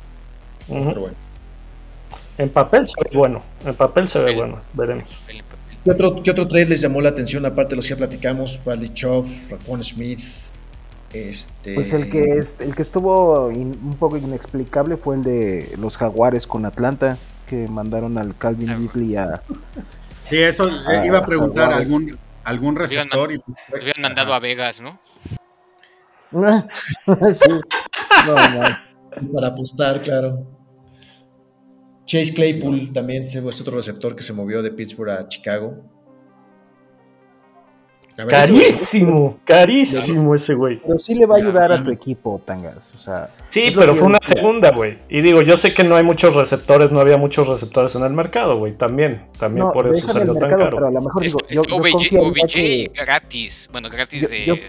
Pero 0.68 1.02
bueno. 1.02 1.16
En 2.38 2.50
papel 2.50 2.88
se 2.88 2.96
ve 3.10 3.18
bueno. 3.18 3.44
En 3.66 3.76
papel 3.76 4.08
se 4.08 4.20
ve 4.20 4.32
El- 4.32 4.38
bueno. 4.38 4.62
Veremos. 4.74 5.10
El- 5.28 5.38
el- 5.38 5.44
¿Qué 5.84 5.92
otro, 5.92 6.24
¿Qué 6.24 6.32
otro 6.32 6.48
trade 6.48 6.68
les 6.68 6.82
llamó 6.82 7.02
la 7.02 7.10
atención 7.10 7.46
aparte 7.46 7.72
de 7.72 7.76
los 7.78 7.88
que 7.88 7.96
platicamos? 7.96 8.60
Bradley 8.64 8.90
Chubb, 8.94 9.28
Raquan 9.50 9.84
Smith, 9.84 10.20
este 11.12 11.76
Pues 11.76 11.92
el 11.94 12.10
que, 12.10 12.38
es, 12.38 12.56
el 12.60 12.74
que 12.74 12.82
estuvo 12.82 13.52
in- 13.52 13.78
un 13.84 13.96
poco 14.00 14.18
inexplicable 14.18 14.96
fue 14.98 15.16
el 15.16 15.24
de 15.24 15.76
los 15.78 15.98
Jaguares 15.98 16.48
con 16.48 16.66
Atlanta, 16.66 17.18
que 17.48 17.68
mandaron 17.68 18.18
al 18.18 18.38
Calvin 18.38 18.90
Ridley 18.94 19.16
a... 19.18 19.42
Sí, 20.30 20.38
eso 20.40 20.70
iba 21.06 21.18
a 21.20 21.26
preguntar 21.26 21.66
Jaguares. 21.72 21.92
algún, 21.92 22.18
algún 22.46 22.76
receptor 22.78 23.32
y 23.34 23.38
Lo 23.38 23.44
habían 23.80 24.02
mandado 24.02 24.34
a 24.34 24.40
Vegas, 24.40 24.82
¿no? 24.82 24.98
sí. 27.34 27.50
No, 28.26 28.36
no. 28.50 28.64
para 29.34 29.48
apostar, 29.48 30.02
claro. 30.02 30.48
Chase 32.06 32.34
Claypool 32.34 32.92
también 32.92 33.30
se- 33.30 33.40
es 33.48 33.62
otro 33.62 33.76
receptor 33.78 34.16
que 34.16 34.24
se 34.24 34.34
movió 34.34 34.62
de 34.62 34.72
Pittsburgh 34.72 35.10
a 35.12 35.28
Chicago. 35.30 35.78
A 38.16 38.26
ver, 38.26 38.28
Carísimo, 38.28 39.40
carísimo 39.44 40.36
ese 40.36 40.54
güey. 40.54 40.80
Pero 40.86 41.00
sí 41.00 41.16
le 41.16 41.26
va 41.26 41.36
a 41.36 41.38
ayudar 41.40 41.72
a 41.72 41.84
tu 41.84 41.90
equipo, 41.90 42.40
Tangas. 42.46 42.78
O 42.96 43.00
sea, 43.04 43.28
Sí, 43.50 43.74
pero 43.76 43.96
fue 43.96 44.06
una 44.06 44.20
segunda, 44.20 44.70
güey. 44.72 45.00
Y 45.10 45.22
digo, 45.22 45.42
yo 45.42 45.58
sé 45.58 45.74
que 45.74 45.84
no 45.84 45.96
hay 45.96 46.04
muchos 46.04 46.36
receptores, 46.36 46.92
no 46.92 47.00
había 47.00 47.18
muchos 47.18 47.48
receptores 47.48 47.96
en 47.96 48.04
el 48.04 48.14
mercado, 48.14 48.60
güey. 48.60 48.74
También, 48.78 49.24
también 49.40 49.66
no, 49.66 49.74
por 49.74 49.88
eso 49.88 50.08
salió 50.08 50.36
tan 50.36 50.50
caro. 50.52 50.70
pero 50.72 50.88
a 50.88 50.92
lo 50.92 51.02
mejor 51.02 51.26
Es, 51.26 51.34
digo, 51.34 51.48
es 51.50 51.56
yo, 51.58 51.64
yo 51.64 51.76
OBJ, 51.78 51.92
confiaría 51.94 52.22
OBJ 52.22 52.54
que, 52.54 52.92
gratis. 52.94 53.70
Bueno, 53.72 53.90
gratis 53.90 54.22
Yo- 54.46 54.56
de. 54.56 54.62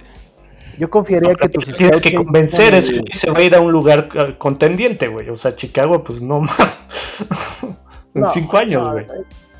Yo- 0.78 0.90
confiaría 0.90 1.34
que 1.34 1.48
tus 1.48 1.66
Tienes 1.76 2.00
que 2.00 2.14
convencer, 2.14 2.74
el- 2.74 3.00
güey 3.00 3.04
se 3.14 3.30
va 3.30 3.38
a 3.38 3.42
ir 3.42 3.54
a 3.54 3.60
un 3.60 3.72
lugar 3.72 4.08
eh, 4.14 4.36
contendiente, 4.38 5.08
güey. 5.08 5.28
O 5.30 5.36
sea, 5.36 5.54
Chicago, 5.56 6.02
pues 6.04 6.20
no 6.22 6.40
más. 6.40 6.58
en 8.14 8.22
No, 8.22 8.28
cinco 8.30 8.56
años, 8.58 8.82
no, 8.82 8.92
güey. 8.92 9.06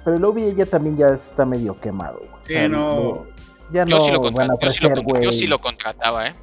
Pero 0.05 0.16
el 0.16 0.24
OBJ 0.24 0.55
ya 0.57 0.66
también 0.66 0.97
ya 0.97 1.09
está 1.09 1.45
medio 1.47 1.78
quemado. 1.80 2.18
güey. 2.18 2.30
O 2.30 2.39
Sí, 2.47 2.53
sea, 2.55 2.68
no. 2.68 3.26
ya 3.72 3.84
Yo, 3.86 3.97
no 3.97 4.01
sí 4.01 4.11
lo 4.12 4.20
van 4.20 4.51
a 4.51 4.57
contra- 4.57 4.68
yo, 4.68 4.72
sí 4.74 4.89
lo 4.89 5.20
yo 5.20 5.32
sí 5.32 5.47
lo 5.47 5.61
contrataba, 5.61 6.28
¿eh? 6.28 6.34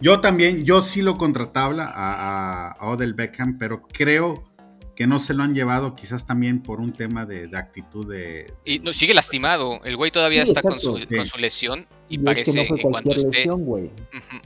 Yo 0.00 0.20
también, 0.20 0.64
yo 0.64 0.80
sí 0.82 1.02
lo 1.02 1.16
contrataba 1.16 1.82
a, 1.82 1.88
a- 1.88 2.70
a 2.70 2.86
Odell 2.90 3.14
Beckham, 3.14 3.58
pero 3.58 3.82
creo 3.92 4.44
que 4.98 5.06
no 5.06 5.20
se 5.20 5.32
lo 5.32 5.44
han 5.44 5.54
llevado 5.54 5.94
quizás 5.94 6.26
también 6.26 6.60
por 6.60 6.80
un 6.80 6.92
tema 6.92 7.24
de, 7.24 7.46
de 7.46 7.56
actitud 7.56 8.04
de... 8.12 8.52
Y 8.64 8.80
no, 8.80 8.92
sigue 8.92 9.14
lastimado. 9.14 9.78
El 9.84 9.96
güey 9.96 10.10
todavía 10.10 10.42
Sí, 10.44 10.50
está 10.50 10.60
con 10.60 10.80
su, 10.80 10.98
con 11.06 11.24
su 11.24 11.38
lesión 11.38 11.86
y, 12.08 12.16
Y 12.16 12.18
es 12.18 12.24
parece 12.24 12.50
que 12.52 12.58
no 12.62 12.66
fue 12.66 12.80
en 12.80 12.90
cuanto 12.90 13.12
esté. 13.12 13.28
lesión, 13.28 13.64
güey. 13.64 13.84
Ujú. 13.84 14.40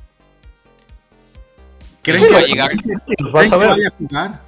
¿Creen 2.02 2.26
que, 2.26 2.34
va 2.34 2.38
a 2.40 2.42
llegar. 2.42 2.70
¿creen 2.70 3.00
vas 3.32 3.48
que 3.48 3.54
a 3.54 3.56
ver. 3.58 3.68
vaya 3.70 3.88
a 3.88 3.90
jugar? 3.92 4.42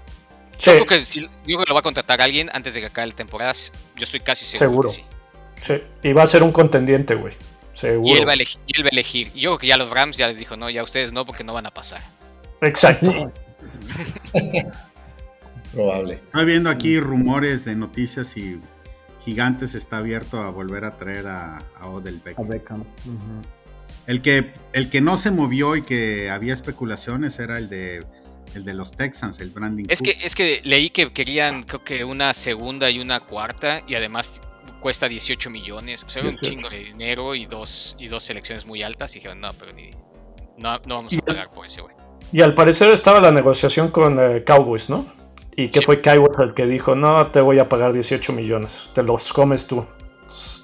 Sí, 0.58 0.72
Yo 0.72 0.84
creo 0.84 0.86
que 0.86 1.04
yo 1.06 1.28
creo 1.42 1.58
que 1.60 1.64
lo 1.68 1.74
va 1.74 1.80
a 1.80 1.82
contratar 1.82 2.20
alguien 2.20 2.50
antes 2.52 2.74
de 2.74 2.80
que 2.80 2.86
acabe 2.88 3.06
la 3.06 3.14
temporada. 3.14 3.54
Yo 3.96 4.04
estoy 4.04 4.20
casi 4.20 4.44
seguro. 4.44 4.90
Seguro. 4.90 5.08
que 5.56 5.78
sí. 5.78 5.82
sí. 6.02 6.08
Y 6.10 6.12
va 6.12 6.24
a 6.24 6.28
ser 6.28 6.42
un 6.42 6.52
contendiente, 6.52 7.14
güey. 7.14 7.32
Y 7.32 7.78
Seguro. 7.78 8.14
él, 8.20 8.26
va 8.28 8.32
a 8.32 8.34
elegir, 8.34 8.60
y 8.66 8.76
él 8.76 8.84
va 8.84 8.88
a 8.88 8.90
elegir. 8.90 9.30
Y 9.34 9.40
yo 9.40 9.52
creo 9.52 9.58
que 9.58 9.66
ya 9.68 9.78
los 9.78 9.88
Rams 9.88 10.18
ya 10.18 10.28
les 10.28 10.36
dijo, 10.36 10.54
no, 10.58 10.68
ya 10.68 10.82
ustedes 10.82 11.14
no, 11.14 11.24
porque 11.24 11.44
no 11.44 11.54
van 11.54 11.64
a 11.64 11.70
pasar. 11.70 12.02
Exacto. 12.60 13.32
probable. 15.74 16.14
Estoy 16.14 16.44
viendo 16.44 16.70
aquí 16.70 16.98
rumores 17.00 17.64
de 17.64 17.74
noticias 17.76 18.36
y 18.36 18.60
Gigantes 19.24 19.74
está 19.74 19.98
abierto 19.98 20.38
a 20.40 20.50
volver 20.50 20.84
a 20.84 20.96
traer 20.96 21.26
a, 21.26 21.58
a 21.78 21.86
Odell 21.88 22.20
A 22.36 22.42
Beckham. 22.42 22.84
El 24.06 24.20
que, 24.20 24.52
el 24.72 24.90
que 24.90 25.00
no 25.00 25.16
se 25.16 25.30
movió 25.30 25.76
y 25.76 25.82
que 25.82 26.30
había 26.30 26.52
especulaciones 26.52 27.38
era 27.38 27.56
el 27.56 27.68
de, 27.70 28.04
el 28.54 28.64
de 28.64 28.74
los 28.74 28.92
Texans, 28.92 29.40
el 29.40 29.50
Brandon 29.50 29.86
Es 29.88 30.00
Cook. 30.00 30.08
que, 30.08 30.26
es 30.26 30.34
que 30.34 30.60
leí 30.64 30.90
que 30.90 31.12
querían, 31.12 31.62
creo 31.62 31.82
que 31.84 32.04
una 32.04 32.34
segunda 32.34 32.90
y 32.90 32.98
una 32.98 33.20
cuarta, 33.20 33.82
y 33.88 33.94
además 33.94 34.40
cuesta 34.80 35.08
18 35.08 35.48
millones. 35.48 36.04
O 36.04 36.10
sea, 36.10 36.20
un 36.22 36.32
18. 36.32 36.50
chingo 36.50 36.68
de 36.68 36.84
dinero 36.84 37.34
y 37.34 37.46
dos, 37.46 37.96
y 37.98 38.08
dos 38.08 38.22
selecciones 38.22 38.66
muy 38.66 38.82
altas. 38.82 39.16
Y 39.16 39.20
dijeron, 39.20 39.40
no, 39.40 39.50
pero 39.54 39.72
ni. 39.72 39.90
No, 40.58 40.78
no 40.86 40.96
vamos 40.96 41.16
a 41.16 41.20
pagar 41.20 41.50
por 41.50 41.64
ese, 41.64 41.80
güey. 41.80 41.94
Y 42.30 42.42
al 42.42 42.54
parecer 42.54 42.92
estaba 42.92 43.18
la 43.20 43.32
negociación 43.32 43.90
con 43.90 44.18
eh, 44.20 44.44
Cowboys, 44.44 44.90
¿no? 44.90 45.06
Y 45.56 45.68
que 45.68 45.80
Sí. 45.80 45.84
fue 45.84 46.00
Cowboys 46.00 46.38
el 46.40 46.54
que 46.54 46.66
dijo, 46.66 46.94
no, 46.94 47.30
te 47.30 47.40
voy 47.40 47.58
a 47.58 47.68
pagar 47.68 47.92
18 47.92 48.32
millones, 48.32 48.90
te 48.94 49.02
los 49.02 49.32
comes 49.32 49.66
tú. 49.66 49.84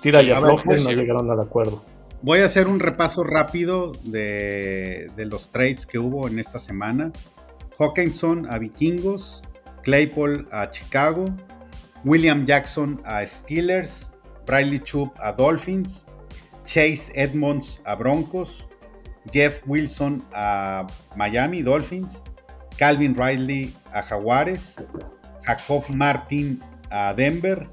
Tira 0.02 0.22
y 0.22 0.30
afloja 0.30 0.62
y 0.62 0.66
puede 0.66 0.84
no 0.84 0.90
llegaron 0.90 1.30
al 1.30 1.40
acuerdo. 1.40 1.82
Voy 2.22 2.40
a 2.40 2.46
hacer 2.46 2.66
un 2.66 2.80
repaso 2.80 3.22
rápido 3.24 3.92
de, 4.04 5.10
de 5.16 5.26
los 5.26 5.50
trades 5.52 5.86
que 5.86 5.98
hubo 5.98 6.26
en 6.28 6.38
esta 6.38 6.58
semana. 6.58 7.12
Hawkinson 7.78 8.46
a 8.50 8.58
Vikingos, 8.58 9.42
Claypool 9.82 10.46
a 10.50 10.70
Chicago, 10.70 11.24
William 12.04 12.44
Jackson 12.44 13.00
a 13.04 13.24
Steelers, 13.26 14.10
Bradley 14.46 14.80
Chubb 14.80 15.12
a 15.18 15.32
Dolphins, 15.32 16.04
Chase 16.64 17.10
Edmonds 17.14 17.80
a 17.84 17.94
Broncos, 17.94 18.66
Jeff 19.32 19.60
Wilson 19.66 20.22
a 20.34 20.86
Miami 21.16 21.62
Dolphins, 21.62 22.22
Calvin 22.80 23.14
Riley 23.14 23.74
a 23.92 24.00
Jaguares, 24.00 24.76
Jacob 25.44 25.84
Martin 25.90 26.62
a 26.90 27.12
Denver, 27.12 27.68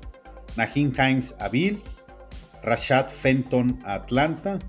Naheem 0.57 0.91
Himes 0.91 1.33
a 1.39 1.47
Bills, 1.47 2.03
Rashad 2.61 3.07
Fenton 3.07 3.79
a 3.85 3.93
Atlanta 3.93 4.59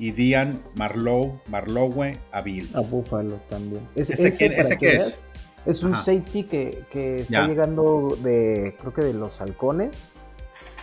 y 0.00 0.10
Dian 0.10 0.60
Marlowe, 0.76 1.40
Marlowe 1.46 2.14
a 2.32 2.40
Bills. 2.42 2.74
A 2.74 2.80
Buffalo 2.80 3.36
también. 3.48 3.80
Ese, 3.94 4.14
¿Ese 4.14 4.26
ese, 4.26 4.46
ese 4.60 4.76
que 4.76 4.88
qué 4.90 4.96
es? 4.96 5.22
Es 5.66 5.84
un 5.84 5.94
Ajá. 5.94 6.02
safety 6.02 6.42
que, 6.42 6.84
que 6.90 7.16
está 7.16 7.32
Ya. 7.32 7.46
llegando 7.46 8.08
de, 8.24 8.76
creo 8.80 8.92
que 8.92 9.02
de 9.02 9.14
los 9.14 9.40
halcones. 9.40 10.14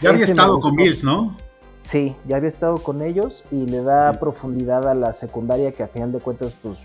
ya 0.02 0.12
había 0.12 0.24
ese 0.24 0.32
estado 0.32 0.62
con. 0.62 0.78
Bills, 0.78 1.04
¿no? 1.04 1.36
Sí, 1.82 2.16
ya 2.26 2.38
había 2.38 2.48
estado 2.48 2.78
con 2.78 3.02
ellos 3.02 3.44
y 3.52 3.66
le 3.66 3.84
da 3.84 4.14
profundidad 4.14 4.88
a 4.88 4.96
la 4.96 5.12
secundaria 5.12 5.74
que 5.74 5.84
a 5.84 5.90
final 5.90 6.14
de 6.14 6.20
cuentas, 6.20 6.56
pues 6.64 6.78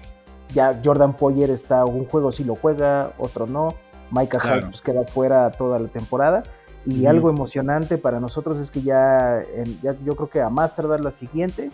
ya 0.55 0.81
Jordan 0.85 1.15
Poyer 1.15 1.51
está, 1.51 1.85
un 1.85 2.07
juego 2.07 2.33
sí 2.33 2.45
lo 2.45 2.55
juega, 2.57 3.13
otro 3.19 3.47
no. 3.47 3.75
Micah 4.11 4.39
Claro. 4.39 4.61
Hyde 4.61 4.67
pues 4.71 4.81
queda 4.83 5.05
fuera 5.05 5.51
toda 5.51 5.79
la 5.79 5.89
temporada. 5.89 6.43
Y 6.87 7.05
algo 7.07 7.29
emocionante 7.29 7.99
para 7.99 8.19
nosotros 8.21 8.59
es 8.61 8.71
que 8.71 8.81
ya, 8.81 9.43
en- 9.55 9.79
ya 9.83 9.95
yo 10.05 10.15
creo 10.17 10.31
que 10.31 10.41
a 10.41 10.49
más 10.49 10.75
tardar 10.75 11.01
la 11.01 11.11
siguiente 11.11 11.71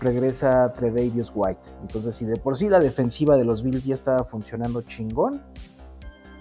regresa 0.00 0.72
Tredavious 0.74 1.32
White. 1.34 1.60
Entonces, 1.82 2.14
si 2.14 2.24
de 2.24 2.36
por 2.36 2.56
sí 2.56 2.68
la 2.68 2.78
defensiva 2.78 3.36
de 3.36 3.44
los 3.44 3.62
Bills 3.62 3.84
ya 3.84 3.94
estaba 3.94 4.22
funcionando 4.24 4.82
chingón, 4.82 5.42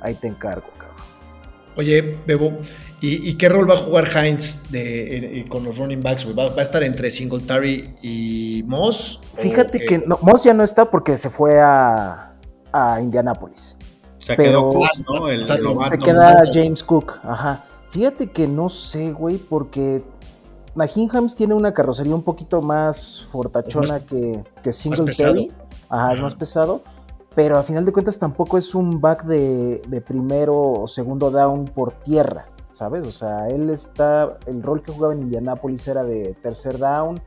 ahí 0.02 0.14
te 0.16 0.28
encargo. 0.28 0.68
Oye, 1.76 2.18
Bebo, 2.28 2.54
¿y, 3.02 3.30
y 3.30 3.38
qué 3.38 3.50
rol 3.50 3.70
va 3.70 3.74
a 3.76 3.78
jugar 3.78 4.06
Heinz 4.16 4.70
de, 4.72 5.40
eh, 5.40 5.46
con 5.48 5.64
los 5.64 5.78
running 5.78 6.02
backs? 6.02 6.28
¿Va, 6.38 6.48
va 6.50 6.60
a 6.60 6.62
estar 6.62 6.84
entre 6.84 7.10
Singletary 7.12 7.96
y 8.02 8.64
Moss? 8.68 9.20
¿O 9.38 9.42
Fíjate 9.42 9.80
que 9.80 10.00
no, 10.00 10.18
Moss 10.22 10.44
ya 10.44 10.54
no 10.54 10.64
está 10.64 10.86
porque 10.90 11.18
se 11.18 11.30
fue 11.30 11.60
a, 11.60 12.34
a 12.72 13.02
Indianápolis. 13.02 13.76
Se 14.20 14.36
Pero- 14.36 14.44
quedó 14.50 14.70
Cook, 14.70 14.88
¿no? 15.22 15.30
El 15.30 15.42
Exacto, 15.42 15.64
novato. 15.64 15.92
Se 15.96 16.00
queda. 16.00 16.42
James 16.54 16.84
Cook, 16.84 17.20
ajá. 17.24 17.66
Fíjate 17.90 18.28
que 18.32 18.48
no 18.48 18.70
sé, 18.70 19.12
güey, 19.12 19.38
porque 19.38 20.02
Naheem 20.76 21.10
Hines 21.14 21.36
tiene 21.36 21.54
una 21.54 21.74
carrocería 21.74 22.16
un 22.16 22.24
poquito 22.24 22.62
más 22.62 23.28
fortachona 23.32 24.00
que, 24.00 24.44
que 24.64 24.72
Singletary. 24.74 25.52
Ajá, 25.90 26.14
es 26.14 26.22
más 26.22 26.34
pesado. 26.36 26.82
Pero 27.36 27.58
a 27.58 27.64
final 27.64 27.84
de 27.86 27.92
cuentas 27.92 28.20
tampoco 28.20 28.58
es 28.58 28.76
un 28.76 29.02
back 29.02 29.24
de, 29.26 29.82
de 29.88 30.02
primero 30.02 30.56
o 30.72 30.88
segundo 30.88 31.32
down 31.32 31.66
por 31.66 31.92
tierra, 31.94 32.46
¿sabes? 32.72 33.08
O 33.08 33.12
sea, 33.12 33.48
él 33.48 33.70
está, 33.72 34.38
el 34.46 34.62
rol 34.62 34.84
que 34.84 34.92
jugaba 34.92 35.14
en 35.14 35.22
Indianapolis 35.24 35.88
era 35.88 36.04
de 36.04 36.36
tercer 36.44 36.78
down 36.78 37.20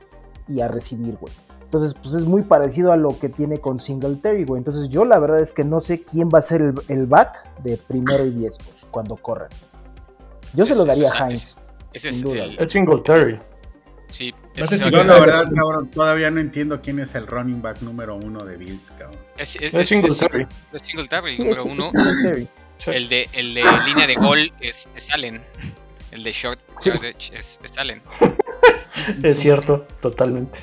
y 0.47 0.61
a 0.61 0.69
recibir, 0.69 1.17
güey. 1.21 1.33
Entonces, 1.65 1.95
pues 1.95 2.15
es 2.15 2.25
muy 2.25 2.43
parecido 2.43 2.93
a 2.93 2.97
lo 2.97 3.19
que 3.19 3.29
tiene 3.29 3.59
con 3.59 3.81
Singletary, 3.81 4.45
güey. 4.45 4.61
Entonces 4.61 4.89
yo 4.89 5.05
la 5.05 5.19
verdad 5.19 5.41
es 5.41 5.53
que 5.53 5.65
no 5.65 5.81
sé 5.81 6.03
quién 6.03 6.29
va 6.33 6.39
a 6.39 6.43
ser 6.43 6.63
el, 6.63 6.75
el 6.87 7.07
back 7.07 7.45
de 7.65 7.77
primero 7.77 8.25
y 8.25 8.31
diez, 8.31 8.57
güey, 8.59 8.91
cuando 8.93 9.17
corran. 9.17 9.49
Yo 10.55 10.65
se 10.65 10.77
lo 10.77 10.85
daría 10.85 11.09
ese- 11.09 11.17
a 11.17 11.27
Hines. 11.27 11.57
Ese 11.93 12.09
es 12.11 12.17
sin 12.21 12.29
duda, 12.29 12.45
el- 12.45 12.59
Es 12.61 12.71
Singletary. 12.71 13.41
Sí, 14.11 14.35
No 14.57 14.67
sé 14.67 14.79
si 14.79 14.85
Yo 14.91 14.99
la 14.99 15.05
no- 15.05 15.21
verdad, 15.21 15.45
cabrón, 15.55 15.91
todavía 15.91 16.31
no 16.31 16.41
entiendo 16.41 16.81
quién 16.81 16.99
es 17.01 17.15
el 17.15 17.27
running 17.27 17.61
back 17.61 17.83
número 17.83 18.15
uno 18.17 18.45
de 18.45 18.57
Bills, 18.57 18.91
cabrón. 18.99 19.19
es- 19.37 19.57
es- 19.57 19.63
Es 19.65 19.75
es- 19.75 19.89
Singletary. 19.89 20.47
es 20.73 20.83
Singletary, 20.83 21.37
Sí, 21.37 21.43
número 21.43 21.61
es- 21.63 21.67
uno. 21.67 21.91
El 22.87 23.09
de, 23.09 23.29
el 23.33 23.55
de 23.55 23.65
línea 23.87 24.07
de 24.07 24.15
gol 24.15 24.53
es, 24.61 24.89
es 24.95 25.11
Allen. 25.11 25.43
El 26.13 26.23
de 26.23 26.33
short 26.33 26.61
Sí. 26.81 26.91
es 27.33 27.59
Allen. 27.79 28.01
Es 29.23 29.39
cierto, 29.41 29.87
totalmente. 30.01 30.59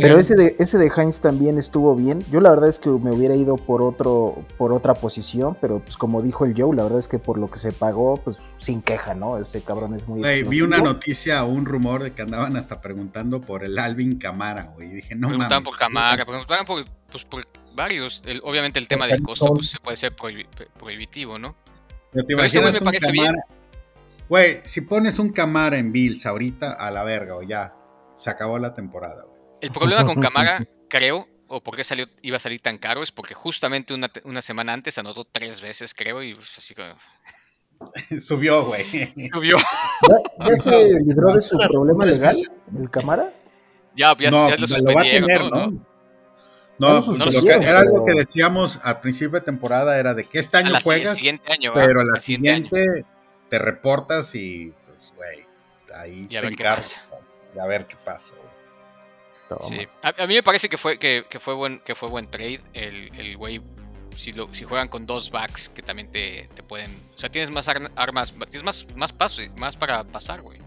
Pero 0.00 0.18
ese 0.18 0.34
de, 0.34 0.56
ese 0.58 0.78
de 0.78 0.90
Heinz 0.96 1.20
también 1.20 1.58
estuvo 1.58 1.94
bien. 1.94 2.20
Yo 2.30 2.40
la 2.40 2.48
verdad 2.50 2.68
es 2.70 2.78
que 2.78 2.88
me 2.88 3.14
hubiera 3.14 3.34
ido 3.36 3.56
por 3.56 3.82
otro, 3.82 4.42
por 4.56 4.72
otra 4.72 4.94
posición, 4.94 5.56
pero 5.60 5.80
pues 5.80 5.96
como 5.98 6.22
dijo 6.22 6.46
el 6.46 6.54
Joe, 6.56 6.74
la 6.74 6.84
verdad 6.84 6.98
es 6.98 7.08
que 7.08 7.18
por 7.18 7.36
lo 7.36 7.50
que 7.50 7.58
se 7.58 7.72
pagó, 7.72 8.16
pues 8.16 8.40
sin 8.58 8.80
queja, 8.80 9.14
¿no? 9.14 9.36
Ese 9.36 9.62
cabrón 9.62 9.94
es 9.94 10.08
muy 10.08 10.20
Güey, 10.20 10.44
vi 10.44 10.62
una 10.62 10.78
noticia 10.78 11.44
o 11.44 11.48
un 11.48 11.66
rumor 11.66 12.02
de 12.02 12.12
que 12.12 12.22
andaban 12.22 12.56
hasta 12.56 12.80
preguntando 12.80 13.42
por 13.42 13.64
el 13.64 13.78
Alvin 13.78 14.18
Camara, 14.18 14.72
güey. 14.74 14.88
Y 14.88 14.94
dije, 14.94 15.14
no 15.14 15.28
mames. 15.28 15.36
preguntaban 15.48 15.64
por 15.64 15.78
Camara, 15.78 16.24
preguntaban 16.24 16.64
por, 16.64 16.84
pues, 17.10 17.24
por 17.26 17.46
varios. 17.76 18.22
El- 18.24 18.40
obviamente 18.44 18.78
el 18.78 18.88
tema 18.88 19.06
del 19.06 19.22
costo 19.22 19.52
pues, 19.54 19.78
puede 19.82 19.96
ser 19.98 20.16
prohibi- 20.16 20.46
prohibitivo, 20.78 21.38
¿no? 21.38 21.54
Pero 22.12 22.24
te 22.24 22.34
Pero 22.34 22.46
este 22.46 22.60
güey 22.60 22.72
me 22.72 22.80
parece 22.80 23.12
bien. 23.12 23.34
Güey, 24.28 24.60
si 24.64 24.80
pones 24.80 25.18
un 25.18 25.30
Camara 25.30 25.76
en 25.78 25.92
Bills 25.92 26.24
ahorita, 26.24 26.72
a 26.72 26.90
la 26.90 27.04
verga, 27.04 27.36
o 27.36 27.42
ya. 27.42 27.74
Se 28.16 28.30
acabó 28.30 28.58
la 28.58 28.72
temporada, 28.74 29.24
güey. 29.24 29.31
El 29.62 29.70
problema 29.72 30.04
con 30.04 30.16
Camara, 30.20 30.66
creo, 30.90 31.26
o 31.48 31.62
por 31.62 31.76
qué 31.76 31.84
salió, 31.84 32.06
iba 32.20 32.36
a 32.36 32.40
salir 32.40 32.60
tan 32.60 32.76
caro, 32.78 33.02
es 33.02 33.12
porque 33.12 33.32
justamente 33.34 33.94
una, 33.94 34.10
una 34.24 34.42
semana 34.42 34.72
antes 34.74 34.98
anotó 34.98 35.24
tres 35.24 35.60
veces, 35.62 35.94
creo, 35.94 36.22
y 36.22 36.34
pues, 36.34 36.58
así 36.58 36.74
como 36.74 36.94
Subió, 38.20 38.64
güey. 38.66 38.84
subió. 39.32 39.56
¿Ya, 39.58 40.46
ya 40.50 40.56
se 40.56 40.70
libró 41.00 41.34
de 41.34 41.42
su 41.42 41.56
problema 41.58 42.04
legal, 42.06 42.36
el 42.78 42.90
Camara? 42.90 43.32
Ya, 43.96 44.16
ya, 44.18 44.30
no, 44.30 44.48
ya 44.48 44.56
lo 44.56 44.66
pues, 44.66 44.70
lo 44.82 44.94
va 44.94 45.00
a 45.00 45.04
suspendieron, 45.04 45.26
tener, 45.28 45.40
¿no? 45.42 45.66
¿no? 45.66 45.84
¿no? 46.78 47.04
Pues, 47.04 47.18
No 47.18 47.26
lo 47.26 47.40
que- 47.42 47.48
era 47.52 47.80
pero- 47.80 48.04
que 48.06 48.14
decíamos 48.14 48.78
al 48.84 49.00
principio 49.00 49.38
de 49.38 49.44
temporada, 49.44 49.98
era 49.98 50.14
de 50.14 50.24
que 50.24 50.38
este 50.38 50.56
A 50.56 50.60
año 50.60 50.70
la 50.70 50.80
juegas, 50.80 51.16
siguiente 51.16 51.52
año, 51.52 51.72
¿va? 51.74 51.82
pero 51.84 52.02
la 52.04 52.16
El 52.16 52.22
siguiente 52.22 53.04
te 53.50 53.58
reportas 53.58 54.34
y, 54.34 54.72
pues, 54.86 55.12
güey, 55.16 55.44
ahí 55.94 56.26
Y 56.30 56.36
a 56.36 56.40
te 56.40 56.46
encargas. 56.48 56.92
pasa. 57.10 57.22
Y 57.54 57.58
a 57.58 57.66
ver 57.66 57.86
qué 57.86 57.96
pasa, 58.02 58.34
güey. 58.36 58.51
Sí. 59.60 59.86
A, 60.02 60.22
a 60.22 60.26
mí 60.26 60.34
me 60.34 60.42
parece 60.42 60.68
que 60.68 60.76
fue, 60.78 60.98
que, 60.98 61.24
que 61.28 61.38
fue 61.40 61.54
buen, 61.54 61.80
que 61.80 61.94
fue 61.94 62.08
buen 62.08 62.26
trade. 62.30 62.60
El, 62.74 63.10
el 63.18 63.36
güey, 63.36 63.60
si, 64.16 64.32
lo, 64.32 64.52
si 64.54 64.64
juegan 64.64 64.88
con 64.88 65.06
dos 65.06 65.30
backs 65.30 65.68
que 65.68 65.82
también 65.82 66.10
te, 66.10 66.48
te 66.54 66.62
pueden. 66.62 66.90
O 67.14 67.18
sea, 67.18 67.30
tienes 67.30 67.50
más 67.50 67.68
ar- 67.68 67.90
armas, 67.96 68.32
tienes 68.50 68.64
más, 68.64 68.86
más 68.96 69.12
paso, 69.12 69.42
más 69.56 69.76
para 69.76 70.04
pasar, 70.04 70.40
güey. 70.42 70.58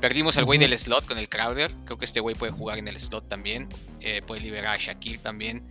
Perdimos 0.00 0.36
al 0.38 0.46
güey 0.46 0.58
del 0.58 0.76
slot 0.78 1.06
con 1.06 1.18
el 1.18 1.28
Crowder. 1.28 1.70
Creo 1.84 1.98
que 1.98 2.06
este 2.06 2.20
güey 2.20 2.34
puede 2.34 2.52
jugar 2.52 2.78
en 2.78 2.88
el 2.88 2.98
slot 2.98 3.28
también. 3.28 3.68
Eh, 4.00 4.22
puede 4.22 4.40
liberar 4.40 4.74
a 4.74 4.78
Shakir 4.78 5.18
también. 5.20 5.62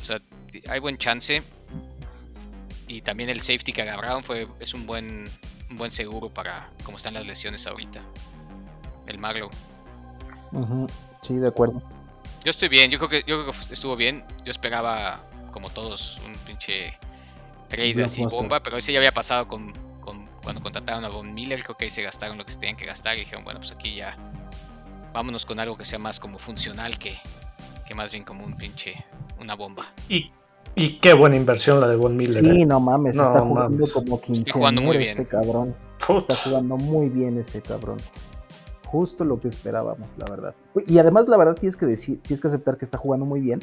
O 0.00 0.04
sea, 0.04 0.20
hay 0.68 0.80
buen 0.80 0.98
chance. 0.98 1.40
Y 2.88 3.00
también 3.00 3.30
el 3.30 3.40
safety 3.40 3.72
que 3.72 3.82
agarraron 3.82 4.22
fue, 4.24 4.48
es 4.60 4.74
un 4.74 4.86
buen, 4.86 5.30
un 5.70 5.76
buen 5.76 5.90
seguro 5.92 6.28
para 6.28 6.68
cómo 6.82 6.96
están 6.96 7.14
las 7.14 7.24
lesiones 7.26 7.66
ahorita. 7.66 8.02
El 9.06 9.18
Maglo. 9.18 9.50
Ujú, 10.52 10.86
Sí, 11.26 11.34
de 11.34 11.48
acuerdo. 11.48 11.82
Yo 12.44 12.50
estoy 12.50 12.68
bien, 12.68 12.90
yo 12.90 12.98
creo 12.98 13.08
que 13.08 13.18
yo 13.26 13.42
creo 13.42 13.52
que 13.52 13.74
estuvo 13.74 13.96
bien. 13.96 14.24
Yo 14.44 14.50
esperaba, 14.50 15.20
como 15.50 15.70
todos, 15.70 16.20
un 16.26 16.34
pinche 16.46 16.94
trade 17.68 18.04
así 18.04 18.24
bomba, 18.26 18.60
pero 18.60 18.76
ese 18.76 18.92
ya 18.92 18.98
había 18.98 19.12
pasado 19.12 19.48
con, 19.48 19.72
con- 20.00 20.26
cuando 20.42 20.62
contrataron 20.62 21.04
a 21.04 21.08
Von 21.08 21.32
Miller, 21.32 21.62
creo 21.64 21.76
que 21.76 21.84
ahí 21.86 21.90
se 21.90 22.02
gastaron 22.02 22.36
lo 22.36 22.44
que 22.44 22.52
se 22.52 22.58
tenían 22.58 22.76
que 22.76 22.84
gastar 22.84 23.16
y 23.16 23.20
dijeron, 23.20 23.44
bueno, 23.44 23.60
pues 23.60 23.72
aquí 23.72 23.94
ya 23.94 24.14
vámonos 25.14 25.46
con 25.46 25.58
algo 25.60 25.76
que 25.78 25.84
sea 25.86 25.98
más 25.98 26.20
como 26.20 26.38
funcional 26.38 26.98
que, 26.98 27.16
que 27.88 27.94
más 27.94 28.12
bien 28.12 28.24
como 28.24 28.44
un 28.44 28.54
pinche, 28.56 29.02
una 29.40 29.54
bomba. 29.54 29.86
Y, 30.10 30.30
y 30.74 30.98
qué 30.98 31.14
buena 31.14 31.36
inversión 31.36 31.80
la 31.80 31.88
de 31.88 31.96
Von 31.96 32.14
Miller. 32.16 32.44
Sí, 32.44 32.50
¿eh? 32.62 32.66
no 32.66 32.78
mames, 32.80 33.16
No 33.16 33.22
está 33.22 33.38
jugando 33.40 33.70
mames. 33.70 33.92
como 33.92 34.20
jugando 34.52 34.80
muy 34.82 34.98
bien. 34.98 35.18
este 35.18 35.26
cabrón. 35.28 35.74
Puta. 36.06 36.34
Está 36.34 36.50
jugando 36.50 36.76
muy 36.76 37.08
bien 37.08 37.38
ese 37.38 37.62
cabrón. 37.62 37.96
Justo 38.94 39.24
lo 39.24 39.40
que 39.40 39.48
esperábamos, 39.48 40.14
la 40.18 40.26
verdad. 40.30 40.54
Y 40.86 40.98
además, 40.98 41.26
la 41.26 41.36
verdad, 41.36 41.54
tienes 41.56 41.74
que 41.76 41.84
decir, 41.84 42.20
tienes 42.22 42.40
que 42.40 42.46
aceptar 42.46 42.76
que 42.78 42.84
está 42.84 42.96
jugando 42.96 43.26
muy 43.26 43.40
bien, 43.40 43.58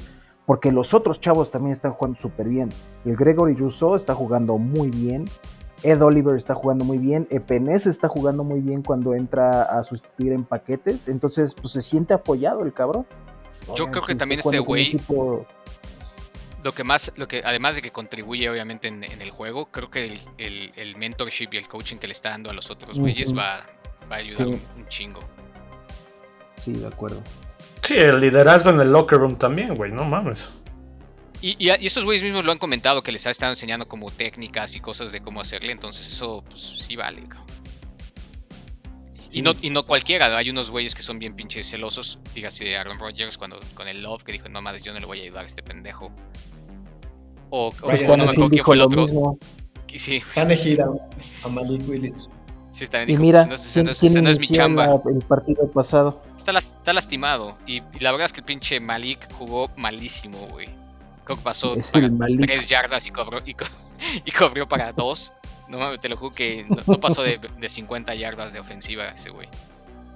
porque 0.46 0.74
los 0.74 0.94
otros 0.94 1.22
chavos 1.22 1.50
también 1.50 1.72
están 1.72 1.94
jugando 1.94 2.20
súper 2.20 2.50
bien. 2.50 2.68
El 3.06 3.16
Gregory 3.16 3.54
Rousseau 3.56 3.96
está 3.96 4.14
jugando 4.14 4.58
muy 4.58 4.90
bien. 4.90 5.24
Ed 5.84 6.02
Oliver 6.04 6.36
está 6.36 6.54
jugando 6.54 6.84
muy 6.84 6.98
bien, 6.98 7.28
Epenes 7.30 7.88
está 7.88 8.10
jugando 8.10 8.44
muy 8.44 8.60
bien 8.60 8.84
cuando 8.84 9.16
entra 9.16 9.64
a 9.64 9.82
sustituir 9.84 10.34
en 10.34 10.44
paquetes, 10.44 11.08
entonces 11.08 11.56
pues 11.56 11.72
se 11.74 11.82
siente 11.82 12.14
apoyado 12.14 12.64
el 12.64 12.74
cabrón. 12.74 13.06
Yo 13.78 13.90
creo 13.90 14.04
que 14.04 14.12
Si 14.14 14.18
también 14.20 14.42
este 14.42 14.60
güey, 14.60 14.88
equipo- 14.96 15.46
lo 16.64 16.74
que 16.74 16.84
más, 16.84 17.12
lo 17.16 17.28
que 17.28 17.42
además 17.44 17.76
de 17.76 17.82
que 17.82 17.92
contribuye 17.92 18.48
obviamente 18.50 18.90
en, 18.90 19.04
en 19.06 19.22
el 19.22 19.32
juego, 19.32 19.68
creo 19.72 19.90
que 19.90 20.06
el, 20.06 20.20
el- 20.38 20.72
el 20.76 20.98
mentorship 20.98 21.48
y 21.54 21.58
el 21.58 21.68
coaching 21.68 21.98
que 21.98 22.08
le 22.08 22.14
está 22.14 22.30
dando 22.32 22.50
a 22.50 22.54
los 22.54 22.70
otros 22.70 23.00
güeyes 23.00 23.34
va, 23.36 23.66
va 24.12 24.18
a 24.18 24.20
ayudar 24.20 24.48
Sí. 24.48 24.62
un, 24.76 24.88
chingo. 24.88 25.20
Sí, 26.58 26.74
de 26.74 26.88
acuerdo. 26.88 27.24
Sí, 27.84 27.96
el 27.96 28.20
liderazgo 28.20 28.70
en 28.70 28.82
el 28.82 28.92
locker 28.92 29.18
room 29.20 29.36
también, 29.38 29.76
güey, 29.76 29.92
no 29.92 30.04
mames. 30.04 30.48
Y, 31.42 31.56
y 31.58 31.72
y 31.72 31.88
estos 31.88 32.06
güeyes 32.06 32.22
mismos 32.22 32.46
lo 32.46 32.52
han 32.52 32.60
comentado 32.60 33.02
que 33.02 33.12
les 33.12 33.26
ha 33.26 33.32
estado 33.32 33.52
enseñando 33.52 33.88
como 33.88 34.12
técnicas 34.12 34.76
y 34.76 34.80
cosas 34.80 35.12
de 35.12 35.22
cómo 35.22 35.42
hacerle, 35.42 35.72
entonces 35.72 36.08
eso 36.12 36.44
pues 36.48 36.62
sí 36.62 36.96
vale. 36.96 37.22
cabrón. 37.24 37.48
Y, 39.34 39.42
no, 39.42 39.54
y 39.62 39.70
no 39.70 39.86
cualquiera, 39.86 40.38
hay 40.38 40.50
unos 40.50 40.70
güeyes 40.70 40.94
que 40.94 41.04
son 41.04 41.18
bien 41.18 41.34
pinches 41.36 41.70
celosos, 41.70 42.20
dígase 42.36 42.76
Aaron 42.76 43.00
Rodgers 43.00 43.38
cuando, 43.38 43.60
con 43.76 43.88
el 43.88 44.04
Love 44.04 44.24
que 44.24 44.34
dijo, 44.34 44.50
no 44.50 44.62
madre, 44.62 44.82
yo 44.82 44.94
no 44.94 45.00
le 45.00 45.06
voy 45.06 45.22
a 45.22 45.24
ayudar 45.24 45.46
a 45.46 45.48
este 45.48 45.64
pendejo. 45.64 46.12
O, 47.50 47.68
o 47.70 47.72
Pues 47.72 48.02
no 48.02 48.08
cuando 48.08 48.26
me 48.26 48.32
acuerdo 48.32 48.50
quién 48.50 48.52
dijo 48.52 48.66
fue 48.66 48.76
el 48.76 48.80
lo 48.80 48.86
otro. 48.88 49.38
Sí, 49.96 50.22
a 51.44 51.48
Malik 51.48 51.88
Willis. 51.88 52.30
Sí 52.72 52.84
está 52.86 53.04
Y 53.04 53.06
dijo, 53.08 53.22
mira, 53.22 53.46
"Pues, 53.48 53.60
no, 53.66 53.72
¿quién, 53.74 53.86
no 53.86 53.92
es- 53.92 54.00
quién 54.00 54.12
esa 54.12 54.22
no 54.22 54.30
es 54.30 54.40
mi 54.40 54.48
chamba. 54.48 54.88
la- 54.88 55.02
el 55.12 55.20
partido 55.28 55.68
pasado? 55.72 56.22
Está, 56.38 56.52
las- 56.52 56.66
está 56.68 56.94
lastimado. 56.94 57.58
Y, 57.68 57.78
y 57.78 58.00
la 58.00 58.12
verdad 58.12 58.26
es 58.26 58.34
que 58.34 58.40
el 58.40 58.46
pinche 58.46 58.80
Malik 58.80 59.32
jugó 59.34 59.70
malísimo, 59.76 60.38
güey. 60.48 60.68
Creo 61.24 61.38
que 61.38 61.44
pasó 61.44 61.76
para 61.92 62.10
tres 62.40 62.66
yardas 62.66 63.06
y 63.06 63.12
cobró, 63.12 63.38
y, 63.46 63.54
co- 63.54 63.66
y 64.26 64.32
cobrió 64.32 64.68
para 64.68 64.92
dos. 64.94 65.34
No 65.70 65.78
mames, 65.78 66.00
te 66.02 66.10
lo 66.10 66.18
juro 66.18 66.34
que 66.36 66.66
no, 66.68 66.78
no 66.86 67.00
pasó 67.00 67.22
de, 67.24 67.40
de 67.60 67.70
50 67.70 68.14
yardas 68.16 68.52
de 68.54 68.60
ofensiva 68.60 69.08
ese 69.10 69.30
güey. 69.30 69.48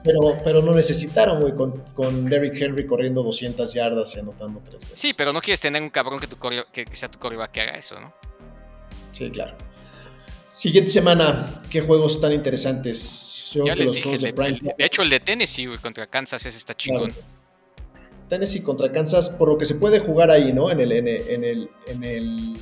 Pero, 0.03 0.37
pero 0.43 0.61
no 0.61 0.73
necesitaron, 0.75 1.39
güey, 1.41 1.55
con, 1.55 1.81
con 1.93 2.25
Derrick 2.25 2.61
Henry 2.61 2.85
corriendo 2.85 3.23
200 3.23 3.73
yardas 3.73 4.15
y 4.15 4.19
anotando 4.19 4.59
tres 4.63 4.81
veces. 4.81 4.99
Sí, 4.99 5.13
pero 5.13 5.33
no 5.33 5.41
quieres 5.41 5.59
tener 5.61 5.81
un 5.81 5.89
cabrón 5.89 6.19
que, 6.19 6.27
tu 6.27 6.35
coreo- 6.37 6.65
que, 6.71 6.85
que 6.85 6.95
sea 6.95 7.09
tu 7.09 7.17
coreback 7.17 7.51
que 7.51 7.61
haga 7.61 7.71
eso, 7.77 7.99
¿no? 7.99 8.13
Sí, 9.13 9.31
claro. 9.31 9.55
Siguiente 10.55 10.89
semana, 10.89 11.53
¿qué 11.69 11.81
juegos 11.81 12.21
tan 12.21 12.31
interesantes? 12.31 13.51
Yo 13.53 13.65
Ya 13.65 13.73
creo 13.73 13.75
que 13.75 13.79
les 13.79 13.87
los 13.87 13.95
dije, 14.13 14.25
de 14.27 14.33
prime 14.33 14.49
el- 14.63 14.73
de 14.77 14.85
hecho 14.85 15.01
el 15.01 15.09
de 15.09 15.19
Tennessee, 15.19 15.65
güey, 15.67 15.77
contra 15.79 16.07
Kansas 16.07 16.45
ese 16.45 16.57
está 16.57 16.73
chingón. 16.75 17.11
Claro. 17.11 17.25
Tennessee 18.29 18.61
contra 18.63 18.89
Kansas, 18.91 19.29
por 19.31 19.49
lo 19.49 19.57
que 19.57 19.65
se 19.65 19.75
puede 19.75 19.99
jugar 19.99 20.31
ahí, 20.31 20.53
¿no? 20.53 20.71
En 20.71 20.79
el, 20.79 20.91
en 20.93 21.07
el, 21.07 21.21
en 21.29 21.43
el, 21.43 21.69
en 21.87 22.03
el, 22.03 22.53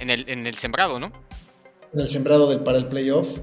En 0.00 0.10
el, 0.10 0.28
en 0.28 0.46
el 0.46 0.54
sembrado, 0.56 0.98
¿no? 0.98 1.12
en 1.94 2.00
el 2.00 2.08
sembrado 2.08 2.48
del, 2.48 2.60
para 2.60 2.78
el 2.78 2.86
playoff, 2.86 3.38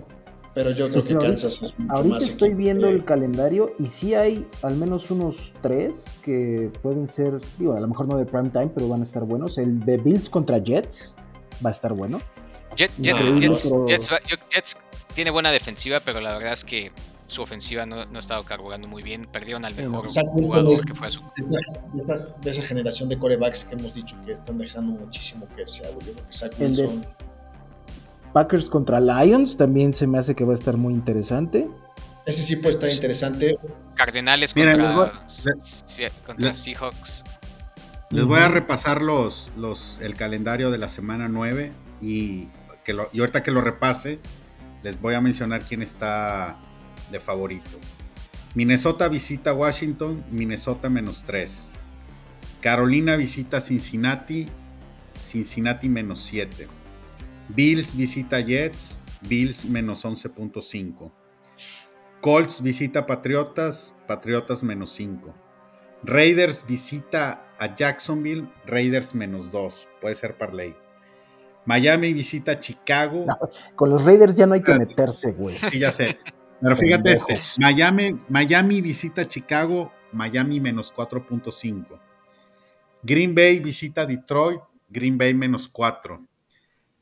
pero 0.56 0.72
yo 0.72 0.86
creo 0.90 0.94
Pues 0.96 1.08
que 1.08 1.14
ahorita- 1.14 1.30
Kansas 1.30 1.62
es 1.62 1.80
mucho 1.80 1.94
Ahorita 1.94 2.16
más 2.16 2.24
estoy 2.28 2.48
equipo 2.50 2.58
viendo 2.64 2.88
el 2.90 3.06
calendario 3.06 3.74
y 3.80 3.88
sí 3.88 4.16
hay 4.16 4.46
al 4.64 4.76
menos 4.76 5.10
unos 5.12 5.54
tres 5.62 6.16
que 6.24 6.70
pueden 6.82 7.08
ser, 7.08 7.40
digo, 7.58 7.74
a 7.76 7.80
lo 7.80 7.88
mejor 7.88 8.08
no 8.08 8.18
de 8.18 8.26
prime 8.26 8.50
time, 8.50 8.70
pero 8.74 8.90
van 8.90 9.02
a 9.02 9.04
estar 9.04 9.24
buenos. 9.24 9.58
El 9.60 9.80
de 9.86 9.98
Bills 9.98 10.30
contra 10.30 10.58
Jets 10.58 11.14
va 11.64 11.70
a 11.70 11.72
estar 11.72 11.93
bueno. 11.93 12.20
Jet- 12.76 12.91
Jets, 14.51 14.78
tiene 15.16 15.32
buena 15.32 15.51
defensiva, 15.51 15.99
pero 15.99 16.22
la 16.22 16.34
verdad 16.38 16.53
es 16.53 16.64
que 16.64 16.91
su 17.28 17.41
ofensiva 17.41 17.86
no, 17.86 18.05
no 18.05 18.16
ha 18.16 18.20
estado 18.20 18.43
cargando 18.43 18.88
muy 18.88 19.01
bien. 19.03 19.28
Perdieron 19.32 19.66
al 19.66 19.76
mejor 19.76 20.07
jugador 20.07 20.74
es 20.74 20.86
que 20.86 20.93
fue 20.93 21.07
a 21.07 21.12
su 21.12 21.22
de 21.22 21.28
esa, 21.38 21.57
de, 21.93 21.99
esa, 21.99 22.18
de 22.41 22.49
esa 22.49 22.62
generación 22.64 23.10
de 23.10 23.18
corebacks 23.20 23.66
que 23.66 23.76
hemos 23.76 23.93
dicho 23.93 24.16
que 24.26 24.32
están 24.32 24.57
dejando 24.57 24.99
muchísimo 24.99 25.47
que 25.55 25.64
de- 26.57 26.66
Wilson. 26.84 27.05
Packers 28.34 28.70
contra 28.70 28.99
Lions 28.99 29.57
también 29.57 29.93
se 29.93 30.05
me 30.05 30.20
hace 30.20 30.36
que 30.36 30.43
va 30.43 30.51
a 30.51 30.55
estar 30.55 30.78
muy 30.78 30.93
interesante. 30.93 31.68
Ese 32.26 32.43
sí 32.43 32.55
puede 32.57 32.72
estar 32.76 32.89
interesante. 32.89 33.57
Cardenales 33.95 34.53
contra, 34.53 35.14
Se- 35.28 36.12
contra 36.26 36.53
les- 38.18 38.26
voy 38.26 38.39
a 38.39 38.47
repasar 38.47 39.01
los, 39.01 39.51
los, 39.57 39.99
el 40.01 40.14
calendario 40.16 40.72
de 40.72 40.78
la 40.78 40.89
semana 40.89 41.28
9 41.28 41.72
y, 42.01 42.47
que 42.84 42.93
lo- 42.93 43.10
y 43.14 43.20
ahorita 43.20 43.43
que 43.43 43.51
lo 43.51 43.62
repase, 43.62 44.20
les 44.84 44.99
voy 44.99 45.14
a 45.14 45.22
mencionar 45.22 45.62
quién 45.64 45.82
está 45.82 46.57
de 47.12 47.20
favorito. 47.20 47.70
Minnesota 48.55 49.07
visita 49.10 49.53
Washington, 49.53 50.24
Minnesota 50.32 50.89
menos 50.89 51.24
3. 51.26 51.72
Carolina 52.62 53.16
visita 53.16 53.62
Cincinnati, 53.62 54.47
Cincinnati 55.18 55.88
menos 55.89 56.24
7. 56.26 56.68
Bills 57.49 57.95
visita 57.95 58.39
Jets, 58.39 58.99
Bills 59.28 59.66
menos 59.66 60.03
11.5. 60.05 61.12
Colts 62.22 62.62
visita 62.62 63.05
Patriotas, 63.05 63.93
Patriotas 64.07 64.64
menos 64.64 64.91
5. 64.93 65.34
Raiders 66.04 66.66
visita 66.66 67.45
a 67.60 67.76
Jacksonville, 67.76 68.50
Raiders 68.66 69.14
menos 69.14 69.52
2. 69.52 69.88
Puede 70.02 70.16
ser 70.16 70.38
parlay. 70.38 70.76
Miami 71.66 72.14
visita 72.14 72.60
Chicago. 72.60 73.26
No. 73.28 73.38
Con 73.76 73.89
los 73.89 74.06
Raiders 74.06 74.36
ya 74.36 74.45
no 74.45 74.56
hay 74.56 74.64
que 74.64 74.74
meterse, 74.74 75.34
güey. 75.34 75.58
Sí, 75.70 75.80
ya 75.80 75.91
sé. 75.91 76.18
Pero 76.62 76.76
fíjate 76.78 77.14
este. 77.14 77.26
Pendejos. 77.26 77.56
Miami, 77.60 78.20
Miami 78.30 78.82
visita 78.82 79.28
Chicago, 79.28 79.91
Miami 80.12 80.60
menos 80.60 80.93
4.5. 80.93 82.00
Green 83.04 83.36
Bay 83.36 83.60
visita 83.60 84.06
Detroit, 84.06 84.62
Green 84.89 85.18
Bay 85.18 85.34
menos 85.34 85.68
4. 85.68 86.26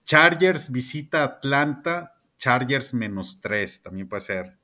Chargers 0.03 0.71
visita 0.71 1.23
Atlanta, 1.23 2.13
Chargers 2.37 2.93
menos 2.93 3.39
3, 3.41 3.81
también 3.81 4.07
puede 4.07 4.21
ser. 4.21 4.57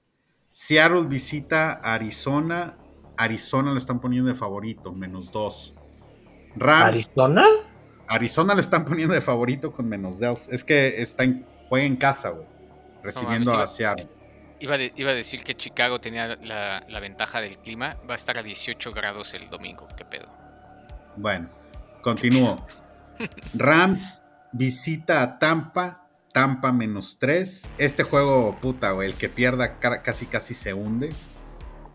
Seattle 0.50 1.04
visita 1.08 1.74
Arizona, 1.84 2.78
Arizona 3.18 3.72
lo 3.72 3.78
están 3.78 4.00
poniendo 4.00 4.30
de 4.30 4.36
favorito, 4.36 4.94
menos 4.94 5.32
2. 5.32 5.74
Rams, 6.56 6.84
¿Arizona? 6.86 7.44
Arizona 8.08 8.54
lo 8.54 8.60
están 8.60 8.86
poniendo 8.86 9.14
de 9.14 9.22
favorito 9.22 9.72
con 9.72 9.88
menos 9.88 10.20
2. 10.20 10.50
Es 10.50 10.64
que 10.64 11.02
está 11.02 11.24
en, 11.24 11.46
juega 11.70 11.86
en 11.86 11.96
casa, 11.96 12.30
güey. 12.30 12.46
Recibiendo 13.04 13.52
mames, 13.54 13.70
a 13.70 13.74
Seattle. 13.74 14.10
Iba, 14.60 14.78
de- 14.78 14.94
iba 14.96 15.12
a 15.12 15.14
decir 15.14 15.44
que 15.44 15.56
Chicago 15.56 16.00
tenía 16.00 16.36
la, 16.38 16.86
la 16.88 17.00
ventaja 17.00 17.42
del 17.42 17.58
clima. 17.58 17.98
Va 18.10 18.14
a 18.14 18.18
estar 18.18 18.38
a 18.38 18.44
18 18.44 18.92
grados 18.92 19.34
el 19.34 19.50
domingo. 19.50 19.88
¿Qué 19.98 20.06
pedo? 20.06 20.28
Bueno, 21.18 21.50
continúo. 22.02 22.66
Rams 23.54 24.22
visita 24.54 25.22
a 25.22 25.38
Tampa, 25.40 26.08
Tampa 26.32 26.72
menos 26.72 27.18
3. 27.20 27.72
Este 27.78 28.04
juego, 28.04 28.58
puta, 28.62 28.92
güey, 28.92 29.10
el 29.10 29.16
que 29.16 29.30
pierda 29.30 29.80
ca- 29.80 30.02
casi 30.02 30.26
casi 30.28 30.54
se 30.54 30.74
hunde. 30.74 31.10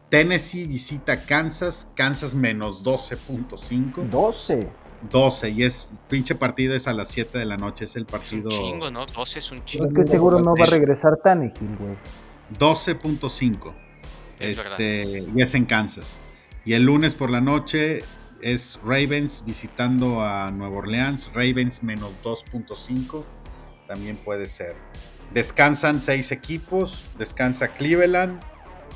Tennessee 0.09 0.67
visita 0.67 1.25
Kansas, 1.27 1.89
Kansas 1.95 2.35
menos 2.35 2.83
12.5. 2.83 4.09
12. 4.09 4.69
12, 5.11 5.51
y 5.51 5.63
es 5.63 5.87
pinche 6.09 6.35
partido, 6.35 6.75
es 6.75 6.89
a 6.89 6.93
las 6.93 7.09
7 7.09 7.39
de 7.39 7.45
la 7.45 7.57
noche, 7.57 7.85
es 7.85 7.95
el 7.95 8.03
Es 8.03 8.09
un 8.09 8.19
partido 8.19 8.51
chingo, 8.51 8.91
¿no? 8.91 9.07
12 9.07 9.39
es 9.39 9.53
un 9.53 9.65
chingo. 9.65 9.85
Es 9.85 9.93
que 9.93 10.05
seguro 10.05 10.41
no 10.41 10.55
va 10.57 10.65
a 10.65 10.71
regresar 10.71 11.17
Tannehill, 11.23 11.77
güey. 11.79 11.97
12.5. 12.59 13.75
Es 14.41 14.59
Este, 14.59 15.25
y 15.35 15.43
es 15.43 15.55
en 15.55 15.67
Kansas. 15.67 16.17
Y 16.65 16.73
el 16.73 16.83
lunes 16.83 17.15
por 17.15 17.31
la 17.31 17.41
noche 17.41 18.03
es 18.41 18.79
Ravens 18.85 19.43
visitando 19.47 20.23
a 20.23 20.51
Nueva 20.51 20.79
Orleans. 20.79 21.31
Ravens 21.33 21.83
menos 21.83 22.11
2.5. 22.25 23.25
También 23.87 24.17
puede 24.17 24.49
ser. 24.49 24.75
Descansan 25.33 26.01
seis 26.01 26.33
equipos. 26.33 27.07
Descansa 27.19 27.69
Cleveland, 27.69 28.41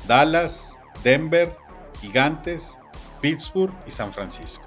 Dallas, 0.07 0.79
Denver, 1.03 1.55
Gigantes, 2.01 2.79
Pittsburgh 3.21 3.73
y 3.87 3.91
San 3.91 4.11
Francisco. 4.13 4.63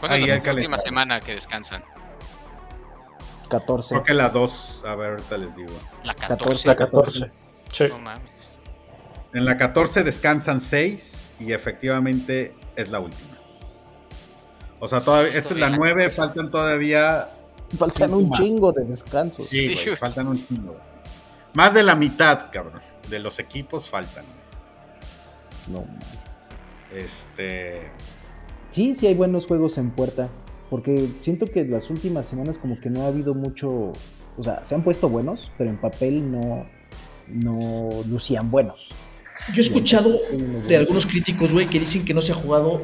¿Cuándo 0.00 0.16
es 0.16 0.20
la 0.28 0.34
última 0.34 0.42
calendario. 0.44 0.78
semana 0.78 1.20
que 1.20 1.34
descansan? 1.34 1.82
14. 3.48 3.94
Creo 3.94 4.02
que 4.04 4.14
la 4.14 4.28
2, 4.28 4.82
a 4.86 4.94
ver, 4.96 5.10
ahorita 5.12 5.38
les 5.38 5.56
digo. 5.56 5.72
La 6.04 6.14
14. 6.14 6.68
14. 6.68 6.68
La 6.68 6.76
14. 6.76 7.30
Sí. 7.72 7.84
No 7.88 7.98
mames. 7.98 8.60
En 9.32 9.44
la 9.44 9.56
14 9.56 10.02
descansan 10.02 10.60
6 10.60 11.26
y 11.40 11.52
efectivamente 11.52 12.54
es 12.74 12.88
la 12.90 13.00
última. 13.00 13.36
O 14.80 14.88
sea, 14.88 15.00
todavía, 15.00 15.30
esta 15.30 15.54
es 15.54 15.60
la 15.60 15.70
9, 15.70 16.10
faltan 16.10 16.50
todavía 16.50 17.28
Faltan 17.78 18.12
un 18.14 18.28
más. 18.28 18.40
chingo 18.40 18.72
de 18.72 18.84
descansos. 18.84 19.48
Sí, 19.48 19.74
Sí, 19.74 19.84
güey. 19.86 19.96
faltan 19.96 20.28
un 20.28 20.46
chingo. 20.46 20.76
Más 21.56 21.72
de 21.72 21.82
la 21.82 21.96
mitad, 21.96 22.50
cabrón, 22.52 22.82
de 23.08 23.18
los 23.18 23.38
equipos 23.38 23.88
faltan. 23.88 24.26
No. 25.68 25.86
Este, 26.94 27.90
Sí, 28.68 28.94
sí 28.94 29.06
hay 29.06 29.14
buenos 29.14 29.46
juegos 29.46 29.78
en 29.78 29.90
puerta. 29.90 30.28
Porque 30.68 31.08
siento 31.20 31.46
que 31.46 31.64
las 31.64 31.88
últimas 31.88 32.28
semanas 32.28 32.58
como 32.58 32.78
que 32.78 32.90
no 32.90 33.04
ha 33.04 33.06
habido 33.06 33.32
mucho... 33.32 33.92
O 34.36 34.42
sea, 34.42 34.62
se 34.66 34.74
han 34.74 34.84
puesto 34.84 35.08
buenos, 35.08 35.50
pero 35.56 35.70
en 35.70 35.80
papel 35.80 36.30
no, 36.30 36.66
no 37.26 37.88
lucían 38.06 38.50
buenos. 38.50 38.90
Yo 39.54 39.56
he 39.56 39.60
escuchado 39.60 40.20
de 40.68 40.76
algunos 40.76 41.06
críticos, 41.06 41.54
güey, 41.54 41.66
que 41.68 41.80
dicen 41.80 42.04
que 42.04 42.12
no 42.12 42.20
se 42.20 42.32
ha 42.32 42.34
jugado 42.34 42.82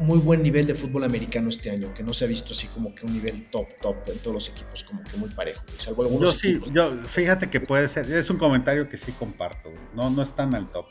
muy 0.00 0.18
buen 0.18 0.42
nivel 0.42 0.66
de 0.66 0.74
fútbol 0.74 1.04
americano 1.04 1.50
este 1.50 1.70
año, 1.70 1.92
que 1.94 2.02
no 2.02 2.12
se 2.12 2.24
ha 2.24 2.28
visto 2.28 2.52
así 2.52 2.66
como 2.68 2.94
que 2.94 3.04
un 3.06 3.12
nivel 3.12 3.50
top, 3.50 3.68
top 3.80 3.96
en 4.08 4.18
todos 4.18 4.34
los 4.34 4.48
equipos, 4.48 4.82
como 4.82 5.04
que 5.04 5.16
muy 5.16 5.28
parejo. 5.30 5.62
Salvo 5.78 6.02
Yo 6.02 6.08
algunos 6.08 6.38
sí, 6.38 6.50
equipos. 6.50 6.70
yo, 6.72 6.96
fíjate 7.04 7.50
que 7.50 7.60
puede 7.60 7.86
ser, 7.86 8.10
es 8.10 8.30
un 8.30 8.38
comentario 8.38 8.88
que 8.88 8.96
sí 8.96 9.12
comparto, 9.12 9.70
no, 9.94 10.10
no 10.10 10.22
están 10.22 10.54
al 10.54 10.70
top. 10.72 10.86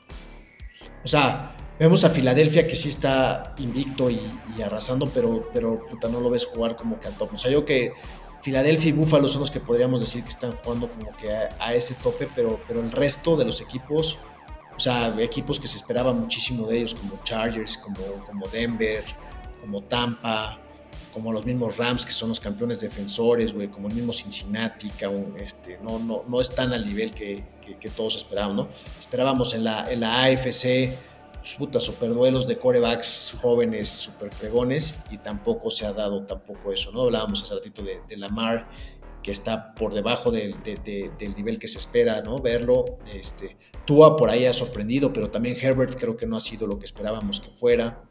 O 1.03 1.07
sea, 1.07 1.55
vemos 1.79 2.03
a 2.03 2.09
Filadelfia 2.09 2.67
que 2.67 2.75
sí 2.75 2.89
está 2.89 3.55
invicto 3.57 4.09
y, 4.09 4.21
y 4.57 4.61
arrasando, 4.61 5.09
pero, 5.09 5.49
pero 5.53 5.85
puta, 5.87 6.07
no 6.07 6.19
lo 6.19 6.29
ves 6.29 6.45
jugar 6.45 6.75
como 6.75 6.99
que 6.99 7.07
al 7.07 7.17
top. 7.17 7.33
O 7.33 7.37
sea, 7.37 7.49
yo 7.49 7.65
que 7.65 7.93
Filadelfia 8.41 8.89
y 8.89 8.91
Buffalo 8.93 9.27
son 9.27 9.41
los 9.41 9.51
que 9.51 9.59
podríamos 9.59 10.01
decir 10.01 10.23
que 10.23 10.29
están 10.29 10.51
jugando 10.51 10.89
como 10.89 11.15
que 11.17 11.33
a, 11.33 11.49
a 11.59 11.73
ese 11.73 11.95
tope, 11.95 12.29
pero, 12.35 12.59
pero 12.67 12.81
el 12.81 12.91
resto 12.91 13.35
de 13.35 13.45
los 13.45 13.59
equipos, 13.61 14.19
o 14.79 14.81
sea, 14.81 15.13
equipos 15.19 15.59
que 15.59 15.67
se 15.67 15.75
esperaba 15.75 16.13
muchísimo 16.13 16.65
de 16.65 16.77
ellos, 16.77 16.93
como 16.95 17.21
Chargers, 17.25 17.75
como, 17.79 17.97
como 18.25 18.47
Denver, 18.47 19.03
como 19.59 19.83
Tampa, 19.83 20.57
como 21.13 21.33
los 21.33 21.45
mismos 21.45 21.75
Rams, 21.75 22.05
que 22.05 22.13
son 22.13 22.29
los 22.29 22.39
campeones 22.39 22.79
defensores, 22.79 23.53
güey, 23.53 23.67
como 23.67 23.89
el 23.89 23.93
mismo 23.95 24.13
Cincinnati, 24.13 24.89
que 24.91 25.05
este, 25.43 25.77
no, 25.83 25.99
no, 25.99 26.23
no 26.29 26.39
están 26.39 26.71
al 26.71 26.85
nivel 26.87 27.11
que, 27.11 27.43
que- 27.77 27.89
todos 27.89 28.15
esperábamos, 28.15 28.55
¿no? 28.55 28.67
Esperábamos 28.97 29.53
en 29.53 29.65
la, 29.65 29.91
en 29.91 29.99
la 29.99 30.23
AFC, 30.23 30.97
pues, 31.41 31.55
puta, 31.57 31.81
super 31.81 32.09
duelos 32.13 32.47
de 32.47 32.57
corebacks 32.57 33.35
jóvenes, 33.41 33.89
super 33.89 34.31
fregones, 34.33 34.95
y 35.11 35.17
tampoco 35.17 35.69
se 35.71 35.85
ha 35.87 35.91
dado 35.91 36.23
tampoco 36.25 36.71
eso, 36.71 36.93
¿no? 36.93 37.01
Hablábamos 37.01 37.43
hace 37.43 37.53
ratito 37.53 37.81
de, 37.83 37.99
de 38.07 38.15
Lamar, 38.15 38.69
que 39.21 39.31
está 39.31 39.75
por 39.75 39.93
debajo 39.93 40.31
de- 40.31 40.55
del 41.19 41.35
nivel 41.35 41.59
que 41.59 41.67
se 41.67 41.79
espera, 41.79 42.21
¿no? 42.21 42.37
Verlo, 42.37 42.85
este, 43.13 43.57
Tua 43.89 44.15
por 44.15 44.29
ahí 44.29 44.45
ha 44.45 44.53
sorprendido, 44.53 45.11
pero 45.11 45.31
también 45.31 45.57
Herbert 45.59 45.99
creo 45.99 46.15
que 46.15 46.27
no 46.27 46.37
ha 46.37 46.39
sido 46.39 46.67
lo 46.67 46.77
que 46.77 46.85
esperábamos 46.85 47.39
que 47.39 47.49
fuera. 47.49 48.03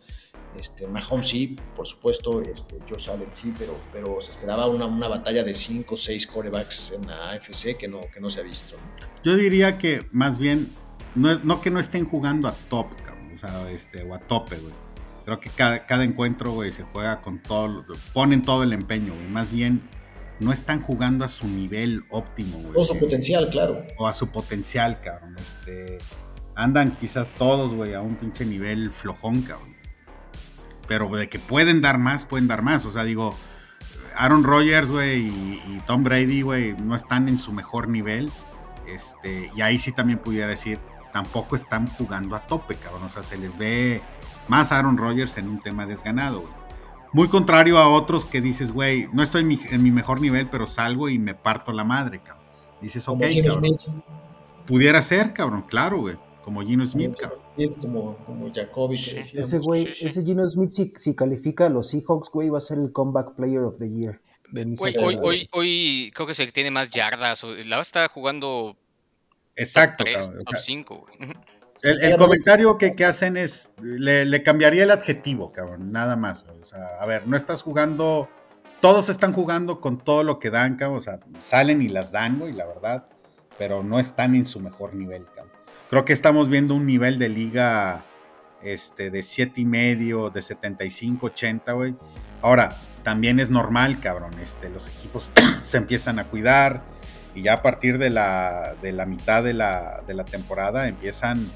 Este, 0.59 0.89
Mahomes 0.89 1.29
sí, 1.29 1.55
por 1.77 1.87
supuesto, 1.87 2.43
este, 2.43 2.81
Josh 2.91 3.09
sí, 3.31 3.55
pero, 3.57 3.79
pero 3.93 4.21
se 4.21 4.33
esperaba 4.33 4.67
una, 4.67 4.87
una 4.87 5.07
batalla 5.07 5.45
de 5.45 5.55
5 5.55 5.95
o 5.95 5.97
6 5.97 6.27
corebacks 6.27 6.95
en 6.97 7.07
la 7.07 7.31
AFC 7.31 7.77
que 7.77 7.87
no, 7.87 8.01
que 8.13 8.19
no 8.19 8.29
se 8.29 8.41
ha 8.41 8.43
visto. 8.43 8.75
Yo 9.23 9.37
diría 9.37 9.79
que 9.79 10.05
más 10.11 10.37
bien, 10.37 10.75
no, 11.15 11.39
no 11.45 11.61
que 11.61 11.71
no 11.71 11.79
estén 11.79 12.05
jugando 12.07 12.49
a 12.49 12.57
top, 12.69 12.89
cabrón, 12.97 13.31
o 13.33 13.39
sea, 13.39 13.71
este, 13.71 14.03
o 14.03 14.13
a 14.15 14.19
tope, 14.19 14.57
güey. 14.57 14.75
Creo 15.27 15.39
que 15.39 15.49
cada, 15.51 15.87
cada 15.87 16.03
encuentro, 16.03 16.61
se 16.73 16.83
juega 16.93 17.21
con 17.21 17.41
todo, 17.41 17.85
ponen 18.13 18.43
todo 18.43 18.65
el 18.65 18.73
empeño, 18.73 19.15
güey. 19.15 19.29
Más 19.29 19.53
bien, 19.53 19.89
no 20.41 20.53
están 20.53 20.81
jugando 20.83 21.25
a 21.25 21.29
su 21.29 21.47
nivel 21.47 22.05
óptimo, 22.11 22.59
güey. 22.59 22.73
Todo 22.73 22.85
su 22.85 22.99
potencial, 22.99 23.49
claro. 23.51 23.85
o 23.97 24.07
a 24.07 24.15
su 24.15 24.29
potencial, 24.29 25.01
cabrón. 25.01 25.37
Este, 25.39 25.99
andan 26.55 26.97
quizás 26.97 27.29
todos, 27.35 27.75
güey, 27.75 27.95
a 27.95 28.01
un 28.01 28.17
pinche 28.17 28.45
nivel 28.45 28.93
flojón, 28.93 29.43
cabrón. 29.43 29.77
Pero 30.87 31.09
de 31.09 31.29
que 31.29 31.39
pueden 31.39 31.81
dar 31.81 31.99
más, 31.99 32.25
pueden 32.25 32.49
dar 32.49 32.63
más. 32.63 32.85
O 32.85 32.91
sea, 32.91 33.05
digo, 33.05 33.37
Aaron 34.17 34.45
Rodgers, 34.45 34.91
güey, 34.91 35.29
y, 35.29 35.63
y 35.67 35.81
Tom 35.87 36.05
Brady, 36.05 36.43
güey, 36.43 36.75
no 36.75 36.95
están 36.95 37.29
en 37.29 37.39
su 37.39 37.53
mejor 37.53 37.89
nivel. 37.89 38.31
Este, 38.87 39.51
y 39.55 39.61
ahí 39.61 39.79
sí 39.79 39.93
también 39.93 40.19
pudiera 40.19 40.47
decir, 40.47 40.79
tampoco 41.13 41.57
están 41.57 41.87
jugando 41.87 42.37
a 42.37 42.47
tope, 42.47 42.77
cabrón. 42.77 43.03
O 43.05 43.11
sea, 43.11 43.23
se 43.23 43.37
les 43.37 43.57
ve 43.59 44.01
más 44.47 44.73
Aaron 44.73 44.97
Rodgers 44.97 45.37
en 45.37 45.49
un 45.49 45.61
tema 45.61 45.87
desganado, 45.87 46.41
güey. 46.43 46.58
Muy 47.13 47.29
contrario 47.29 47.79
a 47.79 47.89
otros 47.89 48.25
que 48.25 48.41
dices, 48.41 48.73
güey, 48.73 49.09
no 49.13 49.23
estoy 49.23 49.41
en 49.43 49.49
mi, 49.49 49.59
en 49.71 49.83
mi 49.83 49.91
mejor 49.91 50.21
nivel, 50.21 50.49
pero 50.51 50.67
salgo 50.67 51.09
y 51.09 51.19
me 51.19 51.35
parto 51.35 51.73
la 51.73 51.85
madre, 51.85 52.21
cabrón. 52.23 52.45
Dices, 52.81 53.09
ok, 53.09 53.21
cabrón. 53.21 53.65
Smith, 53.77 53.95
Pudiera 54.67 55.01
ser, 55.03 55.33
cabrón, 55.33 55.63
claro, 55.63 56.01
güey. 56.01 56.17
Como 56.43 56.63
Gino 56.63 56.85
Smith, 56.87 57.15
como, 57.15 57.29
cabrón. 57.31 57.45
Smith, 57.57 57.79
como, 57.81 58.17
como 58.19 58.53
Jacoby, 58.55 59.03
que. 59.03 59.19
Ese 59.21 59.59
güey, 59.59 59.89
ese 60.01 60.23
Gino 60.23 60.49
Smith, 60.49 60.71
si, 60.71 60.93
si 60.97 61.15
califica 61.15 61.67
a 61.67 61.69
los 61.71 61.89
Seahawks, 61.89 62.31
güey, 62.31 62.49
va 62.51 62.59
a 62.59 62.61
ser 62.63 62.79
el 62.79 62.93
Comeback 62.93 63.35
Player 63.35 63.61
of 63.61 63.79
the 63.79 63.89
Year. 63.91 64.21
Güey, 64.51 64.97
hoy, 64.99 65.17
de- 65.17 65.21
hoy, 65.23 65.49
hoy 65.53 66.11
creo 66.15 66.27
que 66.27 66.33
es 66.33 66.41
el 66.41 66.47
que 66.47 66.53
tiene 66.53 66.71
más 66.71 66.89
yardas. 66.91 67.43
o- 67.45 67.49
La 67.55 67.63
verdad 67.63 67.81
está 67.81 68.09
jugando 68.09 68.77
Exacto, 69.57 70.05
top 70.05 70.13
3, 70.13 70.27
cabrón. 70.27 70.41
o 70.41 70.45
top 70.45 70.55
sea, 70.55 70.61
5. 70.61 71.07
El, 71.83 72.03
el 72.03 72.17
comentario 72.17 72.79
que, 72.79 72.93
que 72.93 73.05
hacen 73.05 73.37
es, 73.37 73.73
le, 73.81 74.25
le 74.25 74.43
cambiaría 74.43 74.85
el 74.85 74.91
adjetivo, 74.91 75.53
cabrón, 75.53 75.93
nada 75.93 76.17
más. 76.17 76.45
güey. 76.45 76.61
O 76.61 76.65
sea, 76.65 76.87
a 77.01 77.07
ver, 77.07 77.27
no 77.27 77.37
estás 77.37 77.63
jugando, 77.63 78.29
todos 78.81 79.09
están 79.09 79.33
jugando 79.33 79.81
con 79.81 79.99
todo 79.99 80.25
lo 80.25 80.39
que 80.39 80.51
dan, 80.51 80.77
cabrón. 80.77 80.99
O 80.99 81.03
sea, 81.03 81.21
salen 81.41 81.83
y 81.83 81.89
las 81.89 82.13
dan, 82.13 82.39
güey, 82.39 82.53
la 82.53 82.67
verdad, 82.67 83.07
pero 83.59 83.83
no 83.83 83.99
están 83.99 84.35
en 84.35 84.45
su 84.45 84.61
mejor 84.61 84.95
nivel, 84.95 85.27
cabrón. 85.27 85.53
Creo 85.89 86.05
que 86.05 86.13
estamos 86.13 86.49
viendo 86.49 86.75
un 86.75 86.87
nivel 86.87 87.19
de 87.19 87.29
liga 87.29 88.05
este, 88.63 89.11
de 89.11 89.23
7 89.23 89.61
y 89.61 89.65
medio, 89.65 90.31
de 90.31 90.43
75, 90.43 91.27
80, 91.27 91.73
güey. 91.73 91.95
Ahora, 92.43 92.77
también 93.03 93.41
es 93.41 93.51
normal, 93.51 94.01
cabrón. 94.01 94.33
Este, 94.41 94.69
los 94.69 94.89
equipos 94.89 95.31
se 95.63 95.77
empiezan 95.77 96.19
a 96.19 96.29
cuidar 96.29 96.83
y 97.35 97.43
ya 97.43 97.55
a 97.55 97.63
partir 97.63 97.99
de 97.99 98.11
la, 98.11 98.75
de 98.83 98.93
la 98.93 99.07
mitad 99.07 99.43
de 99.43 99.55
la, 99.55 100.03
de 100.07 100.15
la 100.15 100.25
temporada 100.25 100.89
empiezan 100.89 101.49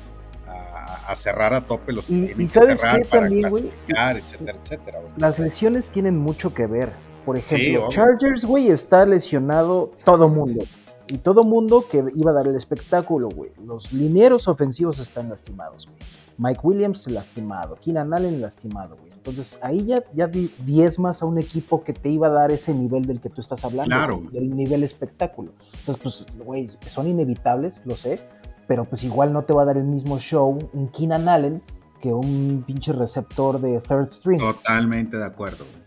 a, 0.53 1.11
a 1.11 1.14
cerrar 1.14 1.55
a 1.55 1.66
tope 1.66 1.92
los 1.92 2.07
que 2.07 2.12
Y- 2.14 2.26
tienen 2.26 2.40
y 2.40 2.44
que 2.44 2.50
¿sabes 2.61 2.80
cerrar 2.80 3.07
para 3.09 3.22
también, 3.22 3.42
clasificar, 3.48 4.16
etcétera, 4.16 4.59
etcétera. 4.62 5.00
güey. 5.00 5.12
Las 5.16 5.38
lesiones 5.38 5.88
tienen 5.88 6.16
mucho 6.18 6.53
que 6.55 6.66
ver. 6.66 6.92
Por 7.24 7.40
Sí, 7.40 7.55
ejemplo, 7.55 7.86
obvio. 7.86 7.90
Chargers, 7.96 8.44
güey, 8.44 8.68
está 8.68 9.07
lesionado 9.07 9.92
todo 10.05 10.28
mundo. 10.28 10.64
Y 11.09 11.18
todo 11.18 11.42
mundo 11.42 11.84
que 11.90 12.03
iba 12.16 12.30
a 12.30 12.34
dar 12.34 12.46
el 12.48 12.57
espectáculo, 12.57 13.28
güey. 13.28 13.50
Los 13.64 13.92
linieros 13.92 14.48
ofensivos 14.48 14.98
están 14.98 15.28
lastimados, 15.28 15.86
güey. 15.86 15.98
Mike 16.38 16.61
Williams 16.62 17.07
lastimado. 17.09 17.76
Keenan 17.76 18.12
Allen 18.14 18.40
lastimado, 18.40 18.96
güey. 18.96 19.12
Entonces 19.12 19.57
ahí 19.62 19.84
ya, 19.84 20.03
ya 20.14 20.26
di- 20.26 20.53
diezmas 20.64 21.22
a 21.22 21.26
un 21.26 21.38
equipo 21.38 21.84
que 21.84 21.92
te 21.92 22.09
iba 22.09 22.26
a 22.28 22.30
dar 22.30 22.50
ese 22.50 22.72
nivel 22.74 23.03
del 23.05 23.20
que 23.20 23.28
tú 23.28 23.40
estás 23.40 23.64
hablando. 23.64 23.94
Claro. 23.94 24.22
Del 24.32 24.57
nivel 24.57 24.82
espectáculo. 24.82 25.53
Entonces, 25.80 26.03
pues, 26.03 26.26
güey, 26.44 26.68
son 26.86 27.07
inevitables, 27.07 27.82
lo 27.84 27.94
sé. 27.94 28.20
Pero 28.68 28.84
pues 28.84 29.04
igual 29.04 29.32
no 29.32 29.42
te 29.42 29.52
va 29.52 29.62
a 29.62 29.64
dar 29.66 29.76
el 29.76 29.84
mismo 29.84 30.18
show 30.18 30.58
un 30.72 30.88
Keenan 30.88 31.28
Allen 31.28 31.62
que 32.00 32.12
un 32.12 32.64
pinche 32.66 32.92
receptor 32.92 33.60
de 33.60 33.80
third 33.80 34.06
string. 34.10 34.38
Totalmente 34.38 35.16
de 35.18 35.24
acuerdo. 35.24 35.64
güey. 35.70 35.82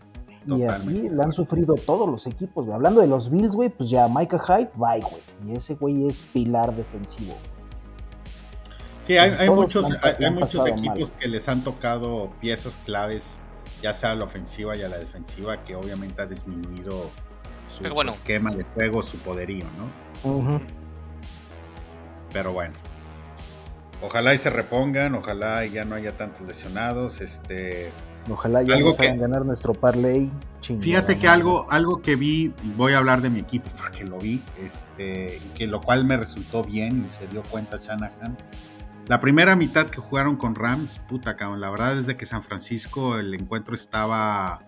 Y 0.46 0.62
Totalmente 0.62 0.72
así 0.72 1.08
le 1.08 1.22
han 1.24 1.32
sufrido 1.32 1.74
todos 1.74 2.08
los 2.08 2.26
equipos, 2.26 2.64
güey. 2.66 2.74
Hablando 2.76 3.00
de 3.00 3.06
los 3.08 3.30
Bills, 3.30 3.54
güey, 3.56 3.68
pues 3.68 3.90
ya 3.90 4.06
Micah 4.08 4.38
Hyde, 4.38 4.70
bye, 4.76 5.00
güey. 5.00 5.22
Y 5.48 5.56
ese 5.56 5.74
güey 5.74 6.06
es 6.06 6.22
pilar 6.22 6.74
defensivo. 6.74 7.34
Sí, 9.02 9.16
hay, 9.18 9.30
Pues 9.30 9.40
hay 9.40 9.50
muchos, 9.50 9.84
han- 9.86 9.96
hay, 10.02 10.24
han 10.24 10.34
muchos 10.34 10.66
equipos 10.66 11.10
mal. 11.10 11.18
que 11.20 11.28
les 11.28 11.48
han 11.48 11.62
tocado 11.62 12.30
piezas 12.40 12.76
claves, 12.84 13.40
ya 13.82 13.92
sea 13.92 14.12
a 14.12 14.14
la 14.14 14.24
ofensiva 14.24 14.76
y 14.76 14.82
a 14.82 14.88
la 14.88 14.98
defensiva, 14.98 15.62
que 15.62 15.76
obviamente 15.76 16.22
ha 16.22 16.26
disminuido 16.26 17.10
su, 17.76 17.82
Pero 17.82 17.94
bueno. 17.94 18.12
su 18.12 18.18
esquema 18.18 18.50
de 18.50 18.64
juego, 18.64 19.02
su 19.02 19.18
poderío, 19.18 19.64
¿no? 19.78 20.30
Ujú. 20.32 20.60
Pero 22.36 22.52
bueno. 22.52 22.74
Ojalá 24.02 24.34
y 24.34 24.38
se 24.38 24.50
repongan, 24.50 25.14
ojalá 25.14 25.64
y 25.64 25.70
ya 25.70 25.86
no 25.86 25.94
haya 25.94 26.18
tantos 26.18 26.46
lesionados. 26.46 27.22
Este, 27.22 27.90
Ojalá 28.28 28.62
ya 28.62 28.74
Algo 28.74 28.90
nos 28.90 28.98
que- 28.98 29.06
hagan 29.06 29.20
ganar 29.20 29.46
nuestro 29.46 29.72
parlay. 29.72 30.30
chingada 30.60 30.84
Fíjate 30.84 31.18
que 31.18 31.28
algo, 31.28 31.64
algo 31.70 32.02
que 32.02 32.14
vi, 32.14 32.52
y 32.62 32.68
voy 32.76 32.92
a 32.92 32.98
hablar 32.98 33.22
de 33.22 33.30
mi 33.30 33.38
equipo 33.40 33.70
porque 33.78 34.04
lo 34.04 34.18
vi, 34.18 34.42
este, 34.62 35.38
y 35.38 35.48
que 35.56 35.66
lo 35.66 35.80
cual 35.80 36.04
me 36.04 36.18
resultó 36.18 36.62
bien 36.62 37.06
y 37.08 37.10
se 37.14 37.26
dio 37.26 37.42
cuenta 37.44 37.78
Shanahan. 37.82 38.36
La 39.06 39.18
primera 39.18 39.56
mitad 39.56 39.86
que 39.86 40.02
jugaron 40.02 40.36
con 40.36 40.54
Rams, 40.54 41.00
puta 41.08 41.36
cabrón, 41.36 41.62
la 41.62 41.70
verdad 41.70 41.96
es 41.98 42.06
de 42.06 42.18
que 42.18 42.26
San 42.26 42.42
Francisco 42.42 43.18
el 43.18 43.32
encuentro 43.32 43.74
estaba 43.74 44.60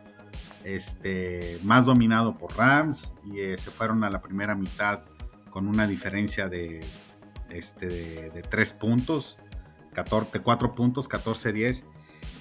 este, 0.64 1.58
más 1.64 1.84
dominado 1.84 2.38
por 2.38 2.56
Rams 2.56 3.12
y 3.26 3.40
eh, 3.40 3.58
se 3.58 3.70
fueron 3.70 4.04
a 4.04 4.08
la 4.10 4.22
primera 4.22 4.54
mitad 4.54 5.00
con 5.50 5.68
una 5.68 5.86
diferencia 5.86 6.48
de, 6.48 6.80
este, 7.50 7.88
de, 7.88 8.30
de 8.30 8.42
tres 8.42 8.72
puntos, 8.72 9.36
14, 9.94 10.40
4 10.40 10.74
puntos, 10.74 11.08
14-10. 11.08 11.84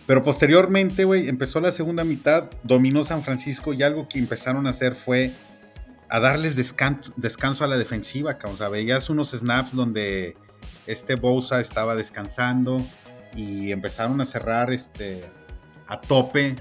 Pero 0.05 0.23
posteriormente, 0.23 1.03
güey, 1.03 1.27
empezó 1.27 1.59
la 1.59 1.71
segunda 1.71 2.03
mitad, 2.03 2.49
dominó 2.63 3.03
San 3.03 3.23
Francisco 3.23 3.73
y 3.73 3.83
algo 3.83 4.07
que 4.07 4.19
empezaron 4.19 4.65
a 4.67 4.69
hacer 4.69 4.95
fue 4.95 5.33
a 6.09 6.19
darles 6.19 6.55
descanso, 6.55 7.63
a 7.63 7.67
la 7.67 7.77
defensiva. 7.77 8.37
O 8.45 8.55
sea, 8.55 8.69
veías 8.69 9.09
unos 9.09 9.31
snaps 9.31 9.73
donde 9.73 10.37
este 10.85 11.15
Bosa 11.15 11.59
estaba 11.59 11.95
descansando 11.95 12.81
y 13.35 13.71
empezaron 13.71 14.21
a 14.21 14.25
cerrar 14.25 14.71
este, 14.71 15.29
a 15.87 15.99
tope 15.99 16.55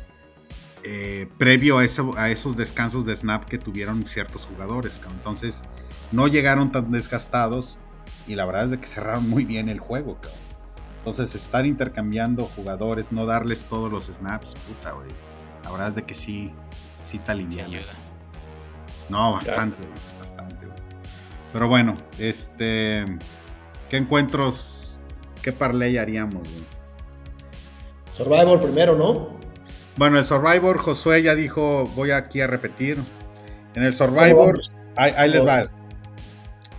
eh, 0.82 1.28
previo 1.38 1.78
a, 1.78 1.82
a 2.16 2.30
esos 2.30 2.56
descansos 2.56 3.06
de 3.06 3.14
snap 3.14 3.44
que 3.44 3.58
tuvieron 3.58 4.04
ciertos 4.04 4.46
jugadores. 4.46 5.00
Entonces, 5.10 5.60
no 6.10 6.26
llegaron 6.26 6.72
tan 6.72 6.90
desgastados 6.90 7.78
y 8.26 8.34
la 8.34 8.44
verdad 8.44 8.64
es 8.64 8.70
de 8.70 8.80
que 8.80 8.86
cerraron 8.86 9.28
muy 9.28 9.44
bien 9.44 9.68
el 9.68 9.78
juego, 9.78 10.16
cabrón. 10.16 10.40
Entonces, 10.98 11.34
estar 11.36 11.64
intercambiando 11.66 12.44
jugadores, 12.44 13.06
no 13.12 13.26
darles 13.26 13.62
todos 13.62 13.90
los 13.92 14.06
snaps, 14.06 14.54
puta, 14.66 14.92
güey. 14.92 15.08
La 15.62 15.70
verdad 15.70 15.88
es 15.88 15.94
de 15.94 16.02
que 16.02 16.14
sí, 16.14 16.52
sí 17.00 17.18
te 17.18 17.32
alivian. 17.32 17.66
ayuda. 17.66 17.92
No, 19.08 19.32
bastante, 19.32 19.82
güey, 19.82 20.18
bastante, 20.18 20.66
güey. 20.66 20.78
Pero 21.52 21.68
bueno, 21.68 21.96
este. 22.18 23.04
¿Qué 23.88 23.98
encuentros, 23.98 24.98
qué 25.42 25.52
parlay 25.52 25.96
haríamos, 25.96 26.42
güey? 26.42 26.64
Survivor 28.10 28.60
primero, 28.60 28.96
¿no? 28.96 29.36
Bueno, 29.96 30.18
el 30.18 30.24
Survivor, 30.24 30.78
Josué 30.78 31.22
ya 31.22 31.36
dijo, 31.36 31.86
voy 31.94 32.10
aquí 32.10 32.40
a 32.40 32.48
repetir. 32.48 32.98
En 33.74 33.84
el 33.84 33.94
Survivor, 33.94 34.58
ahí, 34.96 35.12
ahí 35.16 35.30
les 35.30 35.46
va. 35.46 35.62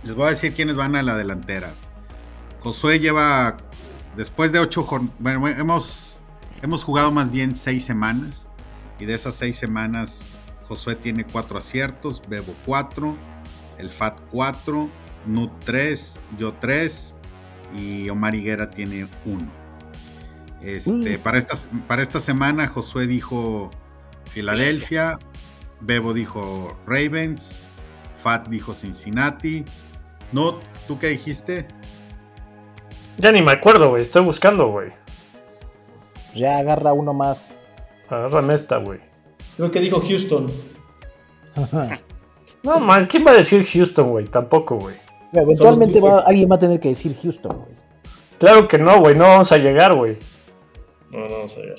Les 0.08 0.16
voy 0.16 0.24
a 0.24 0.30
decir 0.30 0.54
quiénes 0.54 0.74
van 0.74 0.96
a 0.96 1.02
la 1.02 1.14
delantera. 1.16 1.74
Josué 2.60 2.98
lleva, 2.98 3.58
después 4.16 4.52
de 4.52 4.58
ocho 4.58 4.82
jornadas, 4.82 5.14
bueno, 5.18 5.46
hemos, 5.48 6.16
hemos 6.62 6.82
jugado 6.82 7.12
más 7.12 7.30
bien 7.30 7.54
seis 7.54 7.84
semanas. 7.84 8.48
Y 8.98 9.04
de 9.04 9.12
esas 9.12 9.34
seis 9.34 9.58
semanas, 9.58 10.22
Josué 10.66 10.94
tiene 10.94 11.26
cuatro 11.26 11.58
aciertos, 11.58 12.22
Bebo 12.26 12.54
cuatro, 12.64 13.18
el 13.76 13.90
FAT 13.90 14.18
cuatro, 14.30 14.88
Nut 15.26 15.52
tres, 15.62 16.18
yo 16.38 16.54
tres 16.54 17.14
y 17.76 18.08
Omar 18.08 18.34
Higuera 18.34 18.70
tiene 18.70 19.10
uno. 19.26 19.46
Este, 20.62 21.18
para, 21.18 21.36
esta, 21.36 21.54
para 21.86 22.00
esta 22.00 22.18
semana 22.18 22.66
Josué 22.66 23.06
dijo 23.06 23.70
Filadelfia, 24.30 25.18
Bebo 25.82 26.14
dijo 26.14 26.80
Ravens, 26.86 27.64
Fat 28.16 28.48
dijo 28.48 28.72
Cincinnati. 28.72 29.66
No, 30.32 30.58
¿tú 30.86 30.98
qué 30.98 31.08
dijiste? 31.08 31.66
Ya 33.18 33.32
ni 33.32 33.42
me 33.42 33.52
acuerdo, 33.52 33.90
güey. 33.90 34.02
Estoy 34.02 34.22
buscando, 34.22 34.68
güey. 34.70 34.92
Ya 36.34 36.58
agarra 36.58 36.92
uno 36.92 37.12
más. 37.12 37.56
Agárrame 38.08 38.54
esta, 38.54 38.76
güey. 38.78 39.00
Creo 39.56 39.70
que 39.70 39.80
dijo 39.80 40.00
Houston. 40.00 40.46
No, 42.64 42.80
más, 42.80 43.06
¿quién 43.06 43.24
va 43.24 43.30
a 43.30 43.34
decir 43.34 43.64
Houston, 43.64 44.10
güey? 44.10 44.24
Tampoco, 44.24 44.76
güey. 44.76 44.96
Eventualmente 45.32 46.00
va, 46.00 46.20
alguien 46.20 46.50
va 46.50 46.56
a 46.56 46.58
tener 46.58 46.80
que 46.80 46.88
decir 46.88 47.16
Houston, 47.22 47.56
güey. 47.56 47.76
Claro 48.38 48.66
que 48.66 48.78
no, 48.78 48.98
güey. 49.00 49.14
No 49.14 49.24
vamos 49.24 49.52
a 49.52 49.58
llegar, 49.58 49.94
güey. 49.94 50.18
No, 51.10 51.20
no 51.20 51.30
vamos 51.30 51.56
a 51.56 51.60
llegar. 51.60 51.78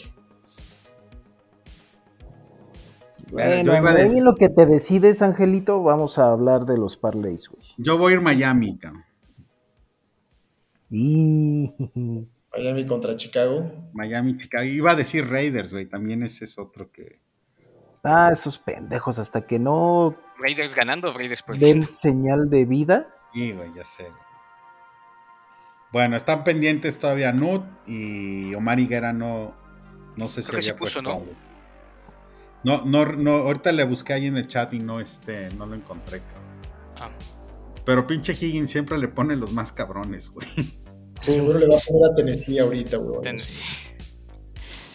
Bueno, 3.31 3.63
yo 3.73 3.77
iba 3.77 3.93
de 3.93 4.03
de- 4.03 4.09
ahí 4.09 4.17
en 4.17 4.25
lo 4.25 4.35
que 4.35 4.49
te 4.49 4.65
decides, 4.65 5.21
Angelito, 5.21 5.81
vamos 5.83 6.17
a 6.17 6.31
hablar 6.31 6.65
de 6.65 6.77
los 6.77 6.97
parlays, 6.97 7.47
güey. 7.49 7.63
Yo 7.77 7.97
voy 7.97 8.13
a 8.13 8.15
ir 8.15 8.21
Miami, 8.21 8.77
cabrón. 8.79 9.03
Y... 10.89 11.73
Miami 12.51 12.85
contra 12.87 13.15
Chicago. 13.15 13.71
Miami, 13.93 14.35
Chicago. 14.37 14.63
Iba 14.63 14.91
a 14.91 14.95
decir 14.95 15.27
Raiders, 15.29 15.71
güey. 15.71 15.85
También 15.85 16.23
ese 16.23 16.45
es 16.45 16.57
otro 16.57 16.91
que. 16.91 17.19
Ah, 18.03 18.29
esos 18.33 18.57
pendejos, 18.57 19.19
hasta 19.19 19.45
que 19.45 19.59
no 19.59 20.15
Raiders 20.39 20.73
ganando, 20.73 21.13
Raiders 21.13 21.43
perdiendo. 21.43 21.85
den 21.85 21.93
señal 21.93 22.49
de 22.49 22.65
vida. 22.65 23.07
Sí, 23.33 23.51
güey, 23.51 23.71
ya 23.75 23.83
sé. 23.83 24.07
Bueno, 25.91 26.15
están 26.15 26.43
pendientes 26.43 26.97
todavía 26.97 27.33
Nut 27.33 27.63
y 27.85 28.53
Omar 28.55 28.79
Higuera 28.79 29.13
no. 29.13 29.53
No 30.15 30.27
sé 30.27 30.41
si 30.41 30.47
Creo 30.49 30.57
que 30.59 30.63
sí 30.63 30.69
había 30.71 30.79
puso, 30.79 31.03
puesto 31.03 31.19
¿no? 31.25 31.25
No, 32.63 32.83
no, 32.85 33.05
no, 33.05 33.31
ahorita 33.33 33.71
le 33.71 33.83
busqué 33.85 34.13
ahí 34.13 34.27
en 34.27 34.37
el 34.37 34.47
chat 34.47 34.73
y 34.73 34.79
no, 34.79 34.99
este, 34.99 35.53
no 35.53 35.65
lo 35.65 35.75
encontré, 35.75 36.19
cabrón. 36.19 36.43
Ah, 36.97 37.09
Pero 37.85 38.05
pinche 38.05 38.33
Higgins 38.33 38.69
siempre 38.69 38.97
le 38.97 39.07
pone 39.07 39.35
los 39.35 39.53
más 39.53 39.71
cabrones, 39.71 40.29
güey. 40.29 40.47
Seguro 41.15 41.59
le 41.59 41.67
va 41.67 41.77
a 41.77 41.79
poner 41.79 42.11
a 42.11 42.15
Tennessee 42.15 42.59
ahorita, 42.59 42.97
güey. 42.97 43.21
Tennessee. 43.21 43.63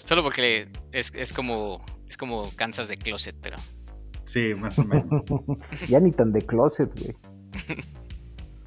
Solo 0.05 0.23
porque 0.23 0.69
es, 0.93 1.13
es 1.15 1.33
como 1.33 1.85
es 2.09 2.17
como 2.17 2.51
Kansas 2.57 2.89
de 2.89 2.97
closet, 2.97 3.35
pero 3.41 3.57
Sí, 4.25 4.55
más 4.55 4.79
o 4.79 4.85
menos. 4.85 5.23
ya 5.89 6.01
ni 6.01 6.13
tan 6.13 6.33
de 6.33 6.43
closet, 6.43 6.91
güey. 6.99 7.17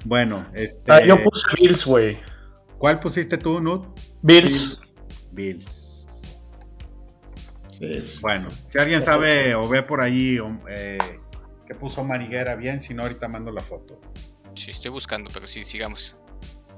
Bueno, 0.04 0.46
este. 0.54 0.92
Ah, 0.92 1.04
yo 1.04 1.22
puse 1.22 1.46
Bills, 1.56 1.84
güey. 1.84 2.18
¿Cuál 2.78 3.00
pusiste 3.00 3.36
tú, 3.36 3.60
Nut? 3.60 3.86
Bills. 4.22 4.80
Bills. 5.32 5.77
Sí. 7.78 8.18
Bueno, 8.22 8.48
si 8.66 8.78
alguien 8.78 9.00
sabe 9.02 9.54
o 9.54 9.68
ve 9.68 9.82
por 9.82 10.00
ahí 10.00 10.38
o, 10.38 10.50
eh, 10.68 10.98
que 11.66 11.74
puso 11.74 12.02
Mariguera 12.04 12.56
bien, 12.56 12.80
si 12.80 12.92
no, 12.94 13.02
ahorita 13.02 13.28
mando 13.28 13.52
la 13.52 13.62
foto. 13.62 14.00
sí, 14.56 14.70
estoy 14.70 14.90
buscando, 14.90 15.30
pero 15.32 15.46
sí, 15.46 15.64
sigamos. 15.64 16.16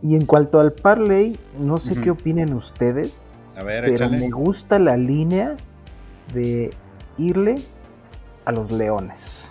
Y 0.02 0.14
en 0.16 0.26
cuanto 0.26 0.60
al 0.60 0.72
parlay, 0.72 1.38
no 1.58 1.78
sé 1.78 1.94
qué 2.00 2.10
opinen 2.10 2.52
ustedes, 2.54 3.30
A 3.56 3.62
ver, 3.62 3.84
pero 3.84 3.94
échale. 3.96 4.18
me 4.18 4.30
gusta 4.30 4.78
la 4.78 4.96
línea 4.96 5.56
de 6.34 6.70
irle 7.18 7.56
a 8.46 8.52
los 8.52 8.70
Leones. 8.70 9.48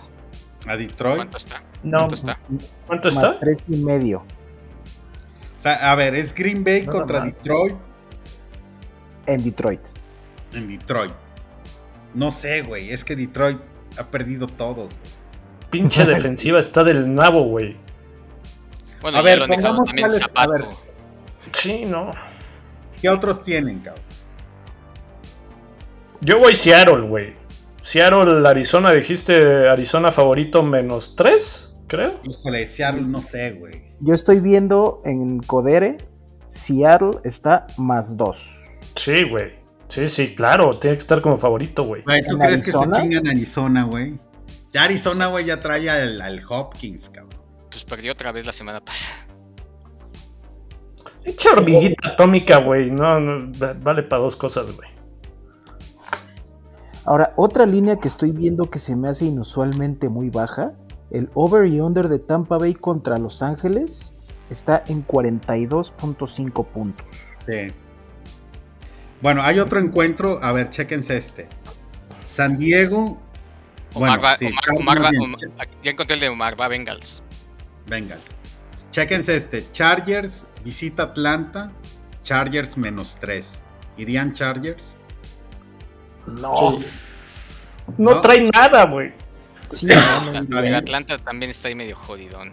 A 0.66 0.76
Detroit. 0.76 1.16
¿Cuánto 1.16 1.36
está? 1.36 1.62
No. 1.82 1.98
¿Cuánto 1.98 2.14
está? 2.16 2.38
¿Cuánto 2.86 3.12
Más 3.12 3.24
está? 3.24 3.40
tres 3.40 3.64
y 3.68 3.76
medio. 3.76 4.18
O 5.58 5.60
sea, 5.62 5.90
a 5.90 5.94
ver, 5.94 6.14
es 6.14 6.34
Green 6.34 6.64
Bay 6.64 6.84
No, 6.86 6.92
contra 6.92 7.20
no, 7.20 7.26
no. 7.26 7.30
Detroit 7.32 7.76
En 9.26 9.42
Detroit. 9.44 9.80
en 10.54 10.68
Detroit. 10.68 11.12
No 12.14 12.30
sé, 12.30 12.62
güey, 12.62 12.90
es 12.90 13.04
que 13.04 13.16
Detroit 13.16 13.58
ha 13.98 14.04
perdido 14.04 14.46
todos. 14.46 14.90
Pinche 15.70 16.04
defensiva 16.04 16.60
está 16.60 16.82
del 16.82 17.14
nabo, 17.14 17.44
güey. 17.44 17.76
Bueno, 19.00 19.18
A 19.18 19.20
ya 19.20 19.24
ver, 19.24 19.38
lo 19.38 19.44
han 19.44 19.50
dejado 19.50 19.66
pongamos 19.76 19.86
también 19.86 20.06
a 20.06 20.10
zapato. 20.10 20.50
ver. 20.50 20.64
Sí, 21.54 21.84
no. 21.86 22.10
¿Qué 23.00 23.08
otros 23.08 23.42
tienen, 23.44 23.78
cabrón? 23.80 24.04
Yo 26.20 26.38
voy 26.38 26.54
Seattle, 26.54 27.06
güey. 27.08 27.34
Seattle, 27.82 28.46
Arizona, 28.46 28.92
dijiste 28.92 29.68
Arizona 29.68 30.12
favorito 30.12 30.62
menos 30.62 31.16
3, 31.16 31.76
creo. 31.86 32.12
Híjole, 32.28 32.66
Seattle, 32.66 33.02
no 33.02 33.20
sé, 33.20 33.52
güey. 33.52 33.84
Yo 34.00 34.14
estoy 34.14 34.40
viendo 34.40 35.00
en 35.04 35.38
Codere, 35.40 35.96
Seattle 36.50 37.20
está 37.24 37.66
más 37.78 38.16
dos. 38.16 38.38
Sí, 38.96 39.24
güey. 39.28 39.59
Sí, 39.90 40.08
sí, 40.08 40.34
claro. 40.34 40.70
Tiene 40.78 40.96
que 40.96 41.02
estar 41.02 41.20
como 41.20 41.36
favorito, 41.36 41.84
güey. 41.84 42.02
Güey, 42.02 42.22
¿tú 42.22 42.32
¿En 42.36 42.38
crees 42.38 42.62
Arizona? 42.62 42.96
que 42.96 43.02
se 43.02 43.08
chingan 43.08 43.26
Arizona, 43.28 43.82
güey? 43.84 44.18
Ya 44.70 44.84
Arizona, 44.84 45.26
güey, 45.26 45.44
ya 45.44 45.60
trae 45.60 45.90
al, 45.90 46.20
al 46.22 46.40
Hopkins, 46.48 47.10
cabrón. 47.10 47.40
Pues 47.70 47.84
perdió 47.84 48.12
otra 48.12 48.32
vez 48.32 48.46
la 48.46 48.52
semana 48.52 48.80
pasada. 48.84 49.26
Pinche 51.24 51.48
hormiguita 51.50 52.10
atómica, 52.10 52.58
güey. 52.58 52.90
No, 52.90 53.20
no, 53.20 53.52
va- 53.60 53.74
vale 53.74 54.02
para 54.04 54.22
dos 54.22 54.36
cosas, 54.36 54.74
güey. 54.74 54.88
Ahora, 57.04 57.32
otra 57.36 57.66
línea 57.66 57.96
que 57.96 58.08
estoy 58.08 58.30
viendo 58.30 58.70
que 58.70 58.78
se 58.78 58.94
me 58.94 59.08
hace 59.08 59.24
inusualmente 59.24 60.08
muy 60.08 60.30
baja, 60.30 60.72
el 61.10 61.28
over 61.34 61.66
y 61.66 61.80
under 61.80 62.08
de 62.08 62.18
Tampa 62.18 62.58
Bay 62.58 62.74
contra 62.74 63.18
Los 63.18 63.42
Ángeles 63.42 64.12
está 64.50 64.84
en 64.86 65.04
42.5 65.06 66.66
puntos. 66.66 67.06
Sí. 67.46 67.72
Bueno, 69.20 69.42
hay 69.42 69.58
otro 69.58 69.78
encuentro. 69.80 70.38
A 70.42 70.52
ver, 70.52 70.70
chéquense 70.70 71.16
este. 71.16 71.48
San 72.24 72.58
Diego. 72.58 73.20
Omar 73.94 74.18
Bueno, 74.18 74.22
va, 74.22 74.36
sí, 74.36 74.46
Omar- 74.76 75.02
va-. 75.04 75.10
Omar- 75.10 75.68
ya 75.82 75.90
encontré 75.90 76.14
el 76.14 76.20
de 76.20 76.28
Omar, 76.28 76.58
va 76.60 76.68
Bengals. 76.68 77.22
Bengals. 77.86 78.22
Chéquense 78.90 79.36
este. 79.36 79.70
Chargers 79.72 80.46
visita 80.64 81.04
Atlanta. 81.04 81.72
Chargers 82.22 82.76
menos 82.76 83.16
3. 83.20 83.62
¿Irían 83.96 84.32
Chargers? 84.32 84.96
No, 86.26 86.54
Sí. 86.78 86.86
No, 87.98 88.14
No. 88.14 88.20
trae 88.20 88.48
nada, 88.54 88.84
güey. 88.86 89.12
sí, 89.70 89.86
no, 89.86 90.76
Atlanta 90.76 91.18
también 91.18 91.50
está 91.50 91.68
ahí 91.68 91.74
medio 91.74 91.96
jodidón. 91.96 92.52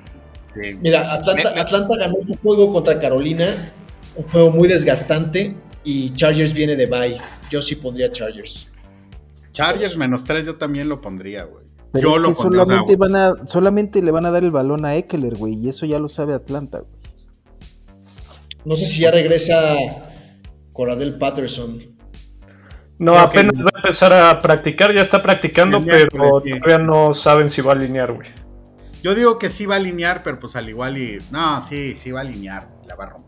Sí. 0.55 0.74
Mira, 0.82 1.13
Atlanta, 1.13 1.49
Atlanta 1.61 1.95
ganó 1.99 2.15
ese 2.18 2.36
juego 2.38 2.72
contra 2.72 2.97
Carolina. 2.99 3.72
Un 4.15 4.24
juego 4.28 4.49
muy 4.51 4.68
desgastante. 4.68 5.55
Y 5.89 6.09
Chargers 6.13 6.53
viene 6.53 6.75
de 6.75 6.85
bye. 6.85 7.17
Yo 7.49 7.61
sí 7.61 7.75
pondría 7.75 8.11
Chargers. 8.11 8.69
Chargers 9.53 9.95
menos 9.97 10.25
3 10.25 10.45
yo 10.45 10.55
también 10.57 10.89
lo 10.89 10.99
pondría, 10.99 11.45
güey. 11.45 11.63
Pero 11.93 12.09
Yo 12.09 12.15
es 12.17 12.21
lo 12.21 12.27
que 12.29 12.33
pondría, 12.35 12.63
o 12.63 12.65
sea, 12.65 12.75
solamente, 12.79 12.95
van 12.97 13.15
a, 13.15 13.47
solamente 13.47 14.01
le 14.01 14.11
van 14.11 14.25
a 14.25 14.31
dar 14.31 14.43
el 14.43 14.51
balón 14.51 14.83
a 14.83 14.97
Eckler, 14.97 15.35
güey, 15.38 15.53
y 15.53 15.69
eso 15.69 15.85
ya 15.85 15.97
lo 15.97 16.09
sabe 16.09 16.33
Atlanta. 16.33 16.79
güey. 16.79 16.91
No 18.65 18.75
sé 18.75 18.85
si 18.85 18.99
ya 18.99 19.11
regresa 19.11 19.75
Coradel 20.73 21.17
Patterson. 21.17 21.79
No, 22.99 23.13
Creo 23.13 23.29
que- 23.31 23.39
apenas 23.39 23.65
va 23.65 23.69
a 23.73 23.77
empezar 23.77 24.11
a 24.11 24.39
practicar. 24.41 24.93
Ya 24.93 25.03
está 25.03 25.23
practicando, 25.23 25.79
pero 25.81 26.41
todavía 26.41 26.79
no 26.79 27.13
saben 27.13 27.49
si 27.49 27.61
va 27.61 27.71
a 27.71 27.75
alinear, 27.75 28.11
güey. 28.11 28.27
Yo 29.01 29.15
digo 29.15 29.39
que 29.39 29.47
sí 29.47 29.65
va 29.65 29.75
a 29.75 29.77
alinear, 29.77 30.21
pero 30.21 30.38
pues 30.38 30.57
al 30.57 30.67
igual 30.67 30.97
y. 30.97 31.19
No, 31.31 31.61
sí, 31.61 31.93
sí 31.95 32.11
va 32.11 32.19
a 32.19 32.23
alinear, 32.23 32.67
güey, 32.75 32.88
la 32.89 32.95
va 32.95 33.05
a 33.05 33.09
romper. 33.11 33.26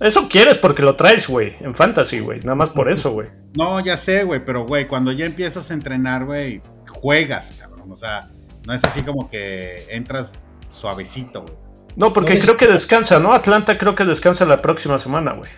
Eso 0.00 0.28
quieres 0.28 0.58
porque 0.58 0.82
lo 0.82 0.94
traes, 0.96 1.26
güey. 1.26 1.56
En 1.60 1.74
fantasy, 1.74 2.20
güey. 2.20 2.40
Nada 2.40 2.54
más 2.54 2.70
por 2.70 2.90
eso, 2.90 3.12
güey. 3.12 3.28
No, 3.56 3.80
ya 3.80 3.96
sé, 3.96 4.22
güey, 4.24 4.44
pero 4.44 4.66
güey, 4.66 4.86
cuando 4.86 5.12
ya 5.12 5.24
empiezas 5.24 5.70
a 5.70 5.74
entrenar, 5.74 6.26
güey, 6.26 6.60
juegas, 7.00 7.54
cabrón. 7.58 7.90
O 7.90 7.96
sea, 7.96 8.28
no 8.66 8.74
es 8.74 8.84
así 8.84 9.00
como 9.00 9.30
que 9.30 9.86
entras 9.88 10.32
suavecito, 10.70 11.40
güey. 11.42 11.54
No, 11.96 12.12
porque 12.12 12.34
No 12.34 12.40
creo 12.40 12.56
que 12.56 12.66
descansa, 12.66 13.18
¿no? 13.18 13.32
Atlanta 13.32 13.78
creo 13.78 13.94
que 13.94 14.04
descansa 14.04 14.44
la 14.44 14.60
próxima 14.60 14.98
semana, 14.98 15.32
güey. 15.32 15.50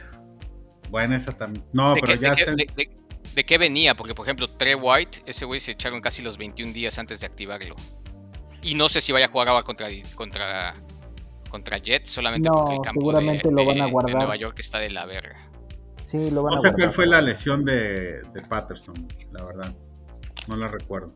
Bueno, 0.91 1.17
esa 1.17 1.33
también. 1.33 1.65
No, 1.73 1.95
¿De, 1.95 2.01
pero 2.01 2.15
ya 2.15 2.33
está. 2.33 2.53
de- 2.53 2.89
de 3.35 3.45
qué 3.45 3.59
venía? 3.59 3.95
Porque, 3.97 4.15
por 4.15 4.27
ejemplo, 4.27 4.49
Trey 4.49 4.75
White, 4.75 5.23
ese 5.27 5.45
güey 5.45 5.61
se 5.61 5.73
echaron 5.73 6.01
casi 6.01 6.23
los 6.23 6.39
21 6.39 6.73
días 6.73 6.99
antes 6.99 7.21
de 7.21 7.27
activarlo. 7.27 7.75
Y 8.63 8.75
no 8.75 8.89
sé 8.89 9.01
si 9.01 9.13
vaya 9.13 9.27
a 9.27 9.29
jugar 9.29 9.49
ahora 9.49 9.63
contra, 9.65 9.89
contra, 10.15 10.75
contra 11.49 11.79
Jets, 11.79 12.11
solamente 12.11 12.49
No, 12.49 12.57
porque 12.57 12.75
el 12.77 12.81
campo 12.83 13.01
seguramente 13.01 13.49
de, 13.49 13.55
lo 13.55 13.65
van 13.65 13.77
a 13.81 13.81
de- 13.81 13.87
de 13.87 13.93
guardar. 13.93 14.15
Nueva 14.17 14.37
York 14.37 14.57
está 14.59 14.79
de 14.79 14.91
la 14.91 15.07
verga. 15.07 15.51
Sí, 16.03 16.31
lo 16.31 16.43
van 16.43 16.53
No 16.55 16.59
a 16.59 16.61
sé 16.63 16.69
guardar. 16.69 16.87
cuál 16.87 16.91
fue 16.95 17.07
la 17.07 17.21
lesión 17.21 17.65
de, 17.65 18.21
de 18.23 18.41
Patterson, 18.49 18.95
la 19.33 19.45
verdad. 19.45 19.75
No 20.47 20.57
la 20.57 20.69
recuerdo. 20.69 21.15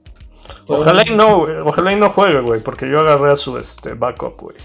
Fue 0.67 0.77
Ojalá 0.79 1.05
y 1.07 1.11
no, 1.15 1.39
güey, 1.39 1.57
ojalá 1.59 1.93
y 1.93 1.97
no 1.97 2.11
juegue, 2.11 2.41
güey, 2.41 2.61
porque 2.61 2.91
yo 2.91 3.01
agarré 3.01 3.31
a 3.33 3.37
su 3.37 3.57
este, 3.59 3.95
backup, 3.95 4.41
güey. 4.41 4.57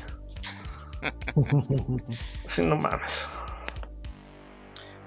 Sí, 2.47 2.65
no 2.65 2.75
mames. 2.75 3.11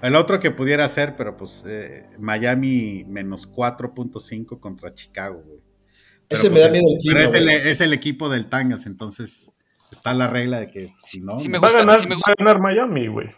El 0.01 0.15
otro 0.15 0.39
que 0.39 0.49
pudiera 0.51 0.87
ser, 0.87 1.15
pero 1.15 1.37
pues 1.37 1.63
eh, 1.67 2.03
Miami 2.17 3.03
menos 3.07 3.51
4.5 3.51 4.59
contra 4.59 4.93
Chicago, 4.95 5.43
güey. 5.45 5.59
Pero, 6.27 6.39
Ese 6.41 6.49
me 6.49 6.55
pues, 6.55 6.63
da 6.65 6.71
miedo 6.71 6.85
el 6.89 6.97
Pero 7.05 7.29
clima, 7.29 7.29
es 7.29 7.33
el, 7.35 7.49
es 7.49 7.81
el 7.81 7.93
equipo 7.93 8.29
del 8.29 8.47
Tangas, 8.47 8.85
entonces 8.85 9.51
está 9.91 10.13
la 10.13 10.27
regla 10.27 10.59
de 10.59 10.67
que 10.71 10.95
si 11.03 11.19
no. 11.21 11.37
Sí 11.39 11.49
Va 11.49 11.67
a 11.67 11.71
ganar, 11.71 11.99
sí 11.99 12.07
me 12.07 12.15
va 12.15 12.17
gusta. 12.17 12.31
a 12.31 12.35
ganar 12.37 12.59
Miami, 12.61 13.07
güey. 13.07 13.29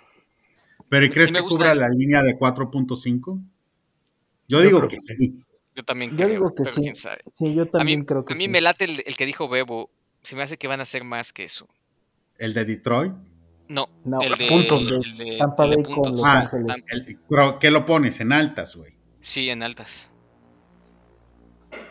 Pero 0.90 1.06
¿y 1.06 1.10
crees 1.10 1.30
sí 1.30 1.36
que 1.36 1.42
gusta 1.42 1.56
cubra 1.58 1.76
la 1.76 1.90
línea 1.90 2.22
de 2.22 2.38
4.5? 2.38 3.24
Yo, 3.36 3.42
Yo 4.48 4.62
digo 4.62 4.82
que 4.82 4.88
que 4.96 5.00
sí. 5.00 5.44
Yo 5.76 5.84
también 5.84 6.12
Yo 6.12 6.18
creo, 6.18 6.30
digo 6.30 6.50
que 6.50 6.64
pero 6.64 6.70
sí. 6.70 6.82
quién 6.82 6.96
sabe. 6.96 7.22
Sí, 7.34 7.54
yo 7.56 7.64
A 7.64 7.66
mí, 7.66 7.72
también 7.72 8.06
creo 8.06 8.24
que 8.26 8.34
a 8.34 8.38
mí 8.38 8.44
sí. 8.44 8.50
me 8.50 8.62
late 8.62 8.86
el, 8.86 9.04
el 9.06 9.16
que 9.16 9.26
dijo 9.26 9.50
Bebo. 9.50 9.90
Se 10.22 10.36
me 10.36 10.44
hace 10.44 10.58
que 10.58 10.68
van 10.68 10.80
a 10.82 10.86
ser 10.86 11.04
más 11.04 11.34
que 11.34 11.44
eso. 11.46 11.68
El 12.38 12.54
de 12.54 12.64
Detroit. 12.66 13.14
No, 13.70 13.88
No, 14.04 14.22
el 14.22 14.36
de, 14.36 14.48
puntos. 14.48 14.82
el 15.06 15.18
de, 15.18 15.38
Tampa 15.38 15.64
el 15.66 15.70
de 15.72 15.76
Bay 15.78 15.94
con. 15.96 16.12
Los 16.12 16.24
Ah, 16.24 16.40
Ángeles. 16.42 16.84
El- 16.90 17.20
pero, 17.28 17.58
¿Qué 17.60 17.72
lo 17.72 17.86
pones? 17.86 18.20
En 18.20 18.32
altas, 18.34 18.76
güey. 18.76 18.94
Sí, 19.20 19.50
en 19.50 19.64
altas. 19.64 20.10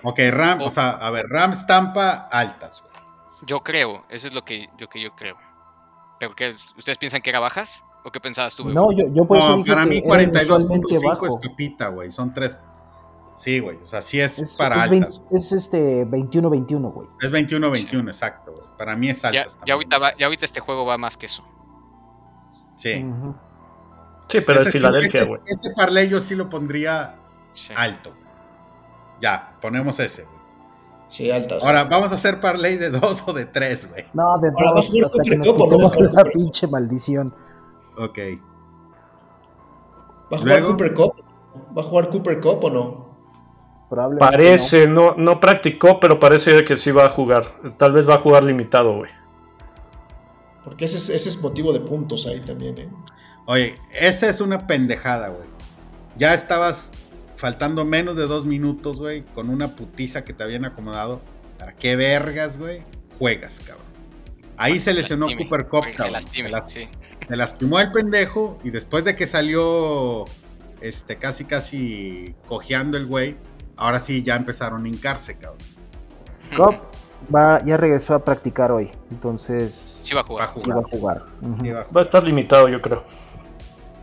Ok, 0.03 0.21
Ram, 0.31 0.61
Oh. 0.63 0.67
o 0.67 0.71
sea, 0.71 0.91
a 0.91 1.11
ver, 1.11 1.25
Rams 1.27 1.67
Tampa, 1.67 2.29
altas, 2.31 2.81
güey. 2.83 2.92
Yo 3.47 3.61
creo, 3.61 4.05
eso 4.09 4.29
es 4.29 4.35
lo 4.35 4.45
que 4.45 4.69
yo, 4.79 4.89
que 4.89 5.01
yo 5.01 5.15
creo. 5.15 5.37
¿Pero 6.21 6.35
qué? 6.35 6.55
¿Ustedes 6.77 6.99
piensan 6.99 7.21
que 7.23 7.31
era 7.31 7.41
bajas? 7.41 7.85
¿O 8.05 8.11
qué 8.11 8.21
pensabas 8.21 8.55
tú? 8.57 8.69
No, 8.69 8.91
yo, 8.93 9.05
yo 9.13 9.25
por 9.25 9.39
eso 9.39 9.57
No, 9.59 9.65
para 9.65 9.87
mí 9.87 10.03
era 10.05 10.23
inusualmente 10.23 10.87
42.5 10.99 11.05
bajo. 11.09 11.27
es 11.27 11.35
capita, 11.49 11.89
güey. 11.89 12.11
Son 12.13 12.33
tres. 12.33 12.61
Sí, 13.37 13.59
güey. 13.61 13.77
O 13.79 13.87
sea, 13.87 14.03
sí 14.03 14.21
es, 14.21 14.39
Es, 14.39 14.57
para 14.57 14.85
es, 14.85 14.91
20 14.91 15.07
altas. 15.07 15.23
es 15.33 15.53
este 15.53 16.07
21-21, 16.07 16.93
güey. 16.93 17.09
Es 17.21 17.31
21-21, 17.33 18.07
exacto, 18.09 18.53
güey. 18.53 18.65
Para 18.79 18.95
mí 18.97 19.09
es 19.09 19.23
ya, 19.23 19.29
altas. 19.29 19.45
ya, 19.45 19.59
también. 19.59 19.73
ahorita 19.75 19.99
va- 19.99 20.17
ya 20.17 20.27
ahorita 20.27 20.45
este 20.45 20.61
juego 20.61 20.85
va 20.85 20.99
más 20.99 21.17
que 21.17 21.27
eso. 21.27 21.43
Sí. 22.77 23.05
Sí, 24.29 24.41
pero 24.41 24.61
Ese 24.61 24.69
es 24.69 24.73
Filadelfia, 24.75 25.25
güey. 25.25 25.41
Ese 25.47 25.71
parlay 25.75 26.09
yo 26.09 26.21
sí 26.21 26.35
lo 26.35 26.49
pondría 26.49 27.17
Sí. 27.53 27.73
alto. 27.77 28.13
Ya, 29.21 29.55
ponemos 29.61 29.99
ese, 30.01 30.25
güey. 30.25 30.37
Sí, 31.13 31.31
altas. 31.31 31.63
Ahora, 31.63 31.85
vamos 31.85 32.11
a 32.11 32.15
hacer 32.15 32.41
parlay 32.41 32.77
de 32.79 32.89
dos 32.89 33.23
o 33.27 33.35
de 33.35 33.45
tres, 33.45 33.87
güey. 33.91 34.03
No, 34.15 34.39
de 34.39 34.49
Ahora 34.49 34.71
dos, 34.77 34.87
hasta 35.05 35.23
que 35.23 35.39
Cooper 35.39 35.79
nos 35.79 35.93
jugar 35.95 36.13
la 36.15 36.23
Cooper. 36.23 36.33
pinche 36.33 36.67
maldición. 36.67 37.35
Ok. 37.99 38.19
¿Va 40.33 40.37
a 40.37 40.41
jugar 40.41 40.45
Luego- 40.61 40.67
Cooper 40.69 40.95
Cup? 40.95 41.13
¿Va 41.77 41.83
a 41.83 41.85
jugar 41.85 42.09
Cooper 42.09 42.41
Cup 42.41 42.65
o 42.65 42.71
no? 42.71 43.13
Probablemente 43.91 44.25
Parece, 44.37 44.89
no, 44.89 45.15
no 45.17 45.39
practicó, 45.39 46.01
pero 46.01 46.19
parece 46.19 46.65
que 46.65 46.79
sí 46.79 46.91
va 46.91 47.05
a 47.05 47.11
jugar. 47.11 47.45
Tal 47.79 47.93
vez 47.93 48.09
va 48.09 48.15
a 48.15 48.19
jugar 48.19 48.43
limitado, 48.43 48.97
güey. 48.97 49.11
Porque 50.65 50.87
ese 50.87 50.97
es, 50.97 51.11
ese 51.11 51.29
es 51.29 51.43
motivo 51.43 51.75
de 51.75 51.81
puntos 51.81 52.27
ahí 52.27 52.41
también, 52.41 52.79
¿eh? 52.79 52.89
Oye, 53.45 53.75
esa 54.01 54.31
es 54.31 54.41
una 54.41 54.67
pendejada, 54.67 55.29
güey. 55.29 55.47
Ya 56.17 56.33
estabas 56.33 56.91
faltando 57.47 57.85
menos 57.85 58.17
de 58.17 58.29
dos 58.29 58.47
minutos, 58.47 58.99
güey, 58.99 59.23
con 59.35 59.51
una 59.51 59.67
putiza 59.67 60.23
que 60.23 60.33
te 60.33 60.45
habían 60.45 60.65
acomodado. 60.65 61.21
¿Para 61.59 61.73
qué 61.75 61.97
vergas, 61.97 62.57
güey? 62.57 62.85
Juegas, 63.19 63.59
cabrón. 63.59 63.85
Ahí 64.57 64.79
se 64.79 64.95
lesionó 64.95 65.27
Lastime, 65.27 65.49
Cooper 65.51 65.67
Cup, 65.69 65.85
Se 65.91 65.97
cabrón. 65.97 66.13
lastime, 66.13 66.49
Se 66.49 66.53
las- 66.55 66.73
sí. 66.73 66.89
Se 67.27 67.37
lastimó 67.37 67.81
el 67.81 67.91
pendejo 67.91 68.59
y 68.63 68.71
después 68.71 69.03
de 69.05 69.17
que 69.17 69.27
salió 69.27 70.25
este 70.81 71.17
casi 71.17 71.45
casi 71.45 72.33
cojeando 72.47 72.97
el 72.97 73.07
güey, 73.07 73.35
ahora 73.77 73.99
sí 73.99 74.23
ya 74.23 74.37
empezaron 74.37 74.85
a 74.85 74.89
hincarse, 74.89 75.37
cabrón. 75.37 75.59
Cobb 76.57 76.77
va, 77.35 77.59
ya 77.65 77.77
regresó 77.77 78.15
a 78.15 78.25
practicar 78.25 78.71
hoy. 78.71 78.89
Entonces 79.11 79.99
Sí 80.05 80.15
va 80.15 80.21
a 80.21 80.23
Va 80.33 80.45
a 80.45 80.47
jugar. 80.47 80.63
sí 80.65 80.71
va 80.71 80.79
a 80.79 80.83
jugar. 80.85 81.25
jugar. 81.41 81.59
Sí, 81.61 81.71
va 81.71 81.73
a 81.73 81.75
Va 81.75 81.81
a 81.81 81.85
jugar. 81.89 82.05
estar 82.05 82.23
limitado, 82.23 82.69
yo 82.69 82.81
creo. 82.81 83.03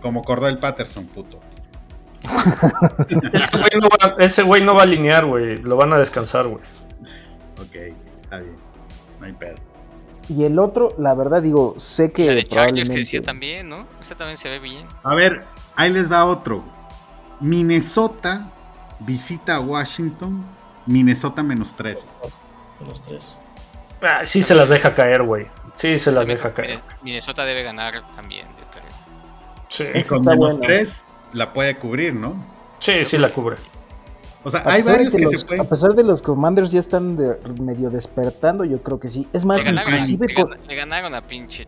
Como 0.01 0.21
Cordell 0.23 0.57
Patterson, 0.59 1.05
puto. 1.07 1.39
Ese 3.33 3.57
güey 3.57 3.71
no 3.81 3.89
va, 3.89 4.15
ese 4.19 4.43
güey 4.43 4.63
no 4.63 4.75
va 4.75 4.81
a 4.81 4.83
alinear, 4.83 5.25
güey. 5.25 5.57
Lo 5.57 5.77
van 5.77 5.93
a 5.93 5.99
descansar, 5.99 6.47
güey. 6.47 6.63
Ok, 7.61 7.75
está 8.21 8.39
bien. 8.39 8.55
No 9.19 9.25
hay 9.25 9.33
pedo. 9.33 9.55
Y 10.29 10.43
el 10.43 10.59
otro, 10.59 10.93
la 10.97 11.15
verdad, 11.15 11.41
digo, 11.41 11.73
sé 11.77 12.11
que 12.11 12.27
la 12.27 12.33
de 12.33 12.43
Chargers 12.43 12.49
que 12.49 12.55
probablemente. 12.55 12.99
decía 12.99 13.21
también, 13.21 13.69
¿no? 13.69 13.87
Esa 13.99 14.15
también 14.15 14.37
se 14.37 14.49
ve 14.49 14.59
bien. 14.59 14.85
A 15.03 15.15
ver, 15.15 15.43
ahí 15.75 15.91
les 15.91 16.11
va 16.11 16.25
otro. 16.25 16.63
Minnesota 17.39 18.47
visita 18.99 19.55
a 19.55 19.59
Washington. 19.59 20.45
Minnesota 20.85 21.41
menos 21.41 21.75
3. 21.75 22.05
Los 22.87 23.01
tres. 23.01 23.39
Ah, 24.01 24.21
sí 24.23 24.43
se 24.43 24.55
las 24.55 24.69
deja 24.69 24.93
caer, 24.93 25.23
güey. 25.23 25.47
Sí 25.75 25.99
se 25.99 26.11
las 26.11 26.27
deja 26.27 26.53
caer. 26.53 26.79
Minnesota 27.01 27.43
debe 27.43 27.63
ganar 27.63 28.03
también, 28.15 28.47
yo 28.47 28.65
creo. 28.71 28.83
Sí, 29.69 29.85
Y 29.93 29.99
Ese 29.99 30.09
con 30.09 30.25
menos 30.25 30.37
bueno. 30.37 30.59
3 30.61 31.05
la 31.33 31.53
puede 31.53 31.75
cubrir, 31.75 32.13
¿no? 32.15 32.35
sí, 32.79 33.03
sí 33.03 33.17
la 33.17 33.31
cubre. 33.33 33.57
O 34.43 34.49
sea, 34.51 34.61
A 34.61 34.69
hay 34.71 34.77
pesar, 34.77 34.91
de 34.93 34.97
varios 34.99 35.13
que 35.13 35.17
que, 35.17 35.23
los, 35.25 35.41
se 35.41 35.45
pueden. 35.45 35.61
a 35.65 35.69
pesar 35.69 35.93
de 35.95 36.03
los 36.03 36.21
Commanders 36.21 36.71
ya 36.71 36.79
están 36.79 37.17
de- 37.17 37.35
medio 37.61 37.89
despertando, 37.89 38.63
yo 38.63 38.81
creo 38.81 38.97
que 38.99 39.09
sí. 39.09 39.27
Es 39.33 39.43
más, 39.43 39.65
Le 39.65 39.71
inclusive 39.71 40.27
le 40.27 40.33
con- 40.33 40.57
le 40.65 40.75
ganaron 40.75 41.13
a 41.13 41.21
pinche 41.21 41.67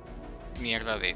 mierda 0.62 0.98
de 0.98 1.16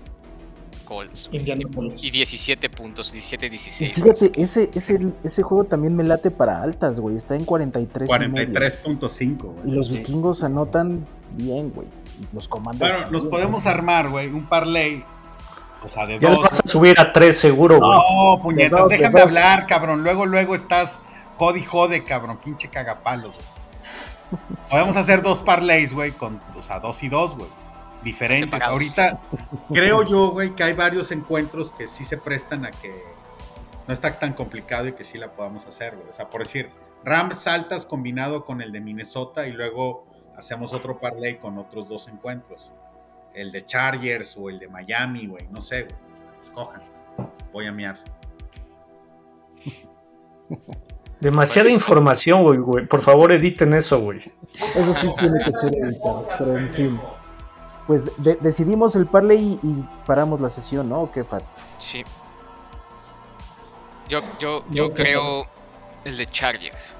Colts. 0.83 1.29
Y 1.31 1.39
17 1.39 2.69
puntos, 2.69 3.11
17, 3.13 3.45
y 3.45 3.49
16. 3.49 3.93
fíjate, 3.93 4.31
ese, 4.35 4.69
ese, 4.75 4.99
ese 5.23 5.41
juego 5.43 5.63
también 5.63 5.95
me 5.95 6.03
late 6.03 6.29
para 6.29 6.61
altas, 6.61 6.99
güey. 6.99 7.15
Está 7.15 7.35
en 7.35 7.45
43. 7.45 8.09
y 8.09 8.29
medio. 8.29 8.53
43.5, 8.53 9.37
güey. 9.43 9.67
Y 9.69 9.71
los 9.71 9.89
vikingos 9.89 10.43
anotan 10.43 11.05
bien, 11.37 11.71
güey. 11.71 11.87
Los 12.33 12.47
Commanders. 12.49 12.93
Bueno, 12.95 13.11
nos 13.11 13.25
podemos 13.25 13.65
armar, 13.65 14.09
güey, 14.09 14.27
un 14.27 14.45
parlay. 14.45 15.03
O 15.85 15.89
sea, 15.89 16.07
de 16.07 16.19
Ya 16.19 16.31
dos. 16.31 16.41
vas 16.41 16.59
a 16.59 16.67
subir 16.67 16.99
a 16.99 17.13
3 17.13 17.37
seguro, 17.37 17.77
güey. 17.79 17.91
No, 17.91 18.41
puñetas, 18.41 18.79
dos, 18.79 18.89
déjame 18.89 19.21
hablar, 19.21 19.67
cabrón. 19.67 20.03
Luego, 20.03 20.25
luego 20.25 20.55
estás 20.55 20.99
jode 21.37 21.59
y 21.59 21.63
jode, 21.63 22.03
cabrón. 22.03 22.39
Pinche 22.43 22.69
cagapalos, 22.69 23.35
güey. 23.35 24.45
Podemos 24.69 24.97
hacer 24.97 25.21
dos 25.21 25.39
parlays, 25.39 25.93
güey, 25.93 26.11
con, 26.11 26.41
o 26.57 26.61
sea, 26.61 26.79
dos 26.79 27.03
y 27.03 27.09
dos, 27.09 27.35
güey. 27.35 27.49
Diferentes. 28.03 28.49
Separados. 28.49 28.73
Ahorita 28.73 29.19
creo 29.71 30.03
yo, 30.03 30.31
güey, 30.31 30.55
que 30.55 30.63
hay 30.63 30.73
varios 30.73 31.11
encuentros 31.11 31.71
que 31.71 31.87
sí 31.87 32.03
se 32.03 32.17
prestan 32.17 32.65
a 32.65 32.71
que 32.71 33.03
no 33.87 33.93
está 33.93 34.17
tan 34.17 34.33
complicado 34.33 34.87
y 34.87 34.93
que 34.93 35.03
sí 35.03 35.17
la 35.17 35.31
podamos 35.31 35.65
hacer, 35.65 35.95
güey. 35.95 36.09
O 36.09 36.13
sea, 36.13 36.29
por 36.29 36.41
decir, 36.41 36.71
Rams 37.03 37.45
altas 37.47 37.85
combinado 37.85 38.45
con 38.45 38.61
el 38.61 38.71
de 38.71 38.81
Minnesota 38.81 39.47
y 39.47 39.51
luego 39.51 40.05
hacemos 40.35 40.73
otro 40.73 40.99
parlay 40.99 41.37
con 41.37 41.57
otros 41.59 41.87
dos 41.87 42.07
encuentros. 42.07 42.71
El 43.35 43.51
de 43.51 43.65
Chargers 43.65 44.35
o 44.37 44.49
el 44.49 44.57
de 44.59 44.67
Miami, 44.67 45.27
güey. 45.27 45.45
No 45.51 45.61
sé, 45.61 45.83
güey. 45.83 45.95
Escojan. 46.39 46.81
Voy 47.51 47.67
a 47.67 47.71
miar. 47.71 47.99
Demasiada 51.19 51.69
información, 51.69 52.43
güey, 52.43 52.59
güey. 52.59 52.85
Por 52.87 53.01
favor, 53.01 53.31
editen 53.31 53.73
eso, 53.73 53.99
güey. 53.99 54.19
Eso 54.75 54.93
sí 54.93 55.09
tiene 55.17 55.37
que 55.43 55.51
ser 55.51 55.75
editado. 55.75 56.27
Pero 56.37 56.57
en 56.57 56.73
fin. 56.73 56.99
Pues 57.87 58.11
de- 58.23 58.35
decidimos 58.35 58.95
el 58.95 59.05
parlay 59.05 59.37
y, 59.37 59.67
y 59.67 59.85
paramos 60.05 60.41
la 60.41 60.49
sesión, 60.49 60.89
¿no? 60.89 61.01
¿O 61.03 61.11
qué, 61.11 61.23
Fat? 61.23 61.43
Sí. 61.77 62.03
Yo, 64.07 64.19
yo, 64.39 64.63
yo 64.69 64.93
creo 64.93 65.47
el 66.03 66.17
de 66.17 66.25
Chargers. 66.27 66.95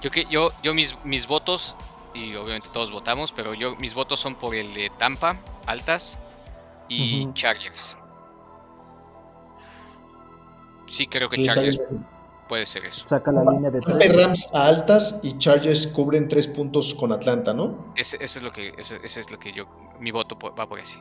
Yo 0.00 0.10
que 0.10 0.24
yo, 0.30 0.50
yo 0.62 0.74
mis, 0.74 0.96
mis 1.04 1.26
votos, 1.26 1.76
y 2.14 2.34
obviamente 2.34 2.68
todos 2.72 2.90
votamos, 2.92 3.32
pero 3.32 3.54
yo 3.54 3.76
mis 3.76 3.94
votos 3.94 4.20
son 4.20 4.34
por 4.34 4.54
el 4.54 4.72
de 4.74 4.90
Tampa, 4.98 5.38
altas, 5.66 6.18
y. 6.88 7.32
Chargers. 7.32 7.96
Sí 10.86 11.06
creo 11.06 11.28
que 11.28 11.36
Sí, 11.36 11.44
Chargers 11.44 11.96
puede 12.48 12.66
ser 12.66 12.84
eso. 12.84 13.08
Saca 13.08 13.32
la 13.32 13.50
línea 13.50 13.70
de 13.70 13.80
tres. 13.80 14.16
Rams 14.16 14.48
a 14.52 14.66
altas 14.66 15.20
y 15.22 15.38
Chargers 15.38 15.86
cubren 15.86 16.28
tres 16.28 16.46
puntos 16.46 16.94
con 16.94 17.12
Atlanta, 17.12 17.54
¿no? 17.54 17.92
Ese, 17.96 18.16
ese 18.16 18.40
es 18.40 18.42
lo 18.42 18.52
que, 18.52 18.74
ese, 18.76 19.00
ese 19.02 19.20
es 19.20 19.30
lo 19.30 19.38
que 19.38 19.52
yo, 19.52 19.66
mi 20.00 20.10
voto 20.10 20.36
va 20.38 20.68
por 20.68 20.78
ese. 20.78 20.98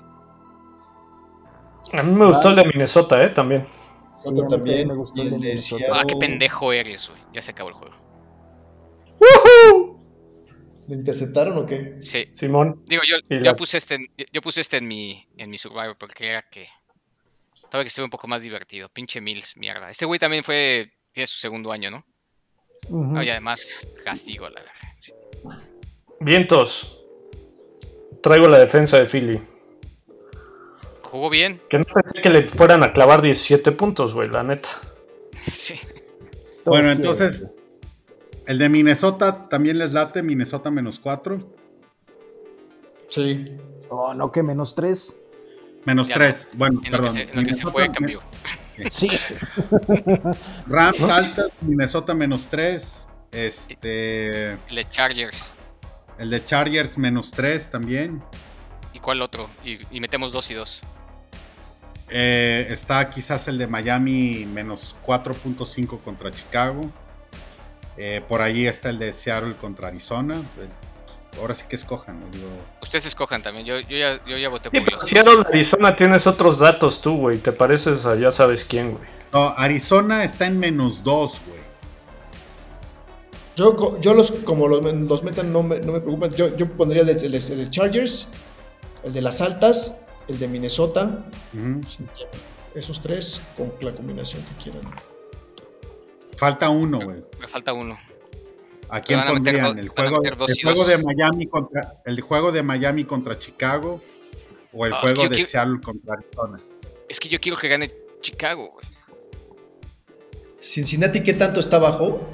A 1.93 2.03
mí 2.03 2.11
me 2.11 2.27
gustó 2.27 2.49
el 2.49 2.55
de 2.55 2.65
Minnesota, 2.67 3.21
¿eh? 3.21 3.29
También. 3.29 3.67
Sí, 4.17 4.29
Otro 4.29 4.43
a 4.43 4.45
mí 4.45 4.55
también. 4.55 4.87
me 4.87 4.93
gustó 4.93 5.21
el 5.23 5.31
de 5.31 5.37
Minnesota. 5.37 5.85
Ah, 5.93 6.03
qué 6.07 6.15
pendejo 6.15 6.71
eres, 6.71 7.09
güey. 7.09 7.21
Ya 7.33 7.41
se 7.41 7.51
acabó 7.51 7.69
el 7.69 7.75
juego. 7.75 7.95
¿Lo 10.91 10.97
interceptaron 10.97 11.57
o 11.57 11.65
qué? 11.65 11.95
Sí. 12.01 12.27
Simón. 12.33 12.83
Digo, 12.85 13.01
yo, 13.07 13.15
yo 13.29 13.39
la- 13.39 13.55
puse 13.55 13.77
este, 13.77 13.95
en, 13.95 14.07
yo- 14.33 14.41
puse 14.41 14.59
este 14.59 14.75
en 14.75 14.89
mi, 14.89 15.25
en 15.37 15.49
mi 15.49 15.57
Survivor 15.57 15.95
porque 15.97 16.27
era 16.31 16.41
que 16.51 16.67
estaba 17.63 17.81
que 17.81 17.87
estuvo 17.87 18.03
un 18.03 18.09
poco 18.11 18.27
más 18.27 18.41
divertido. 18.43 18.89
Pinche 18.89 19.21
Mills, 19.21 19.55
mierda. 19.55 19.89
Este 19.89 20.03
güey 20.05 20.19
también 20.19 20.43
fue, 20.43 20.91
tiene 21.13 21.27
su 21.27 21.37
segundo 21.37 21.71
año, 21.71 21.91
¿no? 21.91 22.03
Y 23.23 23.29
además 23.29 23.95
castigo 24.03 24.47
a 24.47 24.49
la 24.49 24.59
verga. 24.59 24.73
Sí. 24.99 25.13
Vientos. 26.19 26.99
Traigo 28.21 28.49
la 28.49 28.59
defensa 28.59 28.97
de 28.99 29.05
Philly. 29.05 29.39
Jugó 31.03 31.29
bien. 31.29 31.61
Que 31.69 31.77
no 31.77 31.85
pensé 31.85 32.21
que 32.21 32.29
le 32.29 32.49
fueran 32.49 32.83
a 32.83 32.91
clavar 32.91 33.21
17 33.21 33.71
puntos, 33.71 34.13
güey, 34.13 34.29
la 34.29 34.43
neta. 34.43 34.69
Sí. 35.53 35.75
Bueno, 36.65 36.91
entonces, 36.91 37.47
el 38.47 38.57
de 38.57 38.69
Minnesota 38.69 39.47
también 39.49 39.77
les 39.77 39.91
late, 39.91 40.21
Minnesota 40.23 40.69
menos 40.71 40.99
4, 40.99 41.35
Sí. 43.09 43.43
Oh, 43.89 44.13
no, 44.13 44.31
que 44.31 44.41
menos 44.41 44.73
tres. 44.73 45.13
menos 45.85 46.07
Ya 46.07 46.15
3. 46.15 46.47
Bueno, 46.53 46.79
En 46.85 46.91
lo 46.93 46.97
que 46.99 47.03
perdón. 47.03 47.11
se, 47.11 47.21
en 47.23 47.27
lo 47.27 47.31
que 47.33 47.35
se 47.35 47.41
Minnesota, 47.65 47.71
fue, 47.71 47.91
cambió. 47.91 48.21
Sí. 48.89 49.09
Rams 50.67 51.03
altas, 51.09 51.51
Minnesota 51.61 52.13
menos 52.13 52.47
3. 52.49 53.07
Este, 53.33 54.51
El 54.53 54.75
de 54.75 54.89
Chargers. 54.89 55.53
el 56.19 56.29
de 56.29 56.43
Chargers 56.45 56.97
menos 56.97 57.31
3 57.31 57.69
también. 57.69 58.23
¿Y 58.93 58.99
cuál 58.99 59.21
otro? 59.21 59.49
Y, 59.65 59.79
y 59.95 59.99
metemos 59.99 60.31
dos 60.31 60.49
y 60.49 60.53
dos. 60.53 60.81
Eh, 62.09 62.67
está 62.69 63.09
quizás 63.09 63.47
el 63.49 63.57
de 63.57 63.67
Miami 63.67 64.45
menos 64.45 64.95
4.5 65.05 66.01
contra 66.01 66.31
Chicago. 66.31 66.81
Eh, 67.97 68.21
por 68.27 68.41
ahí 68.41 68.67
está 68.67 68.89
el 68.89 68.97
de 68.99 69.11
Seattle 69.13 69.55
contra 69.59 69.87
Arizona. 69.89 70.35
Eh, 70.35 70.67
Ahora 71.39 71.55
sí 71.55 71.63
que 71.69 71.77
escojan. 71.77 72.19
¿no? 72.19 72.25
Digo, 72.29 72.49
Ustedes 72.81 73.05
escojan 73.05 73.41
también. 73.41 73.65
Yo, 73.65 73.79
yo, 73.79 73.95
ya, 73.97 74.19
yo 74.25 74.37
ya 74.37 74.49
voté 74.49 74.69
Sí, 74.69 74.79
por 74.81 74.91
los 74.91 75.07
Seattle, 75.09 75.43
Arizona 75.47 75.95
tienes 75.95 76.27
otros 76.27 76.59
datos 76.59 77.01
tú, 77.01 77.15
güey. 77.17 77.37
Te 77.37 77.53
pareces 77.53 78.05
a 78.05 78.15
ya 78.15 78.33
sabes 78.33 78.65
quién, 78.65 78.91
güey. 78.91 79.03
no, 79.31 79.47
Arizona 79.57 80.25
está 80.25 80.45
en 80.47 80.59
menos 80.59 81.03
2, 81.05 81.31
güey. 81.47 81.61
Yo, 84.01 84.13
los, 84.13 84.31
como 84.31 84.67
los, 84.67 84.83
los 84.83 85.23
metan, 85.23 85.53
no 85.53 85.61
me, 85.63 85.79
no 85.79 85.93
me 85.93 85.99
preocupan. 86.01 86.31
Yo, 86.31 86.55
yo 86.57 86.67
pondría 86.67 87.01
el 87.01 87.07
de, 87.07 87.13
el 87.25 87.31
de- 87.31 87.37
el 87.37 87.57
de 87.59 87.69
Chargers, 87.69 88.27
el 89.03 89.13
de 89.13 89.21
las 89.21 89.39
altas, 89.39 90.01
el 90.27 90.37
de 90.39 90.47
Minnesota. 90.47 91.25
Esos 92.75 93.01
tres 93.01 93.41
con 93.55 93.71
la 93.81 93.91
combinación 93.93 94.43
que 94.43 94.63
quieran. 94.63 94.81
Falta 96.41 96.69
uno, 96.71 96.99
güey. 96.99 97.17
Me 97.39 97.45
falta 97.45 97.71
uno. 97.71 97.99
¿A 98.89 98.99
quién 98.99 99.19
van 99.19 99.27
a 99.27 99.33
meter 99.33 99.61
pondrían? 99.61 99.77
¿El 99.77 99.89
juego, 99.89 100.21
dos 100.39 100.49
el 100.49 100.63
juego 100.63 100.85
de 100.85 100.97
Miami 100.97 101.45
contra 101.45 101.93
el 102.03 102.19
juego 102.21 102.51
de 102.51 102.63
Miami 102.63 103.05
contra 103.05 103.37
Chicago 103.37 104.01
o 104.73 104.85
el 104.87 104.91
Ah, 104.91 104.95
es 104.97 105.01
que 105.03 105.07
juego 105.11 105.23
yo 105.25 105.29
de 105.29 105.35
quiero- 105.35 105.51
Seattle 105.51 105.79
contra 105.83 106.15
Arizona? 106.15 106.59
Es 107.07 107.19
que 107.19 107.29
yo 107.29 107.39
quiero 107.39 107.59
que 107.59 107.67
gane 107.67 107.91
Chicago, 108.21 108.71
güey. 108.71 108.85
Cincinnati, 110.59 111.21
¿qué 111.21 111.33
tanto 111.33 111.59
está 111.59 111.75
abajo? 111.75 112.27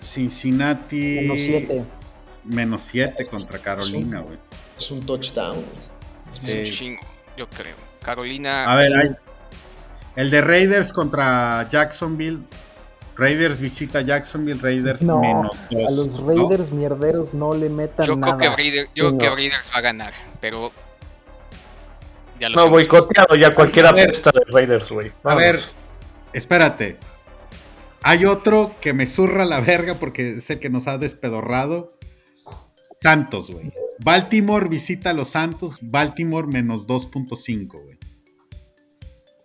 Cincinnati 0.00 1.18
Menos 1.20 1.38
siete. 1.38 1.84
menos 2.44 2.80
7 2.90 3.26
contra 3.26 3.58
Carolina, 3.58 4.20
güey. 4.20 4.38
Es 4.78 4.90
un 4.90 5.04
touchdown. 5.04 5.62
Es 6.32 6.40
un 6.58 6.64
chingo, 6.64 7.02
yo 7.36 7.46
creo. 7.50 7.76
Carolina. 8.02 8.72
A 8.72 8.76
ver, 8.76 8.94
hay 8.96 9.08
el 10.16 10.30
de 10.30 10.40
Raiders 10.40 10.94
contra 10.94 11.68
Jacksonville. 11.70 12.38
Raiders 13.20 13.60
visita 13.60 14.00
Jacksonville, 14.00 14.58
Raiders 14.60 15.02
No, 15.02 15.20
menos 15.20 15.54
a 15.54 15.90
2. 15.90 15.92
los 15.92 16.20
Raiders 16.24 16.72
mierderos 16.72 17.34
no 17.34 17.52
le 17.54 17.68
metan 17.68 18.06
yo 18.06 18.16
nada. 18.16 18.36
creo 18.38 18.56
que 18.56 18.88
yo 18.94 19.16
creo 19.16 19.18
que. 19.18 19.28
Raiders 19.30 19.70
va 19.72 19.78
a 19.78 19.80
ganar, 19.82 20.12
pero. 20.40 20.72
Ya 22.38 22.48
lo 22.48 22.56
No, 22.56 22.70
boicoteado 22.70 23.34
ya 23.36 23.50
cualquier 23.50 23.86
A 23.86 23.92
ver. 23.92 24.08
apesta 24.08 24.30
de 24.32 24.40
Raiders, 24.50 24.90
güey. 24.90 25.12
A 25.24 25.34
ver, 25.34 25.60
espérate. 26.32 26.96
Hay 28.02 28.24
otro 28.24 28.74
que 28.80 28.94
me 28.94 29.06
zurra 29.06 29.44
la 29.44 29.60
verga 29.60 29.96
porque 29.96 30.30
es 30.38 30.48
el 30.48 30.58
que 30.58 30.70
nos 30.70 30.86
ha 30.86 30.96
despedorrado. 30.96 31.92
Santos, 33.02 33.50
güey. 33.50 33.70
Baltimore 34.02 34.68
visita 34.68 35.10
a 35.10 35.12
los 35.12 35.28
Santos. 35.28 35.76
Baltimore 35.82 36.46
menos 36.46 36.86
2.5, 36.86 37.68
güey. 37.82 37.98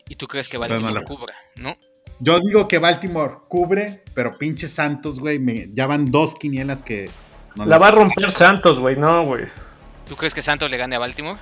Y 0.08 0.16
tú 0.16 0.28
crees 0.28 0.48
que 0.48 0.56
no 0.58 0.62
Baltimore 0.62 0.94
la- 0.94 1.04
cubra, 1.04 1.34
¿no? 1.58 1.76
Yo 2.20 2.40
digo 2.40 2.68
que 2.68 2.78
Baltimore 2.80 3.36
cubre, 3.50 4.04
pero 4.14 4.38
pinche 4.38 4.68
Santos, 4.68 5.20
güey. 5.20 5.40
me- 5.40 5.68
Ya 5.74 5.86
van 5.88 6.06
dos 6.06 6.36
quinielas 6.36 6.82
que. 6.84 7.10
no 7.56 7.66
La 7.66 7.72
las- 7.78 7.82
va 7.82 7.88
a 7.90 7.92
romper 7.92 8.32
Santos, 8.32 8.80
güey. 8.80 8.96
No, 8.96 9.26
güey. 9.26 9.46
¿Tú 10.08 10.16
crees 10.16 10.34
que 10.34 10.42
Santos 10.42 10.70
le 10.70 10.78
gane 10.78 10.96
a 10.96 11.00
Baltimore? 11.00 11.40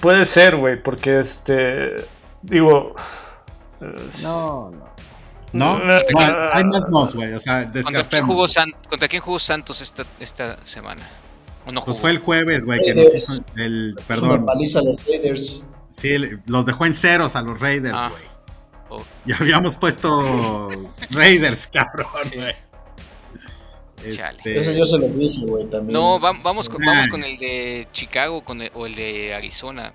Puede 0.00 0.24
ser, 0.24 0.56
güey, 0.56 0.82
porque 0.82 1.20
este. 1.20 1.96
Digo. 2.42 2.94
No, 4.22 4.70
no. 4.70 4.86
¿No? 5.52 5.78
No, 5.78 5.94
hay- 6.52 6.64
más 6.64 6.82
no, 6.90 7.06
güey. 7.12 7.32
O 7.32 7.40
sea, 7.40 7.62
¿Contra 7.64 7.72
quién, 7.82 7.84
descartemos. 7.84 8.26
jugó 8.26 8.48
San- 8.48 8.72
¿Contra 8.88 9.08
quién 9.08 9.22
jugó 9.22 9.38
Santos 9.38 9.80
esta, 9.80 10.04
esta 10.20 10.58
semana? 10.66 11.02
¿O 11.64 11.72
no 11.72 11.80
jugó? 11.80 11.92
Pues 11.92 12.00
fue 12.00 12.10
el 12.10 12.18
jueves, 12.18 12.64
güey, 12.64 12.80
que 12.82 12.94
nos 12.94 13.14
hizo 13.14 13.34
el. 13.56 13.94
Perdón. 14.06 14.44
paliza 14.44 14.80
a 14.80 14.82
los 14.82 15.06
Raiders. 15.06 15.64
Sí, 15.92 16.14
los 16.46 16.66
dejó 16.66 16.84
en 16.84 16.92
ceros 16.94 17.36
a 17.36 17.42
los 17.42 17.58
Raiders, 17.60 17.96
Ah. 17.96 18.10
Oh. 18.96 19.04
Ya 19.26 19.36
habíamos 19.40 19.76
puesto 19.76 20.70
Raiders, 21.10 21.66
cabrón, 21.68 22.06
Sí. 22.30 22.36
güey. 22.36 22.54
Chale. 24.16 24.36
Este, 24.38 24.58
Eso 24.60 24.72
yo 24.72 24.84
se 24.86 24.98
los 24.98 25.16
dije, 25.16 25.44
güey, 25.46 25.64
también. 25.66 25.92
No, 25.94 26.20
va- 26.20 26.32
vamos 26.44 26.68
con, 26.68 26.80
vamos 26.84 27.06
Nah. 27.06 27.10
con 27.10 27.24
el 27.24 27.38
de 27.38 27.88
Chicago 27.92 28.44
con 28.44 28.62
el- 28.62 28.70
o 28.74 28.86
el 28.86 28.94
de 28.94 29.34
Arizona. 29.34 29.92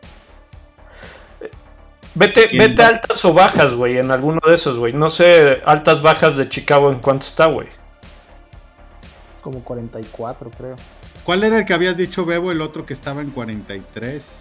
Vete, 2.13 2.47
¿Quién 2.47 2.71
vete 2.71 2.83
altas 2.83 3.23
o 3.23 3.33
bajas, 3.33 3.73
güey, 3.73 3.97
en 3.97 4.11
alguno 4.11 4.41
de 4.45 4.55
esos, 4.55 4.77
güey. 4.77 4.91
No 4.91 5.09
sé, 5.09 5.61
altas 5.65 6.01
bajas 6.01 6.35
de 6.35 6.49
Chicago 6.49 6.91
en 6.91 6.99
cuánto 6.99 7.25
está, 7.25 7.45
güey. 7.45 7.69
Como 9.41 9.63
44, 9.63 10.51
creo. 10.51 10.75
¿Cuál 11.23 11.43
era 11.45 11.59
el 11.59 11.65
que 11.65 11.73
habías 11.73 11.95
dicho, 11.95 12.25
Bebo? 12.25 12.51
El 12.51 12.61
otro 12.61 12.85
que 12.85 12.93
estaba 12.93 13.21
en 13.21 13.29
43. 13.31 14.40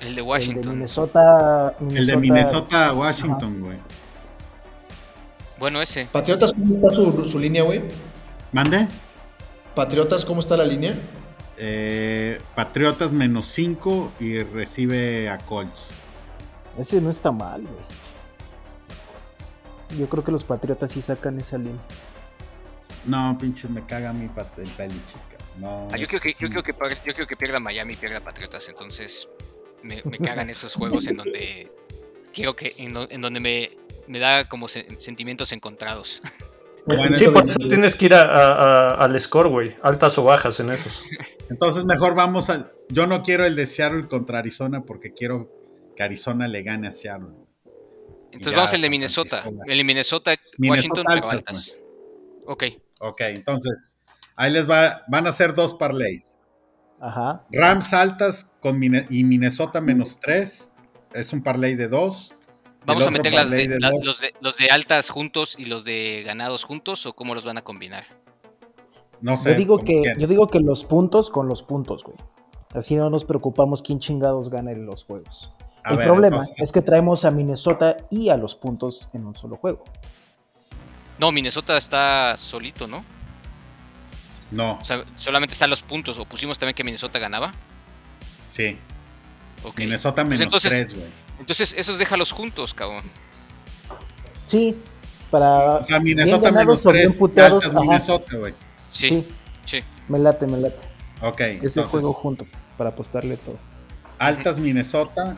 de 0.00 0.06
El 0.08 0.14
de 0.16 0.22
Washington. 0.22 0.70
Minnesota, 0.74 1.76
El 1.90 2.06
de 2.06 2.16
Minnesota, 2.16 2.92
Washington, 2.92 3.60
güey. 3.60 3.76
Bueno, 5.58 5.82
ese. 5.82 6.06
Patriotas, 6.12 6.52
¿cómo 6.52 6.72
está 6.72 6.90
su, 6.90 7.26
su 7.26 7.38
línea, 7.38 7.62
güey? 7.64 7.82
¿Mande? 8.52 8.86
Patriotas, 9.74 10.24
¿cómo 10.24 10.40
está 10.40 10.56
la 10.56 10.64
línea? 10.64 10.94
Eh, 11.56 12.40
Patriotas 12.54 13.10
menos 13.10 13.46
5 13.48 14.12
y 14.20 14.38
recibe 14.38 15.28
a 15.28 15.38
Colts. 15.38 15.86
Ese 16.78 17.00
no 17.00 17.10
está 17.10 17.32
mal, 17.32 17.62
güey. 17.62 17.84
Yo 19.98 20.08
creo 20.08 20.22
que 20.22 20.30
los 20.30 20.44
Patriotas 20.44 20.92
sí 20.92 21.02
sacan 21.02 21.38
esa 21.40 21.58
línea. 21.58 21.80
No, 23.06 23.36
pinches, 23.38 23.70
me 23.70 23.84
caga 23.84 24.12
mi 24.12 24.28
pat- 24.28 24.58
el 24.58 24.70
Belichick. 24.76 25.38
No, 25.58 25.88
Ah, 25.90 25.96
yo, 25.96 26.06
creo 26.06 26.20
que, 26.20 26.28
sí. 26.30 26.36
yo, 26.38 26.48
creo 26.50 26.62
que, 26.62 26.72
yo 27.04 27.14
creo 27.14 27.26
que 27.26 27.36
pierda 27.36 27.58
Miami 27.58 27.94
y 27.94 27.96
pierda 27.96 28.20
Patriotas. 28.20 28.68
Entonces 28.68 29.28
me, 29.82 30.02
me 30.04 30.18
cagan 30.18 30.50
esos 30.50 30.74
juegos 30.74 31.06
en 31.06 31.16
donde 31.16 31.70
quiero 32.32 32.54
que 32.56 32.74
en, 32.78 32.94
do- 32.94 33.08
en 33.10 33.20
donde 33.20 33.40
me, 33.40 33.70
me 34.06 34.18
da 34.18 34.44
como 34.44 34.68
se- 34.68 34.86
sentimientos 35.00 35.52
encontrados. 35.52 36.22
Bueno, 36.86 37.16
sí, 37.18 37.24
por 37.26 37.42
entonces- 37.42 37.56
eso 37.60 37.68
tienes 37.68 37.94
que 37.96 38.06
ir 38.06 38.14
a- 38.14 38.22
a- 38.22 38.88
a- 38.88 39.04
al 39.04 39.20
score, 39.20 39.48
güey. 39.48 39.74
Altas 39.82 40.16
o 40.18 40.24
bajas 40.24 40.58
en 40.60 40.70
esos. 40.70 41.02
Entonces 41.50 41.84
mejor 41.84 42.14
vamos 42.14 42.48
al... 42.48 42.70
Yo 42.88 43.06
no 43.06 43.22
quiero 43.22 43.44
el 43.44 43.56
de 43.56 43.66
Seattle 43.66 44.08
contra 44.08 44.38
Arizona 44.38 44.82
porque 44.82 45.12
quiero 45.12 45.50
que 45.96 46.02
Arizona 46.02 46.48
le 46.48 46.62
gane 46.62 46.88
a 46.88 46.92
Seattle. 46.92 47.28
Entonces 48.32 48.54
vamos 48.54 48.72
al 48.72 48.80
de 48.80 48.90
Minnesota. 48.90 49.42
Francisco, 49.42 49.64
El 49.70 49.78
de 49.78 49.84
Minnesota, 49.84 50.36
Minnesota 50.58 50.94
Washington, 51.00 51.04
pero 51.14 51.30
altas, 51.30 51.48
altas. 51.48 51.78
Ok. 52.46 52.64
Ok, 53.00 53.20
entonces 53.20 53.88
ahí 54.36 54.50
les 54.52 54.68
va, 54.70 55.02
van 55.08 55.26
a 55.26 55.32
ser 55.32 55.54
dos 55.54 55.74
parlays. 55.74 56.38
Ajá. 57.00 57.44
Rams 57.52 57.92
altas 57.94 58.50
con 58.60 58.78
Mine- 58.78 59.06
y 59.10 59.24
Minnesota 59.24 59.80
menos 59.80 60.18
3. 60.20 60.72
Es 61.14 61.32
un 61.32 61.42
parlay 61.42 61.74
de 61.74 61.88
2. 61.88 62.32
¿Vamos 62.86 63.06
a 63.06 63.10
meter 63.10 63.32
las 63.34 63.50
de- 63.50 63.68
de 63.68 63.80
la- 63.80 63.90
dos. 63.90 64.04
los, 64.04 64.20
de, 64.20 64.34
los 64.40 64.56
de 64.56 64.68
altas 64.70 65.10
juntos 65.10 65.56
y 65.58 65.66
los 65.66 65.84
de 65.84 66.22
ganados 66.24 66.64
juntos 66.64 67.04
o 67.06 67.12
cómo 67.12 67.34
los 67.34 67.44
van 67.44 67.58
a 67.58 67.62
combinar? 67.62 68.02
No 69.20 69.36
sé. 69.36 69.50
Yo 69.52 69.56
digo, 69.58 69.78
que, 69.78 70.14
yo 70.18 70.26
digo 70.26 70.46
que 70.46 70.60
los 70.60 70.84
puntos 70.84 71.28
con 71.30 71.48
los 71.48 71.62
puntos, 71.62 72.02
güey. 72.04 72.16
Así 72.74 72.94
no 72.96 73.10
nos 73.10 73.24
preocupamos 73.24 73.82
quién 73.82 73.98
chingados 73.98 74.48
gana 74.50 74.72
en 74.72 74.86
los 74.86 75.04
juegos. 75.04 75.52
A 75.84 75.90
El 75.92 75.96
ver, 75.98 76.06
problema 76.06 76.36
entonces, 76.38 76.56
es 76.62 76.72
que 76.72 76.82
traemos 76.82 77.24
a 77.24 77.30
Minnesota 77.30 77.96
y 78.10 78.28
a 78.28 78.36
los 78.36 78.54
puntos 78.54 79.08
en 79.12 79.26
un 79.26 79.34
solo 79.34 79.56
juego. 79.56 79.84
No, 81.18 81.32
Minnesota 81.32 81.76
está 81.76 82.36
solito, 82.36 82.86
¿no? 82.86 83.04
No, 84.50 84.78
O 84.80 84.84
sea, 84.84 85.04
solamente 85.16 85.52
están 85.52 85.68
los 85.70 85.82
puntos. 85.82 86.18
¿O 86.18 86.24
pusimos 86.24 86.58
también 86.58 86.74
que 86.74 86.84
Minnesota 86.84 87.18
ganaba? 87.18 87.52
sí. 88.46 88.78
Ok. 89.64 89.76
Minnesota 89.78 90.22
Pues 90.24 90.38
menos 90.38 90.42
entonces- 90.54 90.72
3, 90.72 90.94
güey. 90.94 91.06
Entonces, 91.40 91.74
esos 91.76 91.98
déjalos 91.98 92.30
juntos, 92.32 92.72
cabrón. 92.74 93.04
Sí, 94.46 94.76
para 95.30 95.76
O 95.78 95.82
sea, 95.82 95.98
bien 95.98 96.16
Minnesota 96.16 96.50
ganados 96.50 96.66
menos 96.66 96.86
o 96.86 96.92
bien 96.92 97.04
3. 97.06 97.16
puteados. 97.18 97.74
Minnesota, 97.74 98.36
güey. 98.36 98.54
Sí, 98.88 99.08
sí, 99.08 99.28
sí. 99.66 99.80
me 100.08 100.18
late, 100.20 100.46
me 100.46 100.58
late. 100.58 100.78
Ok, 101.22 101.40
Ese 101.40 101.54
entonces, 101.56 101.84
juego 101.90 102.12
junto 102.12 102.46
para 102.76 102.90
apostarle 102.90 103.36
todo. 103.36 103.58
altas 104.18 104.58
Minnesota, 104.58 105.36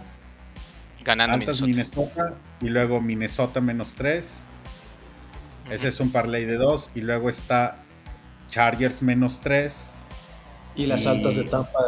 Ganando 1.03 1.35
altas 1.35 1.61
Minnesota. 1.63 1.97
Minnesota. 1.99 2.35
y 2.61 2.67
luego 2.69 3.01
Minnesota 3.01 3.61
menos 3.63 3.95
3. 3.95 4.35
Ese 5.71 5.89
es 5.89 5.99
un 6.01 6.13
parlay 6.13 6.45
de 6.45 6.57
2. 6.57 6.91
Y 6.95 7.01
luego 7.01 7.31
está 7.31 7.80
Chargers 8.51 9.01
menos 9.03 9.41
3. 9.41 9.91
Y 10.77 10.87
las 10.87 11.03
Y- 11.05 11.09
altas 11.09 11.37
de 11.37 11.45
Tampa. 11.45 11.79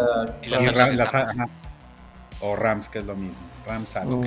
Y 0.42 0.48
las 0.48 0.62
Y 0.62 0.66
altas 0.66 0.82
ra- 0.88 0.90
de 0.90 0.96
Tampa. 1.34 1.48
O 2.40 2.56
Rams, 2.56 2.88
que 2.88 2.98
es 2.98 3.04
lo 3.04 3.14
mismo. 3.16 3.36
Rams 3.66 3.94
algo. 3.96 4.18
Ok. 4.20 4.26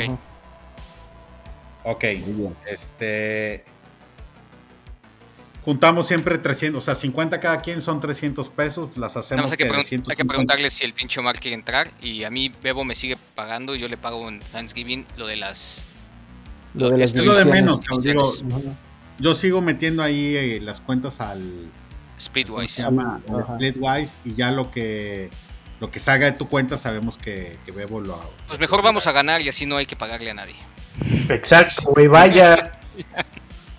Ok. 1.83 2.03
Muy 2.25 2.33
bien. 2.33 2.55
Este. 2.65 3.63
Juntamos 5.63 6.05
siempre 6.05 6.37
300, 6.37 6.77
o 6.77 6.85
sea, 6.85 6.93
50 6.93 7.39
cada 7.39 7.59
quien 7.59 7.81
son 7.81 7.99
300 7.99 8.49
pesos. 8.49 8.95
Las 8.97 9.17
hacemos 9.17 9.49
hay 9.49 9.57
que, 9.57 9.63
hay 9.63 9.69
que 9.71 9.83
150. 9.83 10.23
preguntarle 10.31 10.69
si 10.69 10.85
el 10.85 10.93
pinche 10.93 11.19
Omar 11.19 11.39
quiere 11.39 11.55
entrar. 11.55 11.89
Y 12.01 12.23
a 12.23 12.29
mí 12.29 12.51
Bebo 12.61 12.83
me 12.83 12.93
sigue 12.93 13.17
pagando. 13.33 13.73
y 13.75 13.79
Yo 13.79 13.87
le 13.87 13.97
pago 13.97 14.27
en 14.29 14.39
Thanksgiving 14.39 15.05
lo 15.17 15.25
de 15.25 15.37
las. 15.37 15.83
Lo 16.75 16.91
de 16.91 16.99
las 16.99 17.15
Es 17.15 17.25
lo 17.25 17.33
de 17.35 17.45
menos. 17.45 17.81
digo, 18.01 18.31
yo 19.17 19.33
sigo 19.33 19.59
metiendo 19.61 20.03
ahí 20.03 20.35
eh, 20.35 20.59
las 20.61 20.81
cuentas 20.81 21.19
al 21.19 21.71
¿cómo 22.15 22.19
se 22.19 22.25
Splitwise. 22.25 22.81
llama? 22.83 23.21
Ajá. 23.29 23.55
Splitwise 23.55 24.17
y 24.25 24.33
ya 24.35 24.51
lo 24.51 24.71
que 24.71 25.29
lo 25.79 25.91
que 25.91 25.99
salga 25.99 26.25
de 26.25 26.31
tu 26.31 26.47
cuenta 26.47 26.77
sabemos 26.77 27.17
que, 27.17 27.57
que 27.65 27.71
Bebo 27.71 27.99
lo 27.99 28.17
Pues 28.47 28.59
mejor 28.59 28.81
vamos 28.81 29.07
a 29.07 29.11
ganar 29.11 29.41
y 29.41 29.49
así 29.49 29.65
no 29.65 29.75
hay 29.77 29.85
que 29.85 29.95
pagarle 29.97 30.31
a 30.31 30.33
nadie. 30.33 30.55
Exacto, 31.29 31.91
güey, 31.93 32.07
vaya. 32.07 32.71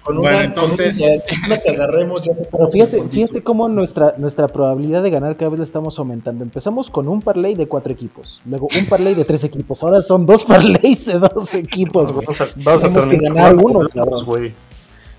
Con 0.03 0.18
Bueno, 0.18 0.37
una, 0.37 0.45
entonces- 0.45 0.99
con 0.99 1.09
una, 1.09 1.47
una 1.47 1.57
que 1.59 1.70
agarremos 1.70 2.22
ya 2.22 2.32
se 2.32 2.45
Pero 2.45 2.70
fíjate, 2.70 3.03
fíjate 3.11 3.43
cómo 3.43 3.68
nuestra, 3.68 4.14
nuestra 4.18 4.47
probabilidad 4.47 5.03
de 5.03 5.11
ganar 5.11 5.37
cada 5.37 5.49
vez 5.51 5.59
la 5.59 5.64
estamos 5.64 5.99
aumentando. 5.99 6.45
Empezamos 6.45 6.91
con 6.91 7.09
un 7.09 7.20
parlay 7.20 7.57
de 7.57 7.66
cuatro 7.66 7.93
equipos, 7.93 8.41
luego 8.45 8.68
un 8.78 8.87
parlay 8.87 9.16
de 9.16 9.24
tres 9.24 9.43
equipos, 9.43 9.82
ahora 9.82 10.03
son 10.03 10.24
dos 10.24 10.45
parlays 10.45 11.07
de 11.07 11.18
dos 11.18 11.53
equipos, 11.55 12.12
güey. 12.12 12.24
Vamos 12.24 12.41
a, 12.41 12.47
vamos 12.55 12.82
a 12.84 12.87
Tenemos 12.87 13.07
que 13.09 13.16
ganar 13.16 13.57
uno, 13.57 13.89
cabrón. 13.89 14.24
güey. 14.24 14.53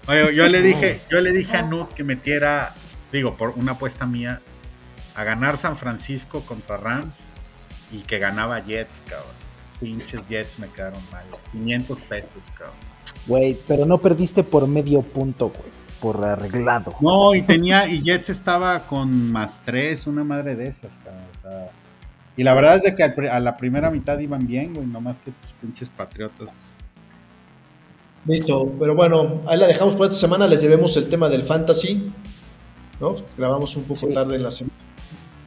Oye, 0.07 0.33
yo 0.33 0.47
le 0.47 0.61
dije, 0.61 1.01
yo 1.11 1.19
le 1.19 1.33
dije 1.33 1.57
a 1.57 1.63
Nut 1.63 1.91
que 1.91 2.05
metiera, 2.05 2.73
digo, 3.11 3.35
por 3.35 3.51
una 3.51 3.73
apuesta 3.73 4.05
mía, 4.05 4.41
a 5.15 5.23
ganar 5.23 5.57
San 5.57 5.77
Francisco 5.77 6.41
contra 6.41 6.77
Rams 6.77 7.29
y 7.91 7.99
que 7.99 8.19
ganaba 8.19 8.63
Jets, 8.63 9.01
cabrón. 9.05 9.35
Pinches 9.79 10.27
Jets 10.27 10.59
me 10.59 10.67
quedaron 10.69 11.01
mal. 11.11 11.25
500 11.51 12.01
pesos, 12.01 12.51
cabrón. 12.55 12.75
Güey, 13.27 13.57
pero 13.67 13.85
no 13.85 13.97
perdiste 13.99 14.43
por 14.43 14.67
medio 14.67 15.01
punto, 15.01 15.49
güey, 15.49 15.69
por 16.01 16.23
arreglado. 16.25 16.93
No, 17.01 17.33
y 17.35 17.41
tenía, 17.41 17.87
y 17.87 18.01
Jets 18.01 18.29
estaba 18.29 18.85
con 18.87 19.31
más 19.31 19.61
tres, 19.63 20.07
una 20.07 20.23
madre 20.23 20.55
de 20.55 20.67
esas, 20.67 20.97
cabrón. 20.99 21.23
O 21.37 21.41
sea, 21.41 21.71
y 22.37 22.43
la 22.43 22.53
verdad 22.53 22.77
es 22.77 22.83
de 22.83 22.95
que 22.95 23.03
a 23.03 23.39
la 23.39 23.57
primera 23.57 23.89
mitad 23.89 24.19
iban 24.19 24.45
bien, 24.45 24.73
güey, 24.73 24.85
nomás 24.85 25.17
que 25.17 25.31
tus 25.31 25.51
pinches 25.53 25.89
patriotas. 25.89 26.49
Listo, 28.25 28.71
pero 28.79 28.93
bueno, 28.93 29.41
ahí 29.47 29.57
la 29.57 29.65
dejamos 29.65 29.95
por 29.95 30.05
esta 30.05 30.17
semana. 30.17 30.47
Les 30.47 30.61
debemos 30.61 30.95
el 30.97 31.09
tema 31.09 31.29
del 31.29 31.41
fantasy. 31.43 32.11
¿No? 32.99 33.15
Grabamos 33.37 33.75
un 33.75 33.83
poco 33.83 34.07
Sí. 34.07 34.13
tarde 34.13 34.35
en 34.35 34.43
la 34.43 34.51
semana 34.51 34.75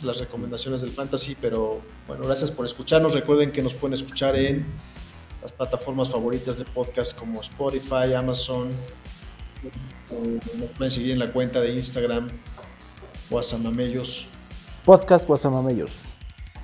las 0.02 0.18
recomendaciones 0.18 0.80
del 0.80 0.92
fantasy, 0.92 1.36
pero 1.38 1.82
bueno, 2.06 2.24
gracias 2.24 2.50
por 2.50 2.64
escucharnos. 2.64 3.12
Recuerden 3.12 3.52
que 3.52 3.60
nos 3.60 3.74
pueden 3.74 3.92
escuchar 3.92 4.34
en 4.34 4.64
las 5.42 5.52
plataformas 5.52 6.08
favoritas 6.08 6.56
de 6.58 6.64
podcast 6.64 7.18
como 7.18 7.40
Spotify, 7.40 8.14
Amazon. 8.16 8.70
Nos 10.58 10.70
pueden 10.70 10.90
seguir 10.90 11.10
en 11.12 11.18
la 11.18 11.30
cuenta 11.32 11.60
de 11.60 11.74
Instagram, 11.74 12.28
Guasamamellos, 13.28 14.28
Podcast 14.86 15.26
Guasamamellos. 15.28 15.90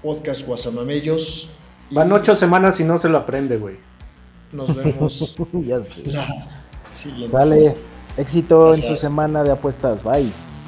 podcast 0.03 0.47
Guasamamellos. 0.47 1.51
Y 1.91 1.95
Van 1.95 2.11
ocho 2.13 2.35
semanas 2.37 2.81
y 2.81 2.85
no 2.85 2.97
se 2.99 3.11
lo 3.11 3.19
aprende, 3.19 3.59
güey. 3.59 3.77
Nos 4.51 4.75
vemos 4.75 5.37
ya 5.53 5.85
sé. 5.85 6.03
la 6.13 6.27
siguiente. 6.93 7.37
Sale. 7.37 7.77
Éxito 8.17 8.73
en 8.75 8.83
su 8.83 8.97
semana 8.97 9.43
de 9.45 9.53
apuestas. 9.53 10.03
Bye. 10.03 10.33